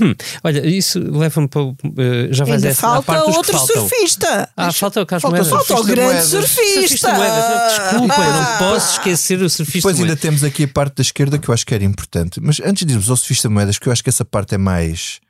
Hum, 0.00 0.14
olha, 0.42 0.66
isso 0.66 0.98
leva-me 0.98 1.48
para. 1.48 1.62
o- 1.62 1.76
eh, 1.98 2.28
já 2.30 2.44
vais 2.44 2.64
essa, 2.64 2.86
à 2.86 2.90
falta 2.92 3.06
parte 3.12 3.26
dos 3.26 3.36
outro 3.36 3.52
faltam. 3.52 3.76
surfista. 3.88 4.48
Ah, 4.56 4.72
falta 4.72 5.02
o 5.02 5.06
Carlos 5.06 5.22
Falta 5.22 5.36
o 5.42 5.44
Moedas. 5.44 5.66
Falta 5.68 5.82
o 5.82 5.84
grande 5.86 6.22
surfista. 6.26 6.80
Surfista 6.80 7.12
Moedas. 7.14 7.44
Não, 7.44 7.90
Desculpa, 7.90 8.14
eu 8.22 8.32
não 8.32 8.40
Ah. 8.42 8.56
posso 8.58 8.92
esquecer 8.92 9.42
o 9.42 9.50
surfista 9.50 9.88
Depois 9.88 10.00
ainda 10.00 10.16
temos 10.16 10.42
aqui 10.44 10.64
a 10.64 10.68
parte 10.68 10.96
da 10.96 11.02
esquerda 11.02 11.38
que 11.38 11.48
eu 11.48 11.54
acho 11.54 11.66
que 11.66 11.74
era 11.74 11.84
importante. 11.84 12.40
Mas 12.40 12.60
antes 12.60 12.86
de 12.86 12.92
irmos 12.92 13.10
ao 13.10 13.16
surfista 13.16 13.48
moedas, 13.50 13.78
que 13.78 13.88
eu 13.88 13.92
acho 13.92 14.02
que 14.02 14.08
essa 14.10 14.24
parte 14.24 14.54
é 14.54 14.58
mais. 14.58 15.20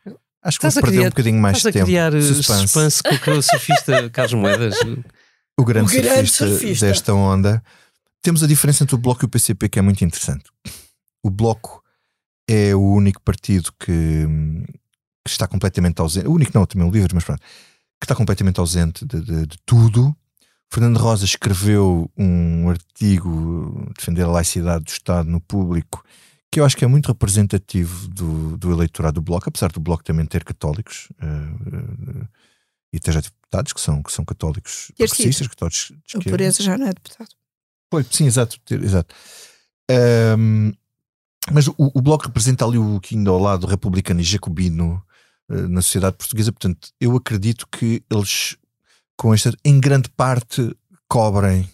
Acho 0.42 0.58
que 0.58 0.66
Estás 0.66 0.76
a 0.78 0.80
vou 0.80 0.82
perder 0.84 0.96
criar- 0.96 1.06
um 1.06 1.10
bocadinho 1.10 1.38
mais 1.40 1.56
Estás 1.58 1.72
de 1.74 1.78
a 1.78 1.80
tempo. 1.82 1.86
criar 1.86 2.14
eh, 2.14 2.20
Suspense. 2.22 2.68
suspense 2.68 3.02
com 3.02 3.30
o 3.32 3.42
surfista 3.42 4.08
Carlos 4.12 4.34
Moedas. 4.34 4.74
O 5.58 5.64
grande, 5.64 5.94
O 5.98 6.00
grande 6.02 6.30
surfista, 6.30 6.46
surfista. 6.48 6.86
desta 6.86 7.12
onda. 7.12 7.62
Temos 8.22 8.42
a 8.42 8.46
diferença 8.46 8.82
entre 8.84 8.94
o 8.94 8.98
Bloco 8.98 9.24
e 9.24 9.26
o 9.26 9.28
PCP 9.28 9.68
que 9.68 9.78
é 9.78 9.82
muito 9.82 10.02
interessante. 10.04 10.44
O 11.22 11.28
Bloco 11.30 11.79
é 12.52 12.74
o 12.74 12.80
único 12.80 13.20
partido 13.22 13.72
que, 13.78 14.26
que 15.24 15.30
está 15.30 15.46
completamente 15.46 16.00
ausente. 16.00 16.26
O 16.26 16.32
único 16.32 16.52
não, 16.54 16.66
também 16.66 16.86
o 16.88 16.90
Livre, 16.90 17.14
mas 17.14 17.24
pronto. 17.24 17.40
Que 17.40 18.04
está 18.04 18.14
completamente 18.14 18.58
ausente 18.60 19.04
de, 19.04 19.20
de- 19.20 19.46
de 19.46 19.58
tudo. 19.66 20.14
Fernando 20.72 20.96
Rosa 20.98 21.24
escreveu 21.24 22.10
um 22.16 22.68
artigo 22.70 23.90
defender 23.98 24.22
a 24.22 24.28
laicidade 24.28 24.84
do 24.84 24.88
Estado 24.88 25.28
no 25.28 25.40
público 25.40 26.04
que 26.52 26.58
eu 26.58 26.64
acho 26.64 26.76
que 26.76 26.84
é 26.84 26.88
muito 26.88 27.06
representativo 27.06 28.08
do, 28.08 28.56
do 28.56 28.72
eleitorado 28.72 29.14
do 29.14 29.22
Bloco, 29.22 29.48
apesar 29.48 29.70
do 29.70 29.78
Bloco 29.80 30.02
também 30.02 30.26
ter 30.26 30.42
católicos 30.42 31.08
eh, 31.20 31.26
eh, 31.26 32.26
e 32.92 32.98
ter 32.98 33.12
já 33.12 33.20
deputados 33.20 33.72
que 33.72 33.80
são, 33.80 34.02
que 34.02 34.12
são 34.12 34.24
católicos 34.24 34.90
progressistas, 34.96 35.46
católicos 35.46 35.86
de 35.88 35.94
O 35.94 36.00
esquerda. 36.06 36.30
Pureza 36.30 36.62
já 36.62 36.76
não 36.76 36.86
é 36.86 36.92
deputado. 36.92 37.28
Foi, 37.88 38.04
sim, 38.10 38.26
exato. 38.26 38.58
exato. 38.68 39.14
Ahm, 39.88 40.72
mas 41.50 41.66
o, 41.68 41.74
o 41.78 42.02
Bloco 42.02 42.26
representa 42.26 42.64
ali 42.64 42.78
o 42.78 43.00
que 43.00 43.16
ainda 43.16 43.30
ao 43.30 43.38
lado 43.38 43.66
republicano 43.66 44.20
e 44.20 44.24
jacobino 44.24 45.02
eh, 45.50 45.68
na 45.68 45.82
sociedade 45.82 46.16
portuguesa. 46.16 46.52
Portanto, 46.52 46.90
eu 47.00 47.16
acredito 47.16 47.66
que 47.66 48.02
eles, 48.10 48.56
com 49.16 49.32
esta, 49.32 49.52
em 49.64 49.80
grande 49.80 50.08
parte, 50.10 50.74
cobrem 51.08 51.68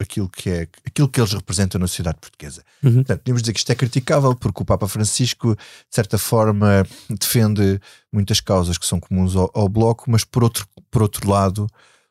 aquilo 0.00 0.28
que 0.28 0.48
é 0.48 0.68
aquilo 0.86 1.08
que 1.08 1.20
eles 1.20 1.32
representam 1.32 1.80
na 1.80 1.88
sociedade 1.88 2.18
portuguesa. 2.20 2.62
Uhum. 2.82 2.94
Portanto, 2.96 3.18
podemos 3.20 3.42
dizer 3.42 3.52
que 3.52 3.58
isto 3.58 3.72
é 3.72 3.74
criticável 3.74 4.34
porque 4.34 4.62
o 4.62 4.64
Papa 4.64 4.86
Francisco, 4.86 5.56
de 5.56 5.94
certa 5.94 6.16
forma, 6.16 6.86
defende 7.10 7.80
muitas 8.12 8.40
causas 8.40 8.78
que 8.78 8.86
são 8.86 9.00
comuns 9.00 9.34
ao, 9.34 9.50
ao 9.52 9.68
Bloco, 9.68 10.08
mas 10.08 10.22
por 10.22 10.44
outro, 10.44 10.68
por 10.90 11.02
outro 11.02 11.28
lado, 11.28 11.66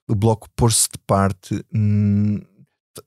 o 0.08 0.16
Bloco 0.16 0.50
pôr-se 0.56 0.90
de 0.92 0.98
parte 1.06 1.64
hum, 1.74 2.42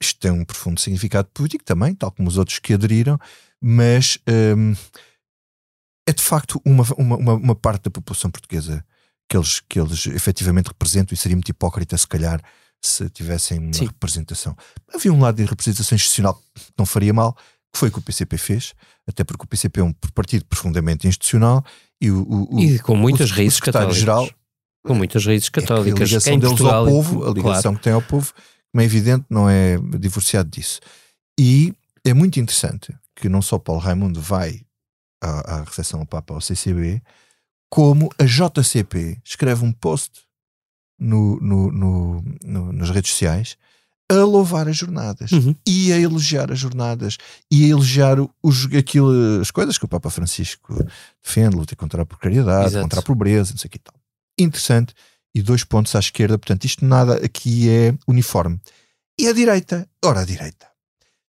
isto 0.00 0.20
tem 0.20 0.30
um 0.30 0.44
profundo 0.44 0.80
significado 0.80 1.28
político 1.32 1.64
também, 1.64 1.94
tal 1.94 2.10
como 2.10 2.28
os 2.28 2.38
outros 2.38 2.58
que 2.58 2.74
aderiram, 2.74 3.18
mas 3.62 4.18
hum, 4.56 4.74
é 6.08 6.12
de 6.12 6.22
facto 6.22 6.60
uma, 6.64 6.84
uma, 6.96 7.34
uma, 7.34 7.54
parte 7.54 7.84
da 7.84 7.90
população 7.90 8.30
portuguesa 8.30 8.84
que 9.28 9.36
eles, 9.36 9.60
que 9.60 9.78
eles 9.80 10.06
efetivamente 10.06 10.68
representam 10.68 11.14
e 11.14 11.16
seria 11.16 11.36
muito 11.36 11.48
hipócrita, 11.50 11.96
se 11.96 12.06
calhar, 12.06 12.42
se 12.82 13.08
tivessem 13.10 13.58
uma 13.58 13.72
Sim. 13.72 13.86
representação. 13.86 14.56
Havia 14.92 15.12
um 15.12 15.20
lado 15.20 15.36
de 15.36 15.44
representação 15.44 15.94
institucional 15.94 16.34
que 16.34 16.62
não 16.76 16.84
faria 16.86 17.12
mal, 17.14 17.34
que 17.72 17.78
foi 17.78 17.88
o 17.90 17.92
que 17.92 17.98
o 17.98 18.02
PCP 18.02 18.36
fez, 18.38 18.74
até 19.06 19.22
porque 19.22 19.44
o 19.44 19.46
PCP 19.46 19.80
é 19.80 19.84
um 19.84 19.92
partido 20.14 20.44
profundamente 20.46 21.06
institucional 21.06 21.64
e 22.00 22.10
o, 22.10 22.22
o- 22.22 22.56
o- 22.56 22.60
E 22.60 22.78
com 22.80 22.96
muitas 22.96 23.30
o- 23.30 23.34
o 23.34 23.36
raízes 23.36 23.60
católicas. 23.60 23.96
secretário-geral 23.98 24.30
Com 24.84 24.94
muitas 24.94 25.24
raízes 25.24 25.48
é 25.48 25.50
que 25.52 25.60
católicas. 25.60 26.00
a 26.00 26.04
ligação 26.04 26.32
deles 26.38 26.48
Portugal, 26.48 26.84
ao 26.86 26.90
povo, 26.90 27.24
a 27.24 27.32
ligação 27.32 27.62
claro. 27.62 27.76
que 27.76 27.82
tem 27.84 27.92
ao 27.92 28.02
povo, 28.02 28.32
como 28.72 28.82
é 28.82 28.84
evidente, 28.84 29.26
não 29.30 29.48
é 29.48 29.76
divorciado 29.98 30.48
disso. 30.50 30.80
E 31.38 31.72
é 32.04 32.12
muito 32.14 32.40
interessante 32.40 32.92
que 33.20 33.28
não 33.28 33.42
só 33.42 33.58
Paulo 33.58 33.80
Raimundo 33.80 34.20
vai 34.20 34.62
à, 35.22 35.56
à 35.56 35.62
recepção 35.64 36.00
ao 36.00 36.06
Papa 36.06 36.34
ao 36.34 36.40
CCB, 36.40 37.02
como 37.68 38.10
a 38.18 38.24
JCP 38.24 39.18
escreve 39.24 39.64
um 39.64 39.72
post 39.72 40.22
no, 40.98 41.38
no- 41.40 41.70
no- 41.72 42.24
no- 42.42 42.72
nas 42.72 42.90
redes 42.90 43.10
sociais 43.12 43.56
a 44.10 44.24
louvar 44.24 44.66
as 44.68 44.76
jornadas 44.76 45.30
Uhum. 45.30 45.54
e 45.64 45.92
a 45.92 45.98
elogiar 45.98 46.50
as 46.50 46.58
jornadas 46.58 47.16
e 47.50 47.64
a 47.64 47.68
elogiar 47.68 48.16
os, 48.42 48.64
aquilo, 48.76 49.40
as 49.40 49.52
coisas 49.52 49.78
que 49.78 49.84
o 49.84 49.88
Papa 49.88 50.10
Francisco 50.10 50.74
defende, 51.22 51.54
luta 51.56 51.76
contra 51.76 52.02
a 52.02 52.06
precariedade, 52.06 52.66
Exato. 52.70 52.82
contra 52.82 52.98
a 53.00 53.02
pobreza, 53.04 53.52
não 53.52 53.58
sei 53.58 53.68
o 53.68 53.70
que 53.70 53.76
e 53.76 53.80
tal. 53.80 53.94
Interessante. 54.38 54.94
E 55.32 55.40
dois 55.42 55.62
pontos 55.62 55.94
à 55.94 56.00
esquerda, 56.00 56.36
portanto, 56.36 56.64
isto 56.64 56.84
nada 56.84 57.24
aqui 57.24 57.70
é 57.70 57.94
uniforme. 58.08 58.58
E 59.16 59.28
a 59.28 59.32
direita? 59.32 59.88
Ora, 60.04 60.22
a 60.22 60.24
direita. 60.24 60.66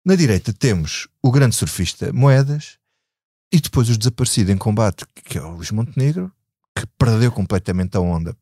Na 0.08 0.14
direita 0.14 0.54
temos 0.54 1.06
o 1.22 1.30
grande 1.30 1.54
surfista 1.54 2.10
Moedas 2.14 2.78
e 3.52 3.60
depois 3.60 3.90
o 3.90 3.98
desaparecido 3.98 4.50
em 4.50 4.56
combate, 4.56 5.04
que 5.22 5.36
é 5.36 5.42
o 5.42 5.50
Luís 5.50 5.70
Montenegro, 5.70 6.32
que 6.74 6.86
perdeu 6.96 7.30
completamente 7.30 7.94
a 7.94 8.00
onda. 8.00 8.34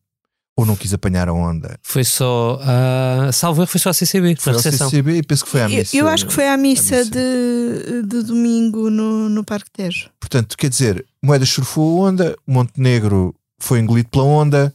Ou 0.57 0.65
não 0.65 0.77
quis 0.77 0.95
apanhar 0.95 1.29
a 1.29 1.33
onda. 1.33 1.77
Foi 1.83 2.05
só 2.05 2.61
a. 2.63 3.33
Salvo 3.33 3.63
erro, 3.63 3.67
foi 3.69 3.81
só 3.81 3.91
a 3.91 3.93
CCB, 3.93 4.37
Foi 4.37 4.53
recepção. 4.53 4.89
CCB 4.89 5.17
e 5.17 5.23
penso 5.25 5.45
que 5.45 5.51
foi 5.51 5.61
à 5.61 5.65
Eu, 5.65 5.71
missa. 5.71 5.97
eu 5.97 6.09
acho 6.09 6.27
que 6.29 6.33
foi 6.33 6.47
à 6.49 6.57
missa, 6.57 6.95
à 6.95 6.99
missa. 7.01 7.11
De, 7.11 8.03
de 8.05 8.23
domingo 8.23 8.89
no, 8.89 9.29
no 9.29 9.43
Parque 9.43 9.69
Tejo. 9.73 10.09
Portanto, 10.21 10.57
quer 10.57 10.71
dizer, 10.71 11.05
Moedas 11.21 11.49
surfou 11.49 12.07
a 12.07 12.09
onda, 12.11 12.37
Montenegro 12.47 13.35
foi 13.59 13.81
engolido 13.81 14.09
pela 14.09 14.23
onda 14.25 14.73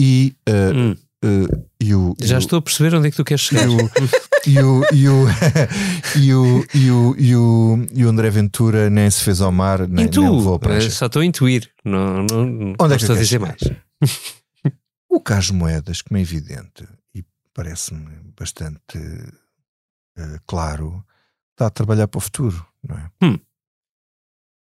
e, 0.00 0.36
uh, 0.48 0.72
Hum, 0.72 0.96
uh, 1.24 1.65
e 1.88 1.94
o. 1.94 2.16
já 2.20 2.38
estou 2.38 2.58
a 2.58 2.62
perceber 2.62 2.94
onde 2.96 3.08
é 3.08 3.10
que 3.10 3.16
tu 3.16 3.24
queres 3.24 3.42
chegar. 3.42 3.66
E 4.46 4.58
o, 4.60 4.84
e 4.92 5.08
o, 5.08 5.26
e 6.16 6.32
o, 6.34 6.64
e 6.74 6.90
o, 6.90 7.16
e 7.18 7.36
o, 7.36 7.86
e 7.92 8.04
o 8.04 8.08
André 8.08 8.30
Ventura 8.30 8.88
nem 8.88 9.10
se 9.10 9.22
fez 9.22 9.40
ao 9.40 9.50
mar, 9.50 9.88
nem, 9.88 10.06
e 10.06 10.08
tu? 10.08 10.20
nem 10.20 10.30
levou 10.30 10.60
a 10.62 10.74
Eh. 10.74 10.90
Só 10.90 11.06
estou 11.06 11.22
a 11.22 11.24
intuir. 11.24 11.70
Não, 11.84 12.22
não, 12.22 12.46
não 12.46 12.74
Onde 12.78 12.94
é 12.94 12.96
que 12.96 13.02
estou 13.02 13.16
a 13.16 13.18
dizer 13.18 13.40
mais. 13.40 13.60
O 15.08 15.20
Carlos 15.20 15.50
Moedas, 15.50 16.02
como 16.02 16.18
é 16.18 16.20
evidente, 16.20 16.86
e 17.14 17.24
parece-me 17.54 18.20
bastante 18.38 18.98
eh, 20.18 20.38
claro, 20.46 21.04
está 21.52 21.66
a 21.66 21.70
trabalhar 21.70 22.08
para 22.08 22.18
o 22.18 22.20
futuro, 22.20 22.66
não 22.82 22.96
é? 22.98 23.10
Hum. 23.22 23.38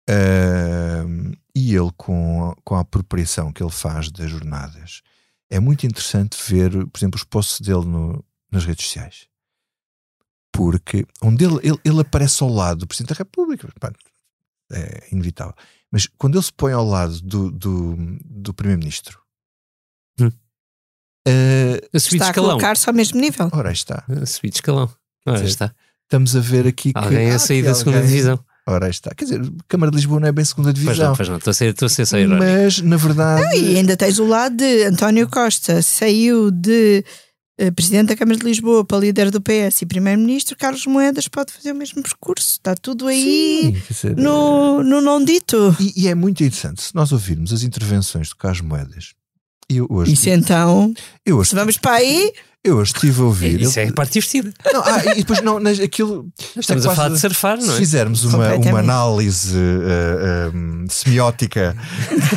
Ahm, 0.08 1.32
e 1.54 1.74
ele, 1.74 1.90
com, 1.96 2.54
com 2.64 2.74
a 2.74 2.80
apropriação 2.80 3.52
que 3.52 3.62
ele 3.62 3.70
faz 3.70 4.10
das 4.10 4.30
jornadas, 4.30 5.02
é 5.50 5.58
muito 5.60 5.84
interessante 5.86 6.36
ver, 6.48 6.70
por 6.86 6.98
exemplo, 6.98 7.16
os 7.18 7.24
posts 7.24 7.60
dele 7.60 7.84
no- 7.84 8.24
nas 8.50 8.64
redes 8.64 8.86
sociais. 8.86 9.26
Porque 10.52 11.06
onde 11.22 11.44
ele, 11.44 11.58
ele, 11.62 11.78
ele 11.84 12.00
aparece 12.00 12.42
ao 12.42 12.48
lado 12.48 12.78
do 12.80 12.86
Presidente 12.86 13.10
da 13.10 13.18
República, 13.18 13.68
é 14.72 15.08
inevitável. 15.12 15.54
Mas 15.90 16.06
quando 16.18 16.36
ele 16.36 16.44
se 16.44 16.52
põe 16.52 16.72
ao 16.72 16.84
lado 16.86 17.20
do, 17.20 17.50
do, 17.50 17.96
do 18.24 18.54
Primeiro-Ministro, 18.54 19.20
Hum. 20.20 20.30
A 21.94 21.98
subir 21.98 22.10
de 22.10 22.16
Está 22.16 22.26
a 22.26 22.30
escalão. 22.30 22.50
colocar-se 22.50 22.88
ao 22.88 22.94
mesmo 22.94 23.20
nível. 23.20 23.48
ora 23.52 23.70
está. 23.72 24.04
A 24.08 24.26
subir 24.26 24.50
de 24.50 24.56
escalão. 24.56 24.92
Ora 25.26 25.44
está. 25.44 25.74
Estamos 26.04 26.34
a 26.34 26.40
ver 26.40 26.66
aqui 26.66 26.92
que. 26.92 26.98
Alguém 26.98 27.30
ah, 27.30 27.36
a 27.36 27.38
sair 27.38 27.62
da 27.62 27.74
segunda 27.74 27.98
alguém- 27.98 28.10
divisão. 28.10 28.44
Ora 28.66 28.86
aí 28.86 28.90
está. 28.90 29.10
Quer 29.14 29.24
dizer, 29.24 29.42
Câmara 29.66 29.90
de 29.90 29.96
Lisboa 29.96 30.20
não 30.20 30.28
é 30.28 30.32
bem 30.32 30.44
segunda 30.44 30.72
Pois 30.72 30.84
não, 30.84 30.92
divisão. 30.92 31.16
pois 31.16 31.28
não. 31.28 31.36
Estou 31.38 31.50
a 31.50 31.54
ser, 31.54 31.70
estou 31.70 31.86
a 31.86 31.88
ser 31.88 32.06
só 32.06 32.18
irónico. 32.18 32.44
mas, 32.44 32.80
na 32.80 32.96
verdade. 32.96 33.56
E 33.56 33.76
ainda 33.76 33.96
tens 33.96 34.18
o 34.18 34.26
lado 34.26 34.56
de 34.56 34.84
António 34.84 35.28
Costa, 35.28 35.80
saiu 35.82 36.50
de 36.50 37.04
eh, 37.58 37.70
Presidente 37.72 38.08
da 38.08 38.16
Câmara 38.16 38.38
de 38.38 38.44
Lisboa 38.44 38.84
para 38.84 38.98
líder 38.98 39.30
do 39.30 39.40
PS 39.40 39.82
e 39.82 39.86
Primeiro-Ministro, 39.86 40.56
Carlos 40.56 40.86
Moedas 40.86 41.26
pode 41.26 41.52
fazer 41.52 41.72
o 41.72 41.74
mesmo 41.74 42.02
percurso. 42.02 42.52
Está 42.52 42.74
tudo 42.74 43.06
aí 43.08 43.62
Sim, 43.62 43.72
quer 43.72 43.92
dizer, 43.94 44.16
no, 44.16 44.82
no 44.84 45.00
não 45.00 45.24
dito. 45.24 45.74
E, 45.80 46.04
e 46.04 46.08
é 46.08 46.14
muito 46.14 46.42
interessante 46.44 46.82
se 46.82 46.94
nós 46.94 47.12
ouvirmos 47.12 47.52
as 47.52 47.62
intervenções 47.62 48.28
do 48.28 48.36
Carlos 48.36 48.60
Moedas. 48.60 49.14
Eu 49.68 49.86
hoje, 49.88 50.12
Isso 50.14 50.28
então, 50.28 50.92
eu 51.24 51.36
hoje, 51.38 51.50
se 51.50 51.54
vamos 51.56 51.78
para 51.78 51.92
aí, 51.92 52.32
Eu 52.62 52.76
hoje 52.76 52.92
estive 52.94 53.22
a 53.22 53.24
ouvir. 53.24 53.58
Isso 53.62 53.80
é 53.80 53.90
parte 53.90 54.12
divertida. 54.12 54.52
Não, 54.70 54.82
ah, 54.84 55.02
e 55.16 55.20
depois 55.20 55.40
não, 55.40 55.56
aquilo. 55.82 56.30
Estamos 56.54 56.84
a 56.84 56.94
falar 56.94 57.08
de 57.08 57.18
surfar, 57.18 57.56
não 57.56 57.64
Se 57.64 57.72
é? 57.72 57.76
fizermos 57.78 58.22
uma, 58.24 58.54
uma 58.54 58.78
análise 58.80 59.56
eh, 59.56 60.50
eh, 60.52 60.86
semiótica 60.90 61.74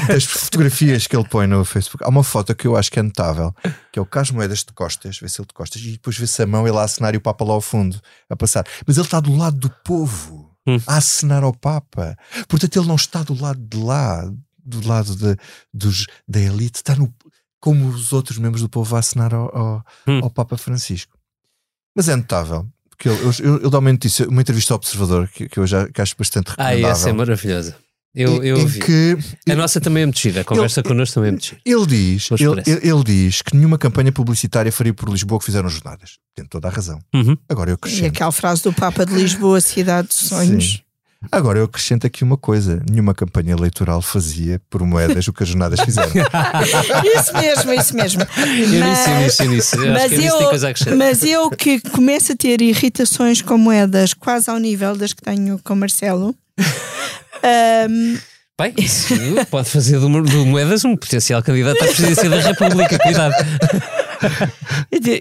das 0.08 0.24
fotografias 0.24 1.08
que 1.08 1.16
ele 1.16 1.28
põe 1.28 1.46
no 1.46 1.66
Facebook, 1.66 2.06
há 2.06 2.08
uma 2.08 2.24
foto 2.24 2.56
que 2.56 2.66
eu 2.66 2.78
acho 2.78 2.90
que 2.90 3.00
é 3.00 3.04
notável, 3.04 3.54
que 3.92 4.00
é 4.00 4.02
o 4.02 4.06
Carlos 4.06 4.32
Moedas 4.32 4.60
de 4.60 4.72
costas, 4.72 5.18
vê-se 5.20 5.42
ele 5.42 5.48
de 5.48 5.54
costas, 5.54 5.82
e 5.82 5.92
depois 5.92 6.18
vê-se 6.18 6.42
a 6.42 6.48
mão 6.48 6.66
ele 6.66 6.78
a 6.78 6.84
acenar 6.84 7.14
e 7.14 7.18
o 7.18 7.22
Papa 7.22 7.44
lá 7.44 7.54
ao 7.56 7.62
fundo 7.62 8.00
a 8.30 8.36
passar. 8.38 8.66
Mas 8.88 8.96
ele 8.96 9.06
está 9.06 9.20
do 9.20 9.36
lado 9.36 9.58
do 9.58 9.70
povo, 9.84 10.50
Hum. 10.66 10.80
a 10.88 10.96
acenar 10.96 11.44
ao 11.44 11.54
Papa. 11.54 12.18
Portanto, 12.48 12.78
ele 12.80 12.88
não 12.88 12.96
está 12.96 13.22
do 13.24 13.34
lado 13.38 13.60
de 13.60 13.78
lá, 13.78 14.24
do 14.66 14.88
lado 14.88 15.14
de- 15.18 15.36
dos, 15.74 16.06
da 16.26 16.40
elite, 16.40 16.78
está 16.78 16.96
no, 16.96 17.14
como 17.64 17.88
os 17.88 18.12
outros 18.12 18.38
membros 18.38 18.62
do 18.62 18.68
povo 18.68 18.94
a 18.94 19.00
acenar 19.00 19.34
ao, 19.34 19.56
ao, 19.58 19.86
Hum. 20.06 20.20
ao 20.22 20.30
Papa 20.30 20.58
Francisco. 20.58 21.18
Mas 21.96 22.10
é 22.10 22.16
notável. 22.18 22.68
Porque 22.90 23.08
ele, 23.08 23.18
ele, 23.40 23.56
ele 23.62 23.70
dá 23.70 23.80
uma 23.80 23.92
notícia, 23.92 24.28
uma 24.28 24.42
entrevista 24.42 24.74
ao 24.74 24.76
Observador, 24.76 25.30
que, 25.30 25.48
que 25.48 25.58
eu 25.60 25.66
já 25.66 25.88
que 25.88 26.02
acho 26.02 26.14
bastante 26.18 26.52
Ah, 26.58 26.64
recomendável. 26.66 26.90
essa 26.92 27.10
é 27.10 27.14
maravilhosa. 27.14 27.78
Eu, 28.14 28.44
eu 28.44 28.60
ouvi. 28.60 28.80
que 28.82 29.18
A 29.50 29.56
nossa 29.56 29.80
também 29.80 30.04
é 30.04 30.12
gira. 30.12 30.42
A 30.42 30.44
conversa 30.44 30.84
connosco 30.84 31.16
também 31.16 31.36
é 31.36 31.40
gira. 31.40 31.62
ele 31.66 31.86
diz, 31.88 32.30
ele, 32.32 32.62
ele- 32.68 32.88
ele 32.90 33.04
diz 33.06 33.42
que 33.42 33.56
nenhuma 33.56 33.78
campanha 33.78 34.12
publicitária 34.12 34.72
faria 34.72 34.94
por 34.94 35.08
Lisboa 35.10 35.40
que 35.40 35.46
fizeram 35.46 35.70
jornadas. 35.70 36.18
Tem 36.36 36.46
toda 36.46 36.68
a 36.68 36.72
razão. 36.72 37.00
Uhum. 37.16 37.38
Agora 37.48 37.70
eu 37.70 37.74
E 37.74 37.76
acrescento. 37.76 38.08
aquela 38.08 38.32
frase 38.34 38.62
do 38.62 38.74
Papa 38.74 39.06
de 39.06 39.14
Lisboa, 39.14 39.62
cidade 39.62 40.10
de 40.10 40.14
sonhos. 40.16 40.64
Sim. 40.74 40.80
Agora 41.32 41.60
eu 41.60 41.66
acrescento 41.66 42.06
aqui 42.06 42.24
uma 42.24 42.38
coisa: 42.38 42.82
nenhuma 42.90 43.14
campanha 43.14 43.54
eleitoral 43.54 44.02
fazia 44.02 44.62
por 44.70 44.84
moedas 44.86 45.28
o 45.28 45.34
que 45.34 45.44
as 45.44 45.50
jornadas 45.50 45.80
fizeram. 45.82 46.12
Isso 47.16 47.34
mesmo, 47.34 47.74
isso 47.74 47.96
mesmo. 47.96 48.22
Eu 48.22 49.48
nisso, 49.50 49.76
eu 49.76 49.94
mas 49.94 50.12
que 50.12 50.90
eu 50.90 50.98
mas 50.98 51.24
eu 51.24 51.50
que 51.50 51.80
começo 51.92 52.32
a 52.32 52.36
ter 52.36 52.62
irritações 52.62 53.42
com 53.42 53.58
moedas 53.58 54.14
quase 54.14 54.50
ao 54.50 54.58
nível 54.58 54.96
das 54.96 55.14
que 55.14 55.22
tenho 55.22 55.60
com 55.64 55.74
o 55.74 55.78
Marcelo. 55.78 56.36
ahm, 57.44 58.18
Bem, 58.60 58.72
isso 58.78 59.16
pode 59.50 59.68
fazer 59.68 59.98
do, 60.00 60.08
do 60.22 60.46
Moedas 60.46 60.86
um 60.86 60.96
potencial 60.96 61.42
candidato 61.42 61.84
à 61.84 61.88
presidência 61.88 62.30
da 62.30 62.40
República. 62.40 63.00
Cuidado. 63.00 63.34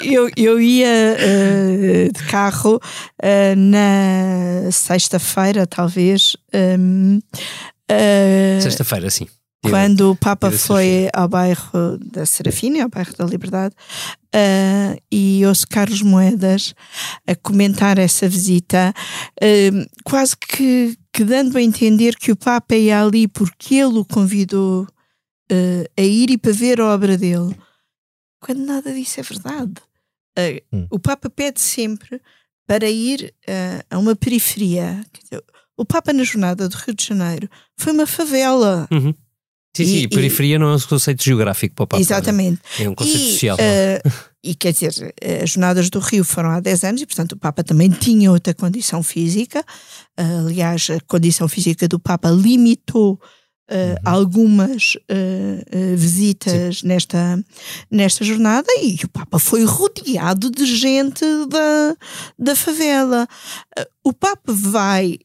eu, 0.04 0.30
eu 0.36 0.60
ia 0.60 1.16
eh, 1.18 2.08
de 2.12 2.22
carro 2.24 2.80
eh, 3.20 3.54
na 3.54 4.70
sexta-feira, 4.70 5.66
talvez. 5.66 6.36
ahm, 6.52 7.20
eh, 7.88 8.58
Sexta-feira, 8.60 9.10
sim. 9.10 9.26
quando 9.62 10.10
o 10.10 10.16
Papa 10.16 10.50
foi 10.50 11.08
ao 11.12 11.28
bairro 11.28 11.98
da 11.98 12.24
Serafina, 12.26 12.82
ao 12.82 12.88
bairro 12.88 13.14
da 13.16 13.24
Liberdade, 13.24 13.74
ah, 14.34 14.96
e 15.10 15.44
ouço 15.46 15.66
Carlos 15.68 16.00
Moedas 16.00 16.74
a 17.26 17.34
comentar 17.34 17.98
essa 17.98 18.28
visita, 18.28 18.94
ah, 19.40 19.86
quase 20.04 20.36
que, 20.36 20.96
que 21.12 21.24
dando 21.24 21.58
a 21.58 21.62
entender 21.62 22.16
que 22.16 22.32
o 22.32 22.36
Papa 22.36 22.74
ia 22.74 23.02
ali 23.02 23.28
porque 23.28 23.76
ele 23.76 23.98
o 23.98 24.04
convidou 24.04 24.86
ah, 25.50 25.84
a 25.98 26.02
ir 26.02 26.30
e 26.30 26.38
para 26.38 26.52
ver 26.52 26.80
a 26.80 26.86
obra 26.86 27.18
dele, 27.18 27.54
quando 28.42 28.58
nada 28.64 28.92
disso 28.92 29.20
é 29.20 29.22
verdade. 29.22 29.72
Ah, 30.36 30.60
Hum. 30.72 30.86
O 30.90 30.98
Papa 30.98 31.28
pede 31.30 31.60
sempre 31.60 32.20
para 32.66 32.88
ir 32.90 33.34
ah, 33.48 33.84
a 33.90 33.98
uma 33.98 34.16
periferia. 34.16 35.04
O 35.76 35.84
Papa 35.84 36.12
na 36.12 36.24
jornada 36.24 36.68
do 36.68 36.74
Rio 36.76 36.94
de 36.94 37.04
Janeiro 37.06 37.48
foi 37.78 37.92
uma 37.92 38.06
favela. 38.06 38.86
Uhum. 38.90 39.14
Sim, 39.74 39.82
E- 39.82 39.86
sim, 39.86 39.96
e- 40.02 40.08
periferia 40.08 40.58
não 40.58 40.68
é 40.70 40.76
um 40.76 40.80
conceito 40.80 41.22
geográfico 41.24 41.74
para 41.74 41.84
o 41.84 41.86
Papa. 41.86 42.00
Exatamente. 42.00 42.60
É 42.78 42.88
um 42.88 42.94
conceito 42.94 43.18
e, 43.18 43.32
social. 43.32 43.56
eh, 43.60 44.02
e 44.44 44.54
quer 44.54 44.72
dizer, 44.72 45.14
as 45.42 45.50
jornadas 45.50 45.88
do 45.88 45.98
Rio 45.98 46.24
foram 46.24 46.50
há 46.50 46.60
10 46.60 46.84
anos 46.84 47.00
e, 47.02 47.06
portanto, 47.06 47.32
o 47.32 47.36
Papa 47.38 47.62
também 47.64 47.88
tinha 47.90 48.30
outra 48.30 48.52
condição 48.54 49.02
física. 49.02 49.64
Ah, 50.16 50.40
aliás, 50.46 50.88
a 50.90 51.00
condição 51.06 51.48
física 51.48 51.88
do 51.88 51.98
Papa 51.98 52.28
limitou 52.30 53.18
ah, 53.68 54.10
algumas 54.10 54.96
ah, 55.08 55.14
ah, 55.14 55.96
visitas 55.96 56.82
nesta, 56.82 57.42
nesta 57.90 58.24
jornada 58.24 58.68
e 58.80 58.98
o 59.04 59.08
Papa 59.08 59.38
foi 59.38 59.64
rodeado 59.64 60.50
de 60.50 60.64
gente 60.66 61.24
da, 61.48 61.96
da 62.38 62.56
favela. 62.56 63.26
O 64.04 64.12
Papa 64.12 64.52
vai 64.52 65.18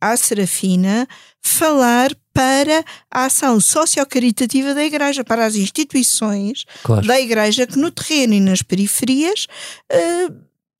à 0.00 0.16
Serafina 0.16 1.06
falar 1.42 2.14
para 2.32 2.84
a 3.10 3.24
ação 3.26 3.60
sociocaritativa 3.60 4.72
da 4.74 4.84
Igreja, 4.84 5.24
para 5.24 5.44
as 5.44 5.56
instituições 5.56 6.64
Claro. 6.82 7.06
da 7.06 7.20
Igreja 7.20 7.66
que 7.66 7.78
no 7.78 7.90
terreno 7.90 8.34
e 8.34 8.40
nas 8.40 8.62
periferias 8.62 9.46
eh, 9.90 10.28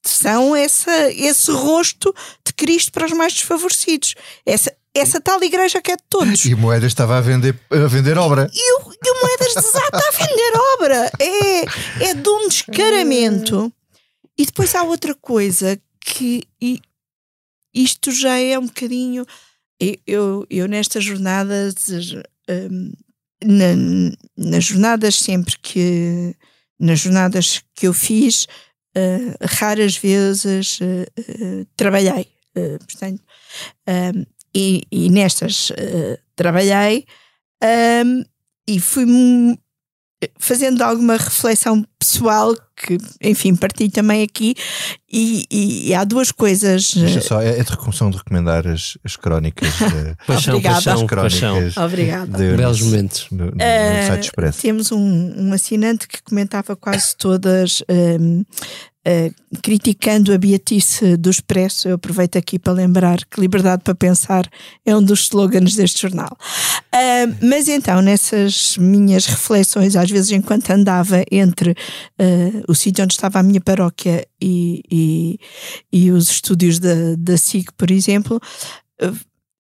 são 0.05 0.55
essa, 0.55 1.12
esse 1.12 1.51
rosto 1.51 2.14
de 2.47 2.53
Cristo 2.53 2.93
para 2.93 3.07
os 3.07 3.12
mais 3.12 3.32
desfavorecidos. 3.34 4.14
Essa, 4.47 4.72
essa 4.95 5.20
tal 5.20 5.43
Igreja 5.43 5.80
que 5.80 5.93
é 5.93 5.97
de 5.97 6.03
todos. 6.09 6.45
e 6.45 6.55
moedas 6.55 6.89
estava 6.93 7.18
a 7.18 7.20
vender, 7.20 7.59
a 7.70 7.86
vender 7.86 8.18
obra. 8.18 8.51
E 8.53 8.72
o, 8.74 8.93
e 8.93 9.11
o 9.11 9.20
Moedas 9.22 9.55
desata 9.55 9.97
a 9.97 10.11
vender 10.11 10.53
obra. 10.74 11.12
É, 11.20 12.09
é 12.11 12.14
de 12.14 12.28
um 12.28 12.49
descaramento. 12.49 13.72
E 14.36 14.47
depois 14.47 14.74
há 14.74 14.82
outra 14.82 15.14
coisa 15.14 15.80
que 16.01 16.43
e 16.61 16.80
isto 17.74 18.11
já 18.12 18.39
é 18.39 18.59
um 18.59 18.66
bocadinho. 18.66 19.24
Eu, 20.07 20.47
eu, 20.51 20.66
nestas 20.66 21.05
jornadas, 21.05 21.74
hum, 22.51 22.93
na- 23.45 24.16
nas 24.36 24.64
jornadas 24.64 25.14
sempre 25.16 25.57
que 25.62 26.34
nas 26.80 27.01
jornadas 27.01 27.62
que 27.74 27.86
eu 27.86 27.93
fiz, 27.93 28.47
eh, 28.97 29.36
raras 29.43 29.97
vezes 29.97 30.78
eh, 30.80 31.07
eh, 31.18 31.66
trabalhei. 31.76 32.26
Portanto, 32.86 33.22
hum, 33.89 34.24
e, 34.55 34.82
e 34.90 35.09
nestas 35.11 35.72
eh, 35.76 36.18
trabalhei 36.36 37.05
hum, 38.05 38.24
e 38.68 38.80
fui 38.80 39.05
fazendo 40.36 40.82
alguma 40.82 41.16
reflexão 41.16 41.86
pessoal 41.96 42.53
que, 42.76 42.99
enfim, 43.22 43.55
partilho 43.55 43.90
também 43.92 44.22
aqui 44.24 44.55
e, 45.09 45.44
e- 45.49 45.88
e 45.88 45.94
há 45.94 46.03
duas 46.03 46.32
coisas 46.32 46.92
Deixa 46.94 47.20
só, 47.20 47.40
é, 47.40 47.51
é 47.59 47.62
de 47.62 47.70
reconstrução 47.70 48.11
de 48.11 48.16
recomendar 48.18 48.66
as, 48.66 48.99
as 49.05 49.14
crónicas. 49.14 49.68
de- 49.78 50.16
Paixão, 50.26 50.55
Obrigada. 50.57 50.82
paixão, 50.84 51.07
crónicas. 51.07 51.40
paixão. 51.40 51.84
Obrigada. 51.84 52.36
de- 52.38 52.57
Belos 52.57 52.80
momentos. 52.80 53.26
No, 53.30 53.44
no, 53.46 53.51
no 53.53 53.62
Eh, 53.62 54.07
site 54.09 54.24
expresso. 54.24 54.61
Temos 54.61 54.90
um, 54.90 55.34
um 55.36 55.53
assinante 55.53 56.09
que 56.09 56.20
comentava 56.22 56.74
quase 56.74 57.16
todas, 57.16 57.82
hum, 57.88 58.44
eh, 59.11 59.30
criticando 59.62 60.34
a 60.34 60.38
beatice 60.38 61.16
do 61.16 61.30
Expresso. 61.30 61.88
Eu 61.88 61.94
aproveito 61.94 62.36
aqui 62.36 62.59
para 62.59 62.74
lembrar 62.74 63.24
que 63.24 63.40
liberdade 63.40 63.82
para 63.82 63.94
pensar 63.94 64.46
é 64.84 64.94
um 64.94 65.02
dos 65.02 65.20
slogans 65.20 65.74
deste 65.74 66.02
jornal. 66.02 66.36
Ah, 66.92 67.24
mas 67.42 67.68
então, 67.68 68.02
nessas 68.02 68.76
minhas 68.76 69.24
reflexões, 69.24 69.96
às 69.96 70.11
vezes 70.11 70.30
enquanto 70.32 70.68
andava 70.68 71.24
entre 71.32 71.74
ah, 72.18 72.62
o 72.68 72.74
sítio 72.74 73.02
onde 73.02 73.14
estava 73.14 73.38
a 73.38 73.42
minha 73.42 73.62
paróquia 73.62 74.26
e, 74.38 74.82
e, 74.92 75.38
e 75.90 76.11
os 76.11 76.30
estúdios 76.30 76.78
da, 76.78 77.14
da 77.16 77.38
SIG, 77.38 77.72
por 77.78 77.90
exemplo, 77.90 78.38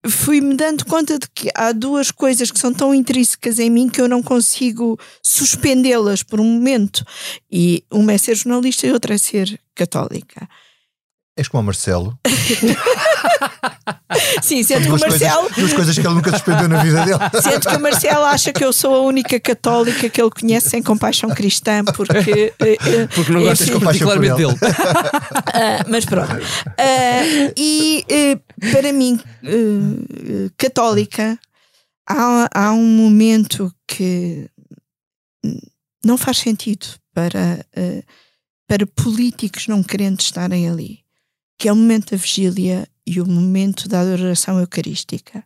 fui-me 0.06 0.54
dando 0.54 0.84
conta 0.84 1.18
de 1.18 1.26
que 1.34 1.50
há 1.54 1.72
duas 1.72 2.10
coisas 2.10 2.50
que 2.50 2.58
são 2.58 2.72
tão 2.72 2.94
intrínsecas 2.94 3.58
em 3.58 3.68
mim 3.70 3.88
que 3.88 4.00
eu 4.00 4.08
não 4.08 4.22
consigo 4.22 4.98
suspendê-las 5.22 6.22
por 6.22 6.40
um 6.40 6.44
momento. 6.44 7.04
E 7.50 7.84
uma 7.90 8.12
é 8.12 8.18
ser 8.18 8.36
jornalista 8.36 8.86
e 8.86 8.92
outra 8.92 9.14
é 9.14 9.18
ser 9.18 9.58
católica. 9.74 10.48
És 11.36 11.46
como 11.46 11.62
o 11.62 11.66
Marcelo. 11.66 12.18
Sim, 14.42 14.62
sendo 14.64 14.82
que 14.82 14.88
o 14.88 14.98
Marcelo. 14.98 15.40
coisas, 15.42 15.56
duas 15.56 15.72
coisas 15.72 15.94
que 15.98 16.04
ele 16.06 16.14
nunca 16.14 16.30
suspendeu 16.32 16.68
na 16.68 16.82
vida 16.82 17.04
dele. 17.04 17.18
Sendo 17.40 17.68
que 17.68 17.76
o 17.76 17.80
Marcelo 17.80 18.24
acha 18.24 18.52
que 18.52 18.64
eu 18.64 18.72
sou 18.72 18.94
a 18.94 19.00
única 19.02 19.38
católica 19.38 20.08
que 20.08 20.20
ele 20.20 20.30
conhece 20.30 20.70
sem 20.70 20.82
compaixão 20.82 21.30
cristã, 21.30 21.84
porque. 21.84 22.52
eh, 22.58 22.76
eh, 22.84 23.06
Porque 23.14 23.30
não 23.32 23.42
gostas 23.42 23.70
particularmente 23.70 24.34
por 24.34 24.42
ele. 24.42 24.54
dele. 24.54 24.74
Ah, 25.54 25.84
mas 25.88 26.04
pronto. 26.04 26.36
Ah, 26.76 27.52
e 27.56 28.04
eh, 28.08 28.38
para 28.72 28.92
mim, 28.92 29.20
eh, 29.42 30.50
católica, 30.56 31.38
há, 32.08 32.48
há 32.52 32.72
um 32.72 32.86
momento 32.86 33.72
que 33.86 34.48
não 36.04 36.16
faz 36.16 36.38
sentido 36.38 36.86
para, 37.12 37.64
eh, 37.74 38.02
para 38.66 38.86
políticos 38.86 39.66
não 39.66 39.82
crentes 39.82 40.26
estarem 40.26 40.68
ali, 40.68 41.00
que 41.58 41.68
é 41.68 41.72
o 41.72 41.76
momento 41.76 42.10
da 42.10 42.16
vigília 42.16 42.88
e 43.06 43.20
o 43.20 43.26
momento 43.26 43.88
da 43.88 44.00
adoração 44.00 44.58
eucarística. 44.60 45.44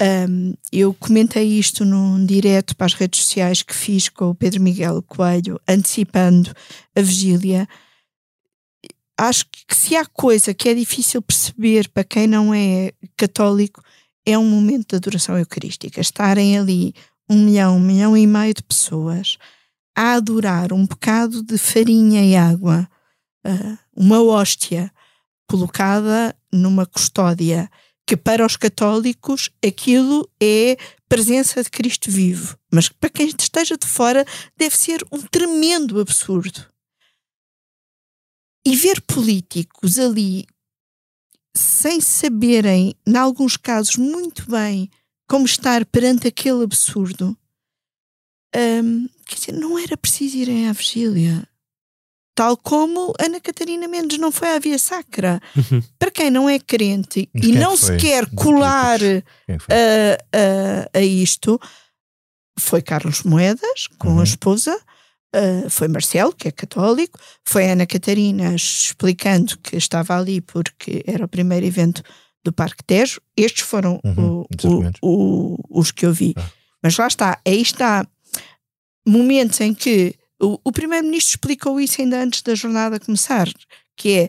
Um, 0.00 0.54
eu 0.72 0.92
comentei 0.92 1.46
isto 1.46 1.84
num 1.84 2.24
direto 2.26 2.76
para 2.76 2.86
as 2.86 2.94
redes 2.94 3.20
sociais 3.24 3.62
que 3.62 3.74
fiz 3.74 4.08
com 4.08 4.30
o 4.30 4.34
Pedro 4.34 4.60
Miguel 4.60 5.02
Coelho, 5.02 5.60
antecipando 5.68 6.52
a 6.96 7.00
vigília. 7.00 7.68
Acho 9.16 9.46
que 9.46 9.74
se 9.74 9.96
há 9.96 10.04
coisa 10.04 10.52
que 10.52 10.68
é 10.68 10.74
difícil 10.74 11.22
perceber 11.22 11.88
para 11.88 12.04
quem 12.04 12.26
não 12.26 12.52
é 12.52 12.92
católico, 13.16 13.82
é 14.26 14.36
um 14.36 14.44
momento 14.44 14.90
de 14.90 14.96
adoração 14.96 15.38
eucarística. 15.38 16.00
Estarem 16.00 16.58
ali 16.58 16.94
um 17.28 17.44
milhão, 17.44 17.76
um 17.76 17.80
milhão 17.80 18.16
e 18.16 18.26
meio 18.26 18.54
de 18.54 18.62
pessoas 18.62 19.38
a 19.96 20.14
adorar 20.14 20.72
um 20.72 20.86
bocado 20.86 21.42
de 21.42 21.56
farinha 21.56 22.24
e 22.24 22.34
água, 22.34 22.88
uh, 23.46 23.78
uma 23.94 24.20
hóstia 24.22 24.90
colocada 25.48 26.34
numa 26.52 26.84
custódia, 26.84 27.70
que 28.06 28.16
para 28.16 28.44
os 28.44 28.56
católicos 28.56 29.50
aquilo 29.64 30.28
é 30.42 30.76
presença 31.08 31.62
de 31.62 31.70
Cristo 31.70 32.10
vivo, 32.10 32.58
mas 32.72 32.88
para 32.88 33.08
quem 33.08 33.28
esteja 33.28 33.76
de 33.76 33.86
fora 33.86 34.26
deve 34.56 34.76
ser 34.76 35.04
um 35.12 35.20
tremendo 35.22 36.00
absurdo. 36.00 36.73
E 38.66 38.74
ver 38.76 39.00
políticos 39.02 39.98
ali 39.98 40.46
sem 41.56 42.00
saberem, 42.00 42.94
em 43.06 43.16
alguns 43.16 43.56
casos, 43.56 43.96
muito 43.96 44.50
bem 44.50 44.90
como 45.28 45.44
estar 45.46 45.84
perante 45.86 46.26
aquele 46.28 46.64
absurdo, 46.64 47.36
hum, 48.56 49.08
quer 49.26 49.34
dizer, 49.36 49.52
não 49.52 49.78
era 49.78 49.96
preciso 49.96 50.36
irem 50.36 50.68
à 50.68 50.72
vigília. 50.72 51.46
Tal 52.36 52.56
como 52.56 53.14
Ana 53.20 53.40
Catarina 53.40 53.86
Mendes 53.86 54.18
não 54.18 54.32
foi 54.32 54.48
à 54.56 54.58
Via 54.58 54.76
Sacra. 54.78 55.40
Uhum. 55.56 55.80
Para 55.98 56.10
quem 56.10 56.30
não 56.30 56.48
é 56.48 56.58
crente 56.58 57.28
Mas 57.32 57.44
e 57.44 57.52
não 57.52 57.76
foi? 57.76 57.94
se 57.94 57.96
quer 58.04 58.28
colar 58.34 58.98
a, 59.00 60.92
a, 60.92 60.98
a 60.98 61.02
isto, 61.02 61.60
foi 62.58 62.82
Carlos 62.82 63.22
Moedas 63.22 63.86
com 63.98 64.08
Uhum. 64.14 64.20
a 64.20 64.24
esposa, 64.24 64.80
uh, 65.34 65.68
foi 65.70 65.88
Marcelo, 65.88 66.32
que 66.34 66.48
é 66.48 66.50
católico, 66.50 67.18
foi 67.44 67.68
Ana 67.70 67.86
Catarina 67.86 68.54
explicando 68.54 69.58
que 69.58 69.76
estava 69.76 70.16
ali 70.18 70.40
porque 70.40 71.02
era 71.06 71.24
o 71.24 71.28
primeiro 71.28 71.66
evento 71.66 72.02
do 72.44 72.52
Parque 72.52 72.84
Tejo. 72.84 73.20
Estes 73.36 73.62
foram 73.64 74.00
Uhum, 74.04 74.40
o- 74.42 74.46
os 74.56 74.64
o- 74.64 74.90
o- 75.02 75.80
os 75.80 75.90
que 75.92 76.06
eu 76.06 76.12
vi. 76.12 76.34
Ah. 76.36 76.50
Mas 76.82 76.96
lá 76.96 77.06
está, 77.06 77.40
aí 77.46 77.60
está 77.62 78.06
momentos 79.06 79.60
em 79.60 79.74
que 79.74 80.14
o, 80.40 80.70
primeiro-ministro 80.72 81.30
explicou 81.32 81.80
isso 81.80 82.00
ainda 82.00 82.22
antes 82.22 82.42
da 82.42 82.54
jornada 82.54 83.00
começar, 83.00 83.48
que 83.96 84.10
é 84.10 84.22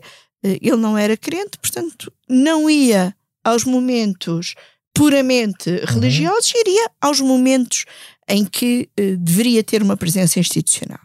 eh, 0.44 0.58
ele 0.62 0.76
não 0.76 0.96
era 0.96 1.16
crente, 1.16 1.58
portanto 1.60 2.12
não 2.28 2.68
ia 2.70 3.14
aos 3.44 3.64
momentos 3.64 4.54
puramente 4.94 5.68
religiosos, 5.84 6.52
iria 6.54 6.90
aos 7.00 7.20
momentos 7.20 7.84
em 8.28 8.44
que 8.44 8.88
eh, 8.96 9.16
deveria 9.16 9.62
ter 9.62 9.82
uma 9.82 9.96
presença 9.96 10.40
institucional. 10.40 11.00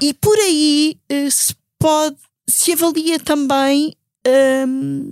E 0.00 0.12
por 0.14 0.36
aí 0.38 0.98
eh, 1.08 1.30
se 1.30 1.54
pode, 1.78 2.16
se 2.48 2.72
avalia 2.72 3.18
também 3.18 3.96
hum, 4.68 5.10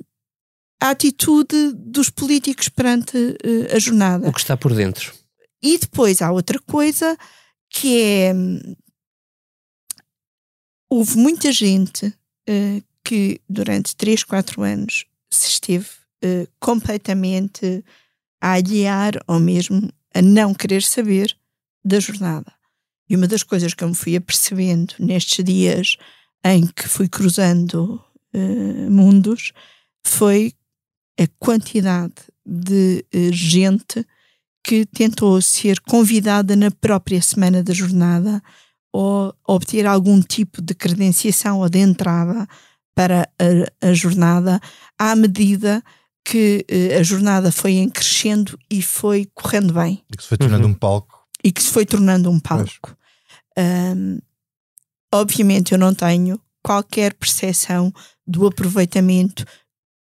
a 0.80 0.90
atitude 0.90 1.72
dos 1.74 2.10
políticos 2.10 2.68
perante 2.68 3.16
eh, 3.42 3.74
a 3.74 3.78
jornada. 3.78 4.28
O 4.28 4.32
que 4.32 4.40
está 4.40 4.56
por 4.56 4.74
dentro. 4.74 5.14
E 5.62 5.78
depois 5.78 6.20
há 6.20 6.30
outra 6.30 6.58
coisa 6.60 7.16
que 7.70 8.00
é. 8.00 8.34
hum, 8.34 8.60
Houve 10.90 11.16
muita 11.16 11.50
gente 11.50 12.14
eh, 12.46 12.80
que 13.02 13.40
durante 13.48 13.96
3, 13.96 14.22
4 14.22 14.62
anos 14.62 15.04
se 15.28 15.48
esteve 15.48 15.88
eh, 16.22 16.46
completamente 16.60 17.84
a 18.40 18.52
aliar 18.52 19.14
ou 19.26 19.40
mesmo 19.40 19.90
a 20.14 20.22
não 20.22 20.54
querer 20.54 20.82
saber 20.82 21.36
da 21.84 22.00
jornada. 22.00 22.52
E 23.08 23.16
uma 23.16 23.26
das 23.26 23.42
coisas 23.42 23.74
que 23.74 23.84
eu 23.84 23.88
me 23.88 23.94
fui 23.94 24.16
apercebendo 24.16 24.94
nestes 24.98 25.44
dias 25.44 25.96
em 26.44 26.66
que 26.66 26.88
fui 26.88 27.08
cruzando 27.08 28.02
eh, 28.32 28.88
mundos 28.88 29.52
foi 30.06 30.52
a 31.18 31.26
quantidade 31.38 32.14
de 32.44 33.04
eh, 33.12 33.30
gente 33.32 34.06
que 34.62 34.86
tentou 34.86 35.40
ser 35.42 35.80
convidada 35.80 36.56
na 36.56 36.70
própria 36.70 37.20
semana 37.20 37.62
da 37.62 37.74
jornada 37.74 38.42
ou 38.92 39.34
obter 39.46 39.86
algum 39.86 40.20
tipo 40.22 40.62
de 40.62 40.74
credenciação 40.74 41.60
ou 41.60 41.68
de 41.68 41.78
entrada 41.78 42.48
para 42.94 43.28
a, 43.38 43.88
a 43.88 43.92
jornada 43.92 44.60
à 44.98 45.14
medida 45.14 45.82
que 46.24 46.64
eh, 46.68 46.96
a 46.98 47.02
jornada 47.02 47.52
foi 47.52 47.72
em 47.72 47.88
crescendo 47.90 48.58
e 48.70 48.80
foi 48.82 49.28
correndo 49.34 49.74
bem 49.74 50.02
E 50.12 50.16
que 50.16 50.22
se 50.22 50.28
foi 50.28 50.38
tornando 50.38 50.64
Uhum. 50.64 50.70
um 50.70 50.74
palco. 50.74 51.26
e 51.42 51.52
que 51.52 51.62
se 51.62 51.70
foi 51.70 51.84
tornando 51.84 52.30
um 52.30 52.40
palco. 52.40 52.96
Ahm, 53.56 54.18
obviamente 55.12 55.72
eu 55.72 55.78
não 55.78 55.94
tenho 55.94 56.40
qualquer 56.62 57.14
percepção 57.14 57.92
do 58.26 58.46
aproveitamento 58.46 59.44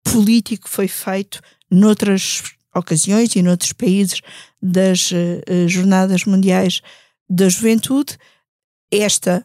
político 0.02 0.64
que 0.64 0.70
foi 0.74 0.88
feito 0.88 1.40
noutras 1.70 2.42
ocasiões 2.74 3.34
e 3.36 3.42
noutros 3.42 3.72
países 3.74 4.20
das 4.62 5.11
eh, 5.12 5.68
Jornadas 5.68 6.24
Mundiais 6.24 6.80
da 7.28 7.48
Juventude. 7.48 8.16
Esta, 8.90 9.44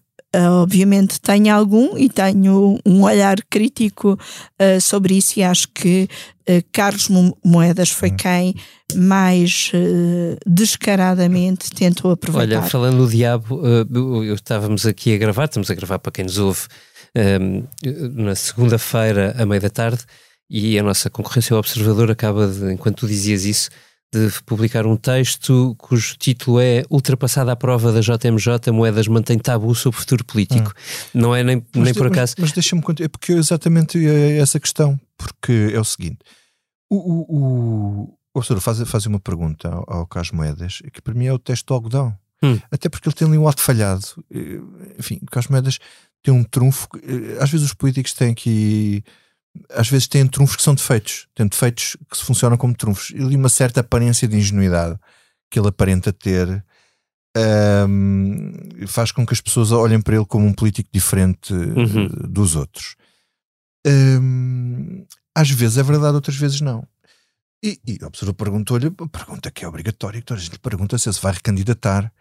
obviamente, 0.62 1.20
tenho 1.22 1.54
algum 1.54 1.98
e 1.98 2.10
tenho 2.10 2.80
um 2.86 3.04
olhar 3.04 3.38
crítico 3.50 4.18
ah, 4.60 4.80
sobre 4.80 5.16
isso 5.18 5.40
e 5.40 5.44
acho 5.44 5.68
que 5.74 6.08
ah, 6.48 6.62
Carlos 6.72 7.10
Mo- 7.10 7.38
Moedas 7.46 7.90
foi 7.90 8.10
Hum. 8.10 8.18
quem 8.18 8.56
mais 8.96 9.72
eh, 9.74 10.38
descaradamente 10.46 11.70
tentou 11.72 12.12
aproveitar. 12.12 12.60
Olha, 12.60 12.70
falando 12.70 12.98
do 13.06 13.10
diabo, 13.10 13.62
eu- 13.66 14.36
estávamos 14.36 14.86
aqui 14.86 15.14
a 15.16 15.18
gravar, 15.18 15.46
estamos 15.46 15.70
a 15.72 15.74
gravar 15.76 16.00
para 16.00 16.12
quem 16.12 16.26
nos 16.26 16.38
ouve 16.38 16.62
ehm, 17.16 17.64
na 18.14 18.36
segunda-feira, 18.36 19.36
à 19.38 19.46
meia 19.46 19.62
da 19.62 19.70
tarde, 19.70 20.04
e 20.50 20.78
a 20.80 20.84
nossa 20.84 21.10
concorrência, 21.10 21.56
o 21.56 21.60
Observador, 21.60 22.10
acaba 22.12 22.48
de, 22.48 22.74
enquanto 22.74 22.98
tu 23.00 23.08
dizias 23.08 23.46
isso, 23.46 23.70
de 24.14 24.44
publicar 24.46 24.86
um 24.86 24.96
texto 24.96 25.76
cujo 25.80 26.16
título 26.18 26.60
é 26.60 26.84
Ultrapassada 26.90 27.52
a 27.52 27.56
prova 27.56 27.92
da 27.92 28.00
JMJ, 28.00 28.72
Moedas 28.72 29.08
mantém 29.08 29.40
tabu 29.40 29.74
sobre 29.74 29.98
o 29.98 30.02
futuro 30.02 30.24
político. 30.24 30.72
Não 31.14 31.36
é 31.36 31.44
nem, 31.44 31.56
nem 31.74 31.84
Mas, 31.86 31.92
por 31.98 32.04
mas- 32.10 32.12
acaso. 32.18 32.36
Mas, 32.38 32.52
deixa-me 32.52 32.82
contar, 32.82 33.04
é 33.04 33.08
porque 33.08 33.34
eu 33.34 33.38
exatamente 33.40 33.98
é 34.06 34.38
essa 34.38 34.60
questão. 34.60 35.00
Porque 35.18 35.72
é 35.74 35.80
o 35.80 35.84
seguinte: 35.84 36.20
o, 36.90 36.96
o, 36.96 37.22
o, 37.38 38.04
o 38.04 38.18
professor 38.34 38.60
faz, 38.62 38.80
faz 38.88 39.06
uma 39.08 39.20
pergunta 39.20 39.68
ao, 39.70 39.86
ao 40.02 40.08
Carlos 40.08 40.32
Moedas, 40.32 40.82
que 40.94 41.02
para 41.02 41.14
mim 41.14 41.26
é 41.26 41.34
o 41.34 41.40
teste 41.40 41.66
do 41.66 41.74
algodão. 41.74 42.16
Hum. 42.44 42.60
Até 42.70 42.90
porque 42.90 43.08
ele 43.08 43.16
tem 43.16 43.28
ali 43.28 43.38
um 43.38 43.48
ato 43.48 43.62
falhado. 43.62 44.04
Eh, 44.30 44.60
Enfim, 45.00 45.18
o 45.22 45.26
Carlos 45.28 45.50
Moedas 45.50 45.80
tem 46.22 46.34
um 46.34 46.44
trunfo. 46.44 46.88
eh, 47.02 47.38
Às 47.42 47.50
vezes 47.50 47.66
os 47.68 47.74
políticos 47.74 48.14
têm 48.14 48.34
que. 48.34 49.04
Às 49.70 49.88
vezes 49.90 50.08
têm 50.08 50.28
trunfos 50.28 50.56
que 50.56 50.64
são 50.64 50.74
defeitos. 50.76 51.28
Têm 51.36 51.48
defeitos 51.48 51.96
que 52.10 52.18
se 52.18 52.24
funcionam 52.26 52.58
como 52.58 52.76
trunfos. 52.76 53.12
E 53.12 53.36
uma 53.36 53.50
certa 53.50 53.82
aparência 53.82 54.28
de 54.28 54.36
ingenuidade 54.38 54.98
que 55.50 55.60
ele 55.60 55.68
aparenta 55.70 56.12
ter. 56.12 56.64
ahm, 57.36 58.86
faz 58.88 59.12
com 59.12 59.26
que 59.26 59.34
as 59.34 59.42
pessoas 59.42 59.72
olhem 59.72 60.00
para 60.02 60.16
ele 60.16 60.26
como 60.26 60.46
um 60.46 60.54
político 60.54 60.90
diferente 60.94 61.54
Uhum. 61.54 62.08
dos 62.30 62.56
outros. 62.56 62.96
Ahm, 63.86 65.04
às 65.36 65.50
vezes 65.50 65.78
é 65.78 65.84
verdade, 65.84 66.16
outras 66.16 66.36
vezes 66.36 66.62
não. 66.62 66.88
E, 67.64 67.80
e 67.88 67.98
o 68.02 68.08
observador 68.08 68.36
perguntou-lhe, 68.36 68.92
pergunta 68.92 69.50
que 69.50 69.64
é 69.64 69.68
obrigatória, 69.68 70.20
que 70.20 70.26
toda 70.26 70.40
a 70.40 70.44
gente 70.44 70.54
lhe 70.54 70.60
pergunta 70.60 70.98
se 70.98 71.08
ele 71.08 71.16
se 71.16 71.22
vai 71.22 71.34
recandidatar 71.34 72.12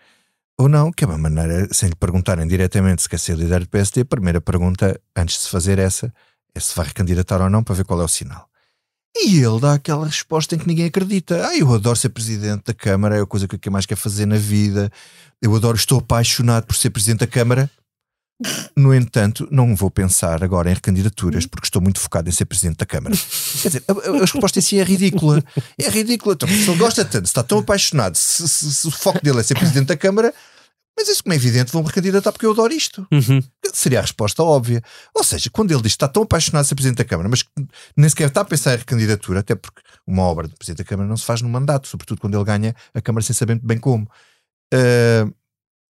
ou 0.58 0.68
não, 0.68 0.92
que 0.92 1.02
é 1.04 1.06
uma 1.06 1.18
maneira, 1.18 1.68
sem 1.72 1.88
lhe 1.88 1.94
perguntarem 1.96 2.46
diretamente 2.46 3.02
se 3.02 3.08
quer 3.08 3.18
ser 3.18 3.36
líder 3.36 3.60
do 3.60 3.68
PSD, 3.68 4.02
a 4.02 4.04
primeira 4.04 4.40
pergunta, 4.40 5.00
antes 5.16 5.36
de 5.36 5.40
se 5.42 5.50
fazer 5.50 5.78
essa, 5.78 6.12
é 6.54 6.60
se 6.60 6.74
vai 6.74 6.86
recandidatar 6.86 7.40
ou 7.40 7.48
não, 7.50 7.62
para 7.64 7.74
ver 7.74 7.84
qual 7.84 8.00
é 8.00 8.04
o 8.04 8.08
sinal. 8.08 8.48
E 9.16 9.36
ele 9.42 9.60
dá 9.60 9.74
aquela 9.74 10.06
resposta 10.06 10.54
em 10.54 10.58
que 10.58 10.66
ninguém 10.66 10.86
acredita. 10.86 11.46
Ah, 11.46 11.56
eu 11.56 11.72
adoro 11.74 11.96
ser 11.96 12.08
presidente 12.08 12.64
da 12.66 12.74
Câmara, 12.74 13.16
é 13.18 13.20
a 13.22 13.26
coisa 13.26 13.46
que 13.46 13.68
eu 13.68 13.72
mais 13.72 13.84
quero 13.84 14.00
fazer 14.00 14.24
na 14.26 14.36
vida. 14.38 14.90
Eu 15.40 15.54
adoro, 15.54 15.76
estou 15.76 15.98
apaixonado 15.98 16.64
por 16.66 16.74
ser 16.76 16.90
presidente 16.90 17.20
da 17.20 17.26
Câmara. 17.26 17.70
No 18.76 18.92
entanto, 18.94 19.46
não 19.52 19.76
vou 19.76 19.90
pensar 19.90 20.42
agora 20.42 20.70
em 20.70 20.74
recandidaturas 20.74 21.46
porque 21.46 21.66
estou 21.66 21.80
muito 21.80 22.00
focado 22.00 22.28
em 22.28 22.32
ser 22.32 22.44
presidente 22.46 22.78
da 22.78 22.86
Câmara. 22.86 23.14
Quer 23.60 23.68
dizer, 23.68 23.84
a, 23.86 23.92
a- 23.92 24.16
a 24.16 24.20
resposta 24.20 24.58
em 24.58 24.62
si 24.62 24.78
é 24.80 24.82
ridícula. 24.82 25.44
É 25.78 25.88
ridícula. 25.88 26.34
Então, 26.34 26.48
se 26.48 26.68
ele 26.68 26.76
gosta 26.78 27.04
tanto, 27.04 27.26
se 27.26 27.30
está 27.30 27.42
tão 27.42 27.58
apaixonado, 27.58 28.16
se, 28.16 28.48
se- 28.48 28.74
se 28.74 28.88
o 28.88 28.90
foco 28.90 29.22
dele 29.22 29.40
é 29.40 29.42
ser 29.44 29.54
presidente 29.54 29.86
da 29.88 29.96
Câmara, 29.96 30.34
mas 30.96 31.08
isso, 31.08 31.22
como 31.22 31.32
é 31.32 31.36
evidente, 31.36 31.72
vão-me 31.72 31.88
recandidatar 31.88 32.32
porque 32.32 32.46
eu 32.46 32.52
adoro 32.52 32.72
isto. 32.72 33.06
Uhum. 33.10 33.42
Seria 33.72 33.98
a 33.98 34.02
resposta 34.02 34.42
óbvia. 34.42 34.82
Ou 35.14 35.24
seja, 35.24 35.48
quando 35.50 35.70
ele 35.70 35.80
diz 35.82 35.92
que 35.92 35.96
está 35.96 36.08
tão 36.08 36.22
apaixonado 36.22 36.62
de 36.64 36.68
ser 36.68 36.74
Presidente 36.74 36.98
da 36.98 37.04
Câmara, 37.04 37.28
mas 37.28 37.42
que 37.42 37.50
nem 37.96 38.08
sequer 38.08 38.28
está 38.28 38.42
a 38.42 38.44
pensar 38.44 38.74
em 38.74 38.78
recandidatura, 38.78 39.40
até 39.40 39.54
porque 39.54 39.80
uma 40.06 40.22
obra 40.22 40.46
de 40.48 40.54
Presidente 40.54 40.78
da 40.78 40.84
Câmara 40.88 41.08
não 41.08 41.16
se 41.16 41.24
faz 41.24 41.40
no 41.42 41.48
mandato, 41.48 41.88
sobretudo 41.88 42.20
quando 42.20 42.34
ele 42.36 42.44
ganha 42.44 42.74
a 42.94 43.00
Câmara 43.00 43.24
sem 43.24 43.34
saber 43.34 43.54
muito 43.54 43.66
bem 43.66 43.78
como. 43.78 44.06
Ah, 44.72 45.28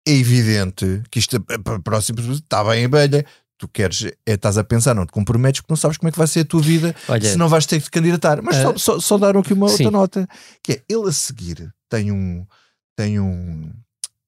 é 0.06 0.12
evidente 0.12 1.02
que 1.10 1.18
isto 1.18 1.36
é 1.48 1.58
para 1.58 1.78
próximo 1.80 2.18
está 2.32 2.64
bem 2.64 2.84
abelha. 2.84 3.24
Tu 3.58 3.68
queres, 3.68 4.04
é, 4.26 4.32
estás 4.32 4.58
a 4.58 4.64
pensar, 4.64 4.92
não 4.92 5.06
te 5.06 5.12
comprometes 5.12 5.60
porque 5.60 5.72
não 5.72 5.76
sabes 5.76 5.96
como 5.96 6.08
é 6.08 6.12
que 6.12 6.18
vai 6.18 6.26
ser 6.26 6.40
a 6.40 6.44
tua 6.44 6.60
vida 6.60 6.92
Olha, 7.06 7.30
se 7.30 7.36
não 7.36 7.48
vais 7.48 7.64
ter 7.64 7.78
que 7.78 7.84
te 7.84 7.90
candidatar. 7.92 8.42
Mas 8.42 8.56
só, 8.56 8.70
Ah, 8.70 8.78
só, 8.78 8.98
só 9.00 9.18
dar 9.18 9.36
aqui 9.36 9.52
uma 9.52 9.68
sim. 9.68 9.84
outra 9.84 9.90
nota, 9.92 10.28
que 10.64 10.72
é 10.72 10.82
ele 10.88 11.08
a 11.08 11.12
seguir 11.12 11.72
tem 11.88 12.10
um 12.10 12.44
tem 12.96 13.20
um, 13.20 13.70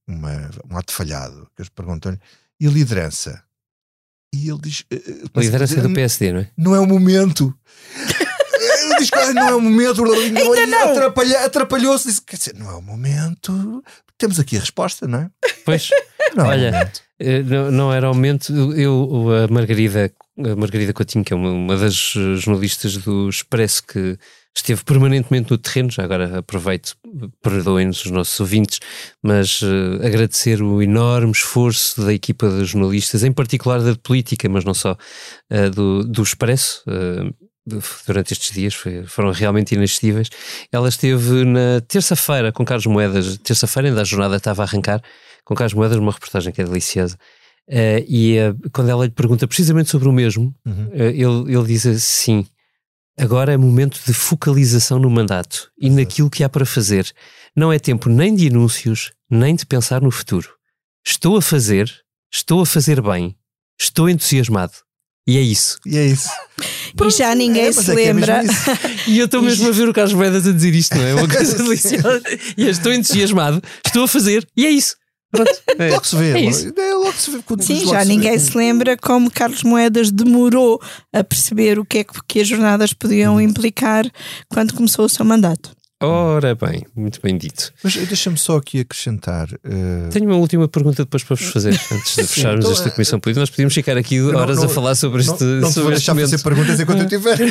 uma, 0.06 0.50
um 0.70 0.76
ato 0.76 0.92
falhado, 0.92 1.48
que 1.54 1.62
eles 1.62 1.70
perguntam-lhe, 1.70 2.18
e 2.60 2.66
a 2.66 2.70
liderança? 2.70 3.42
E 4.34 4.48
ele 4.48 4.58
diz: 4.60 4.84
eh, 4.90 4.96
eh, 4.96 5.24
a 5.32 5.40
liderança 5.40 5.80
do 5.80 5.92
PSD, 5.92 6.32
não 6.32 6.40
é? 6.40 6.50
não 6.56 6.74
é 6.74 6.80
o 6.80 6.86
momento. 6.86 7.56
ele 7.94 8.96
diz 8.98 9.10
que 9.10 9.18
"Ai, 9.18 9.32
não 9.32 9.48
é 9.48 9.54
o 9.54 9.60
momento, 9.60 10.02
atrapalhou-se. 11.44 12.08
Disse, 12.08 12.22
Quer 12.22 12.36
dizer, 12.36 12.54
não 12.54 12.70
é 12.70 12.74
o 12.74 12.82
momento. 12.82 13.82
Temos 14.18 14.38
aqui 14.40 14.56
a 14.56 14.60
resposta, 14.60 15.06
não 15.06 15.20
é? 15.20 15.30
Pois, 15.64 15.88
Não 16.34 16.46
é 16.46 16.48
Olha, 16.48 16.92
eh, 17.18 17.42
não, 17.42 17.70
não 17.70 17.92
era 17.92 18.10
o 18.10 18.14
momento. 18.14 18.52
Eu, 18.74 19.28
a 19.44 19.52
Margarida, 19.52 20.12
a 20.38 20.56
Margarida 20.56 20.92
Coutinho, 20.92 21.24
que 21.24 21.32
é 21.32 21.36
uma, 21.36 21.50
uma 21.50 21.76
das 21.76 21.94
jornalistas 21.94 22.96
do 22.98 23.28
Expresso 23.28 23.84
que 23.84 24.18
esteve 24.56 24.84
permanentemente 24.84 25.50
no 25.50 25.58
terreno, 25.58 25.90
já 25.90 26.04
agora 26.04 26.38
aproveito, 26.38 26.94
perdoem-nos 27.42 28.04
os 28.04 28.10
nossos 28.10 28.38
ouvintes, 28.40 28.78
mas 29.22 29.60
eh, 29.62 30.06
agradecer 30.06 30.62
o 30.62 30.80
enorme 30.80 31.32
esforço 31.32 32.00
da 32.04 32.12
equipa 32.14 32.48
de 32.48 32.64
jornalistas, 32.64 33.24
em 33.24 33.32
particular 33.32 33.80
da 33.82 33.92
de 33.92 33.98
política, 33.98 34.48
mas 34.48 34.64
não 34.64 34.74
só, 34.74 34.96
eh, 35.50 35.68
do, 35.70 36.04
do 36.04 36.22
Expresso. 36.22 36.82
eh, 36.88 37.30
durante 38.06 38.34
estes 38.34 38.52
dias 38.52 38.74
foi- 38.74 39.04
foram 39.06 39.32
realmente 39.32 39.74
inascíveis. 39.74 40.28
Ela 40.70 40.88
esteve 40.90 41.44
na 41.46 41.80
terça-feira 41.88 42.52
com 42.52 42.62
Carlos 42.62 42.84
Moedas, 42.84 43.38
terça-feira 43.38 43.88
ainda 43.88 44.02
a 44.02 44.04
jornada 44.04 44.36
estava 44.36 44.62
a 44.62 44.66
arrancar, 44.66 45.00
com 45.46 45.54
Carlos 45.54 45.72
Moedas, 45.72 45.96
uma 45.96 46.12
reportagem 46.12 46.52
que 46.52 46.60
é 46.60 46.64
deliciosa. 46.64 47.16
Eh, 47.66 48.04
e 48.06 48.36
eh, 48.36 48.54
quando 48.70 48.90
ela 48.90 49.06
lhe 49.06 49.10
pergunta 49.10 49.48
precisamente 49.48 49.88
sobre 49.88 50.06
o 50.08 50.12
mesmo, 50.12 50.54
Uhum. 50.66 50.90
eh, 50.92 51.08
ele, 51.16 51.54
ele 51.56 51.66
diz 51.66 51.86
assim: 51.86 52.46
agora 53.18 53.52
é 53.52 53.56
momento 53.56 54.00
de 54.06 54.12
focalização 54.12 54.98
no 54.98 55.10
mandato 55.10 55.70
e 55.78 55.88
naquilo 55.90 56.30
que 56.30 56.42
há 56.44 56.48
para 56.48 56.66
fazer. 56.66 57.10
Não 57.56 57.72
é 57.72 57.78
tempo 57.78 58.08
nem 58.08 58.34
de 58.34 58.48
anúncios, 58.48 59.12
nem 59.30 59.54
de 59.54 59.64
pensar 59.66 60.00
no 60.00 60.10
futuro. 60.10 60.48
Estou 61.06 61.36
a 61.36 61.42
fazer, 61.42 61.90
estou 62.32 62.60
a 62.62 62.66
fazer 62.66 63.00
bem, 63.00 63.36
estou 63.80 64.08
entusiasmado. 64.08 64.72
E 65.26 65.38
é 65.38 65.40
isso. 65.40 65.78
E 65.86 65.96
é 65.96 66.06
isso. 66.06 66.28
E 67.02 67.10
já 67.10 67.34
ninguém 67.34 67.64
É, 67.66 67.72
se 67.72 67.90
é 67.90 67.92
é 67.92 67.96
lembra. 67.96 68.44
isso. 68.44 68.70
E 69.08 69.18
eu 69.18 69.26
estou 69.26 69.42
mesmo 69.42 69.68
a 69.68 69.70
ver 69.70 69.86
o 69.88 69.92
Carlos 69.92 70.14
Moedas 70.14 70.46
a 70.46 70.52
dizer 70.52 70.74
isto, 70.74 70.96
não 70.96 71.04
é? 71.04 71.14
Uma 71.14 71.28
coisa 71.28 71.56
deliciosa. 71.62 72.22
E 72.56 72.62
eu 72.64 72.70
estou 72.70 72.92
entusiasmado, 72.92 73.62
estou 73.84 74.04
a 74.04 74.08
fazer, 74.08 74.46
e 74.56 74.64
é 74.66 74.70
isso. 74.70 74.96
Pronto. 75.34 75.62
É, 75.78 75.90
Logo 75.90 76.04
se 76.06 76.16
vê. 76.16 76.32
é 76.32 76.40
isso. 76.40 76.72
é, 76.76 76.94
logo 76.94 77.12
se 77.12 77.30
vê 77.30 77.42
Sim, 77.60 77.86
já 77.88 78.02
se 78.02 78.08
ninguém 78.08 78.32
vê. 78.32 78.38
se 78.38 78.56
lembra 78.56 78.96
como 78.96 79.30
Carlos 79.30 79.62
Moedas 79.62 80.10
demorou 80.10 80.80
a 81.12 81.24
perceber 81.24 81.78
o 81.78 81.84
que 81.84 81.98
é 81.98 82.04
que, 82.04 82.14
que 82.26 82.40
as 82.40 82.48
jornadas 82.48 82.92
podiam 82.92 83.40
implicar 83.40 84.10
quando 84.48 84.74
começou 84.74 85.04
o 85.04 85.08
seu 85.08 85.24
mandato. 85.24 85.70
Ora 86.08 86.54
bem, 86.54 86.84
muito 86.94 87.20
bem 87.22 87.36
dito. 87.36 87.72
Mas 87.82 87.94
deixa-me 87.96 88.36
só 88.38 88.56
aqui 88.56 88.80
acrescentar. 88.80 89.48
eh, 89.64 90.08
Tenho 90.10 90.26
uma 90.26 90.36
última 90.36 90.66
pergunta 90.68 91.04
depois 91.04 91.22
para 91.24 91.36
vos 91.36 91.46
fazer, 91.46 91.70
antes 91.92 92.16
de 92.16 92.24
fecharmos 92.26 92.64
então, 92.64 92.72
esta 92.72 92.88
é- 92.88 92.92
comissão 92.92 93.18
política. 93.20 93.40
Nós 93.40 93.50
podíamos 93.50 93.74
ficar 93.74 93.96
aqui 93.96 94.18
não- 94.20 94.38
horas 94.38 94.58
não- 94.58 94.64
a 94.64 94.68
falar 94.68 94.94
sobre 94.94 95.24
não, 95.24 95.32
este, 95.34 95.44
não 95.44 95.60
vou 95.62 95.70
sobre 95.72 95.90
deixar 95.94 96.14
fazer 96.14 96.38
perguntas 96.42 96.80
enquanto 96.80 97.02
eu 97.02 97.08
tiver. 97.08 97.38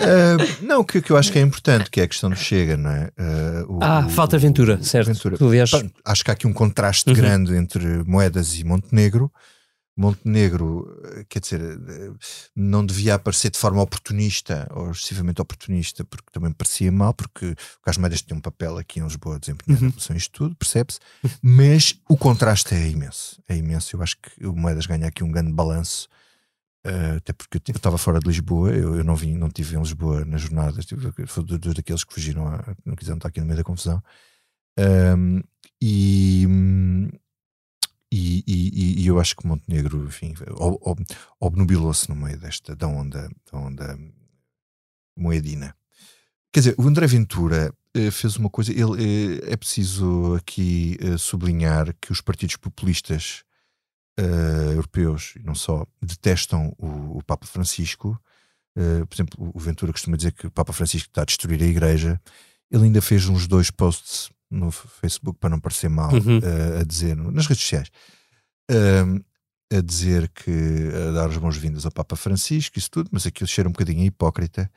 Eh, 0.00 0.36
não, 0.62 0.80
o 0.80 0.84
que, 0.84 1.00
que 1.00 1.10
eu 1.10 1.16
acho 1.16 1.30
que 1.32 1.38
é 1.38 1.42
importante, 1.42 1.90
que 1.90 2.00
é 2.00 2.04
a 2.04 2.08
questão 2.08 2.30
do 2.30 2.36
Chega, 2.36 2.76
não 2.76 2.90
é? 2.90 3.10
Eh, 3.18 3.64
o- 3.68 3.78
Ah, 3.82 4.04
o- 4.06 4.10
falta 4.10 4.36
o- 4.36 4.40
Ventura, 4.40 4.78
o- 4.80 4.84
certo. 4.84 5.08
Ventura. 5.08 5.36
Aliás, 5.40 5.70
acho 6.04 6.24
que 6.24 6.30
há 6.30 6.34
aqui 6.34 6.46
um 6.46 6.52
contraste 6.52 7.08
Uhum. 7.08 7.16
grande 7.16 7.54
entre 7.54 7.84
Moedas 8.06 8.58
e 8.58 8.64
Montenegro. 8.64 9.30
Montenegro, 10.00 10.86
eh, 11.04 11.24
quer 11.28 11.40
dizer, 11.40 11.60
eh, 11.60 12.12
não 12.54 12.86
devia 12.86 13.14
aparecer 13.16 13.50
de 13.50 13.58
forma 13.58 13.82
oportunista 13.82 14.68
ou 14.72 14.92
excessivamente 14.92 15.42
oportunista, 15.42 16.04
porque 16.04 16.30
também 16.32 16.52
parecia 16.52 16.90
mal, 16.92 17.12
porque 17.12 17.46
o 17.46 17.82
Carlos 17.82 17.98
Moedas 17.98 18.22
tinha 18.22 18.36
um 18.36 18.40
papel 18.40 18.78
aqui 18.78 19.00
em 19.00 19.02
Lisboa 19.02 19.36
a 19.36 19.38
desempenhar 19.38 19.82
Uhum. 19.82 19.92
em 20.10 20.16
isto 20.16 20.32
tudo, 20.32 20.54
percebe-se, 20.56 21.00
mas 21.42 22.00
o 22.08 22.16
contraste 22.16 22.74
é 22.74 22.88
imenso, 22.88 23.42
é 23.48 23.56
imenso. 23.56 23.96
Eu 23.96 24.02
acho 24.02 24.16
que 24.16 24.46
o 24.46 24.54
Moedas 24.54 24.86
ganha 24.86 25.08
aqui 25.08 25.24
um 25.24 25.32
grande 25.32 25.52
balanço, 25.52 26.08
eh, 26.84 27.16
até 27.16 27.32
porque 27.32 27.58
eu 27.58 27.74
estava 27.74 27.98
fora 27.98 28.20
de 28.20 28.26
Lisboa, 28.28 28.70
eu, 28.70 28.94
eu 28.96 29.02
não 29.04 29.16
vim, 29.16 29.36
não 29.36 29.48
estive 29.48 29.74
em 29.74 29.80
Lisboa 29.80 30.24
nas 30.24 30.42
jornadas, 30.42 30.86
tive, 30.86 31.10
foi 31.26 31.42
dos, 31.44 31.58
dos 31.58 31.74
daqueles 31.74 32.04
que 32.04 32.14
fugiram, 32.14 32.46
a, 32.46 32.74
não 32.84 32.94
quiseram 32.94 33.16
estar 33.18 33.28
aqui 33.28 33.40
no 33.40 33.46
meio 33.46 33.58
da 33.58 33.64
confusão. 33.64 34.00
Ahm, 34.78 35.40
e, 35.82 36.46
e, 38.12 38.42
e- 38.46 39.02
e 39.02 39.06
eu 39.06 39.18
acho 39.20 39.36
que 39.36 39.46
Montenegro, 39.46 40.04
enfim, 40.06 40.34
ob- 40.56 40.78
ob- 40.82 41.04
obnubilou-se 41.40 42.08
no 42.08 42.16
meio 42.16 42.38
desta, 42.38 42.74
da 42.74 42.86
onda, 42.86 43.28
da 43.50 43.58
onda 43.58 43.98
moedina. 45.16 45.74
Quer 46.52 46.60
dizer, 46.60 46.74
o 46.78 46.86
André 46.88 47.06
Ventura 47.06 47.72
eh, 47.94 48.10
fez 48.10 48.36
uma 48.36 48.48
coisa, 48.48 48.72
ele, 48.72 49.38
eh, 49.44 49.52
é 49.52 49.56
preciso 49.56 50.34
aqui 50.36 50.96
eh, 51.00 51.18
sublinhar 51.18 51.94
que 52.00 52.10
os 52.12 52.20
partidos 52.20 52.56
populistas 52.56 53.42
eh, 54.18 54.72
europeus, 54.74 55.34
e 55.36 55.42
não 55.42 55.54
só, 55.54 55.86
detestam 56.02 56.74
o, 56.78 57.18
o 57.18 57.22
Papa 57.24 57.46
Francisco. 57.46 58.18
Eh, 58.76 59.04
por 59.04 59.14
exemplo, 59.14 59.50
o 59.54 59.58
Ventura 59.58 59.92
costuma 59.92 60.16
dizer 60.16 60.32
que 60.32 60.46
o 60.46 60.50
Papa 60.50 60.72
Francisco 60.72 61.08
está 61.08 61.22
a 61.22 61.26
destruir 61.26 61.62
a 61.62 61.66
Igreja. 61.66 62.20
Ele 62.70 62.84
ainda 62.84 63.02
fez 63.02 63.26
uns 63.28 63.46
dois 63.46 63.70
posts 63.70 64.30
no 64.50 64.70
Facebook 64.70 65.38
para 65.38 65.50
não 65.50 65.60
parecer 65.60 65.88
mal, 65.88 66.12
Uhum. 66.12 66.40
eh, 66.42 66.80
a 66.80 66.84
dizer, 66.84 67.16
nas 67.16 67.46
redes 67.46 67.62
sociais, 67.62 67.88
ehm, 68.70 69.20
a 69.72 69.80
dizer 69.82 70.28
que 70.30 70.50
a 71.08 71.10
dar 71.12 71.28
as 71.28 71.36
boas-vindas 71.36 71.84
ao 71.84 71.92
Papa 71.92 72.16
Francisco, 72.16 72.78
isso 72.78 72.90
tudo, 72.90 73.10
mas 73.12 73.26
aquilo 73.26 73.46
cheira 73.46 73.68
um 73.68 73.72
bocadinho 73.72 74.00
a 74.02 74.06
hipócrita. 74.06 74.70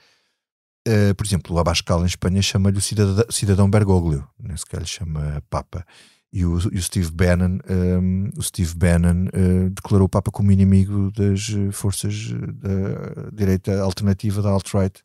Eh, 0.85 1.13
por 1.13 1.25
exemplo, 1.25 1.55
o 1.55 1.59
Abascal 1.59 2.01
em 2.03 2.07
Espanha 2.07 2.41
chama-lhe 2.41 2.77
o 2.77 2.81
cidadão, 2.81 3.25
cidadão 3.29 3.69
Bergoglio, 3.69 4.27
nem 4.39 4.57
sequer 4.57 4.81
lhe 4.81 4.87
chama 4.87 5.41
Papa. 5.49 5.85
E 6.33 6.45
o, 6.45 6.57
e 6.73 6.77
o 6.77 6.81
Steve 6.81 7.11
Bannon, 7.11 7.59
ehm, 7.67 8.29
o 8.37 8.41
Steve 8.41 8.73
Bannon 8.75 9.27
eh, 9.33 9.69
declarou 9.69 10.05
o 10.05 10.09
Papa 10.09 10.31
como 10.31 10.51
inimigo 10.51 11.11
das 11.11 11.47
forças 11.73 12.29
da 12.53 13.29
direita 13.33 13.79
alternativa 13.81 14.41
da 14.41 14.49
alt-right 14.49 15.01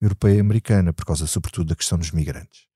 europeia 0.00 0.36
e 0.36 0.40
americana, 0.40 0.92
por 0.92 1.04
causa, 1.04 1.26
sobretudo, 1.26 1.68
da 1.68 1.76
questão 1.76 1.98
dos 1.98 2.10
migrantes. 2.12 2.66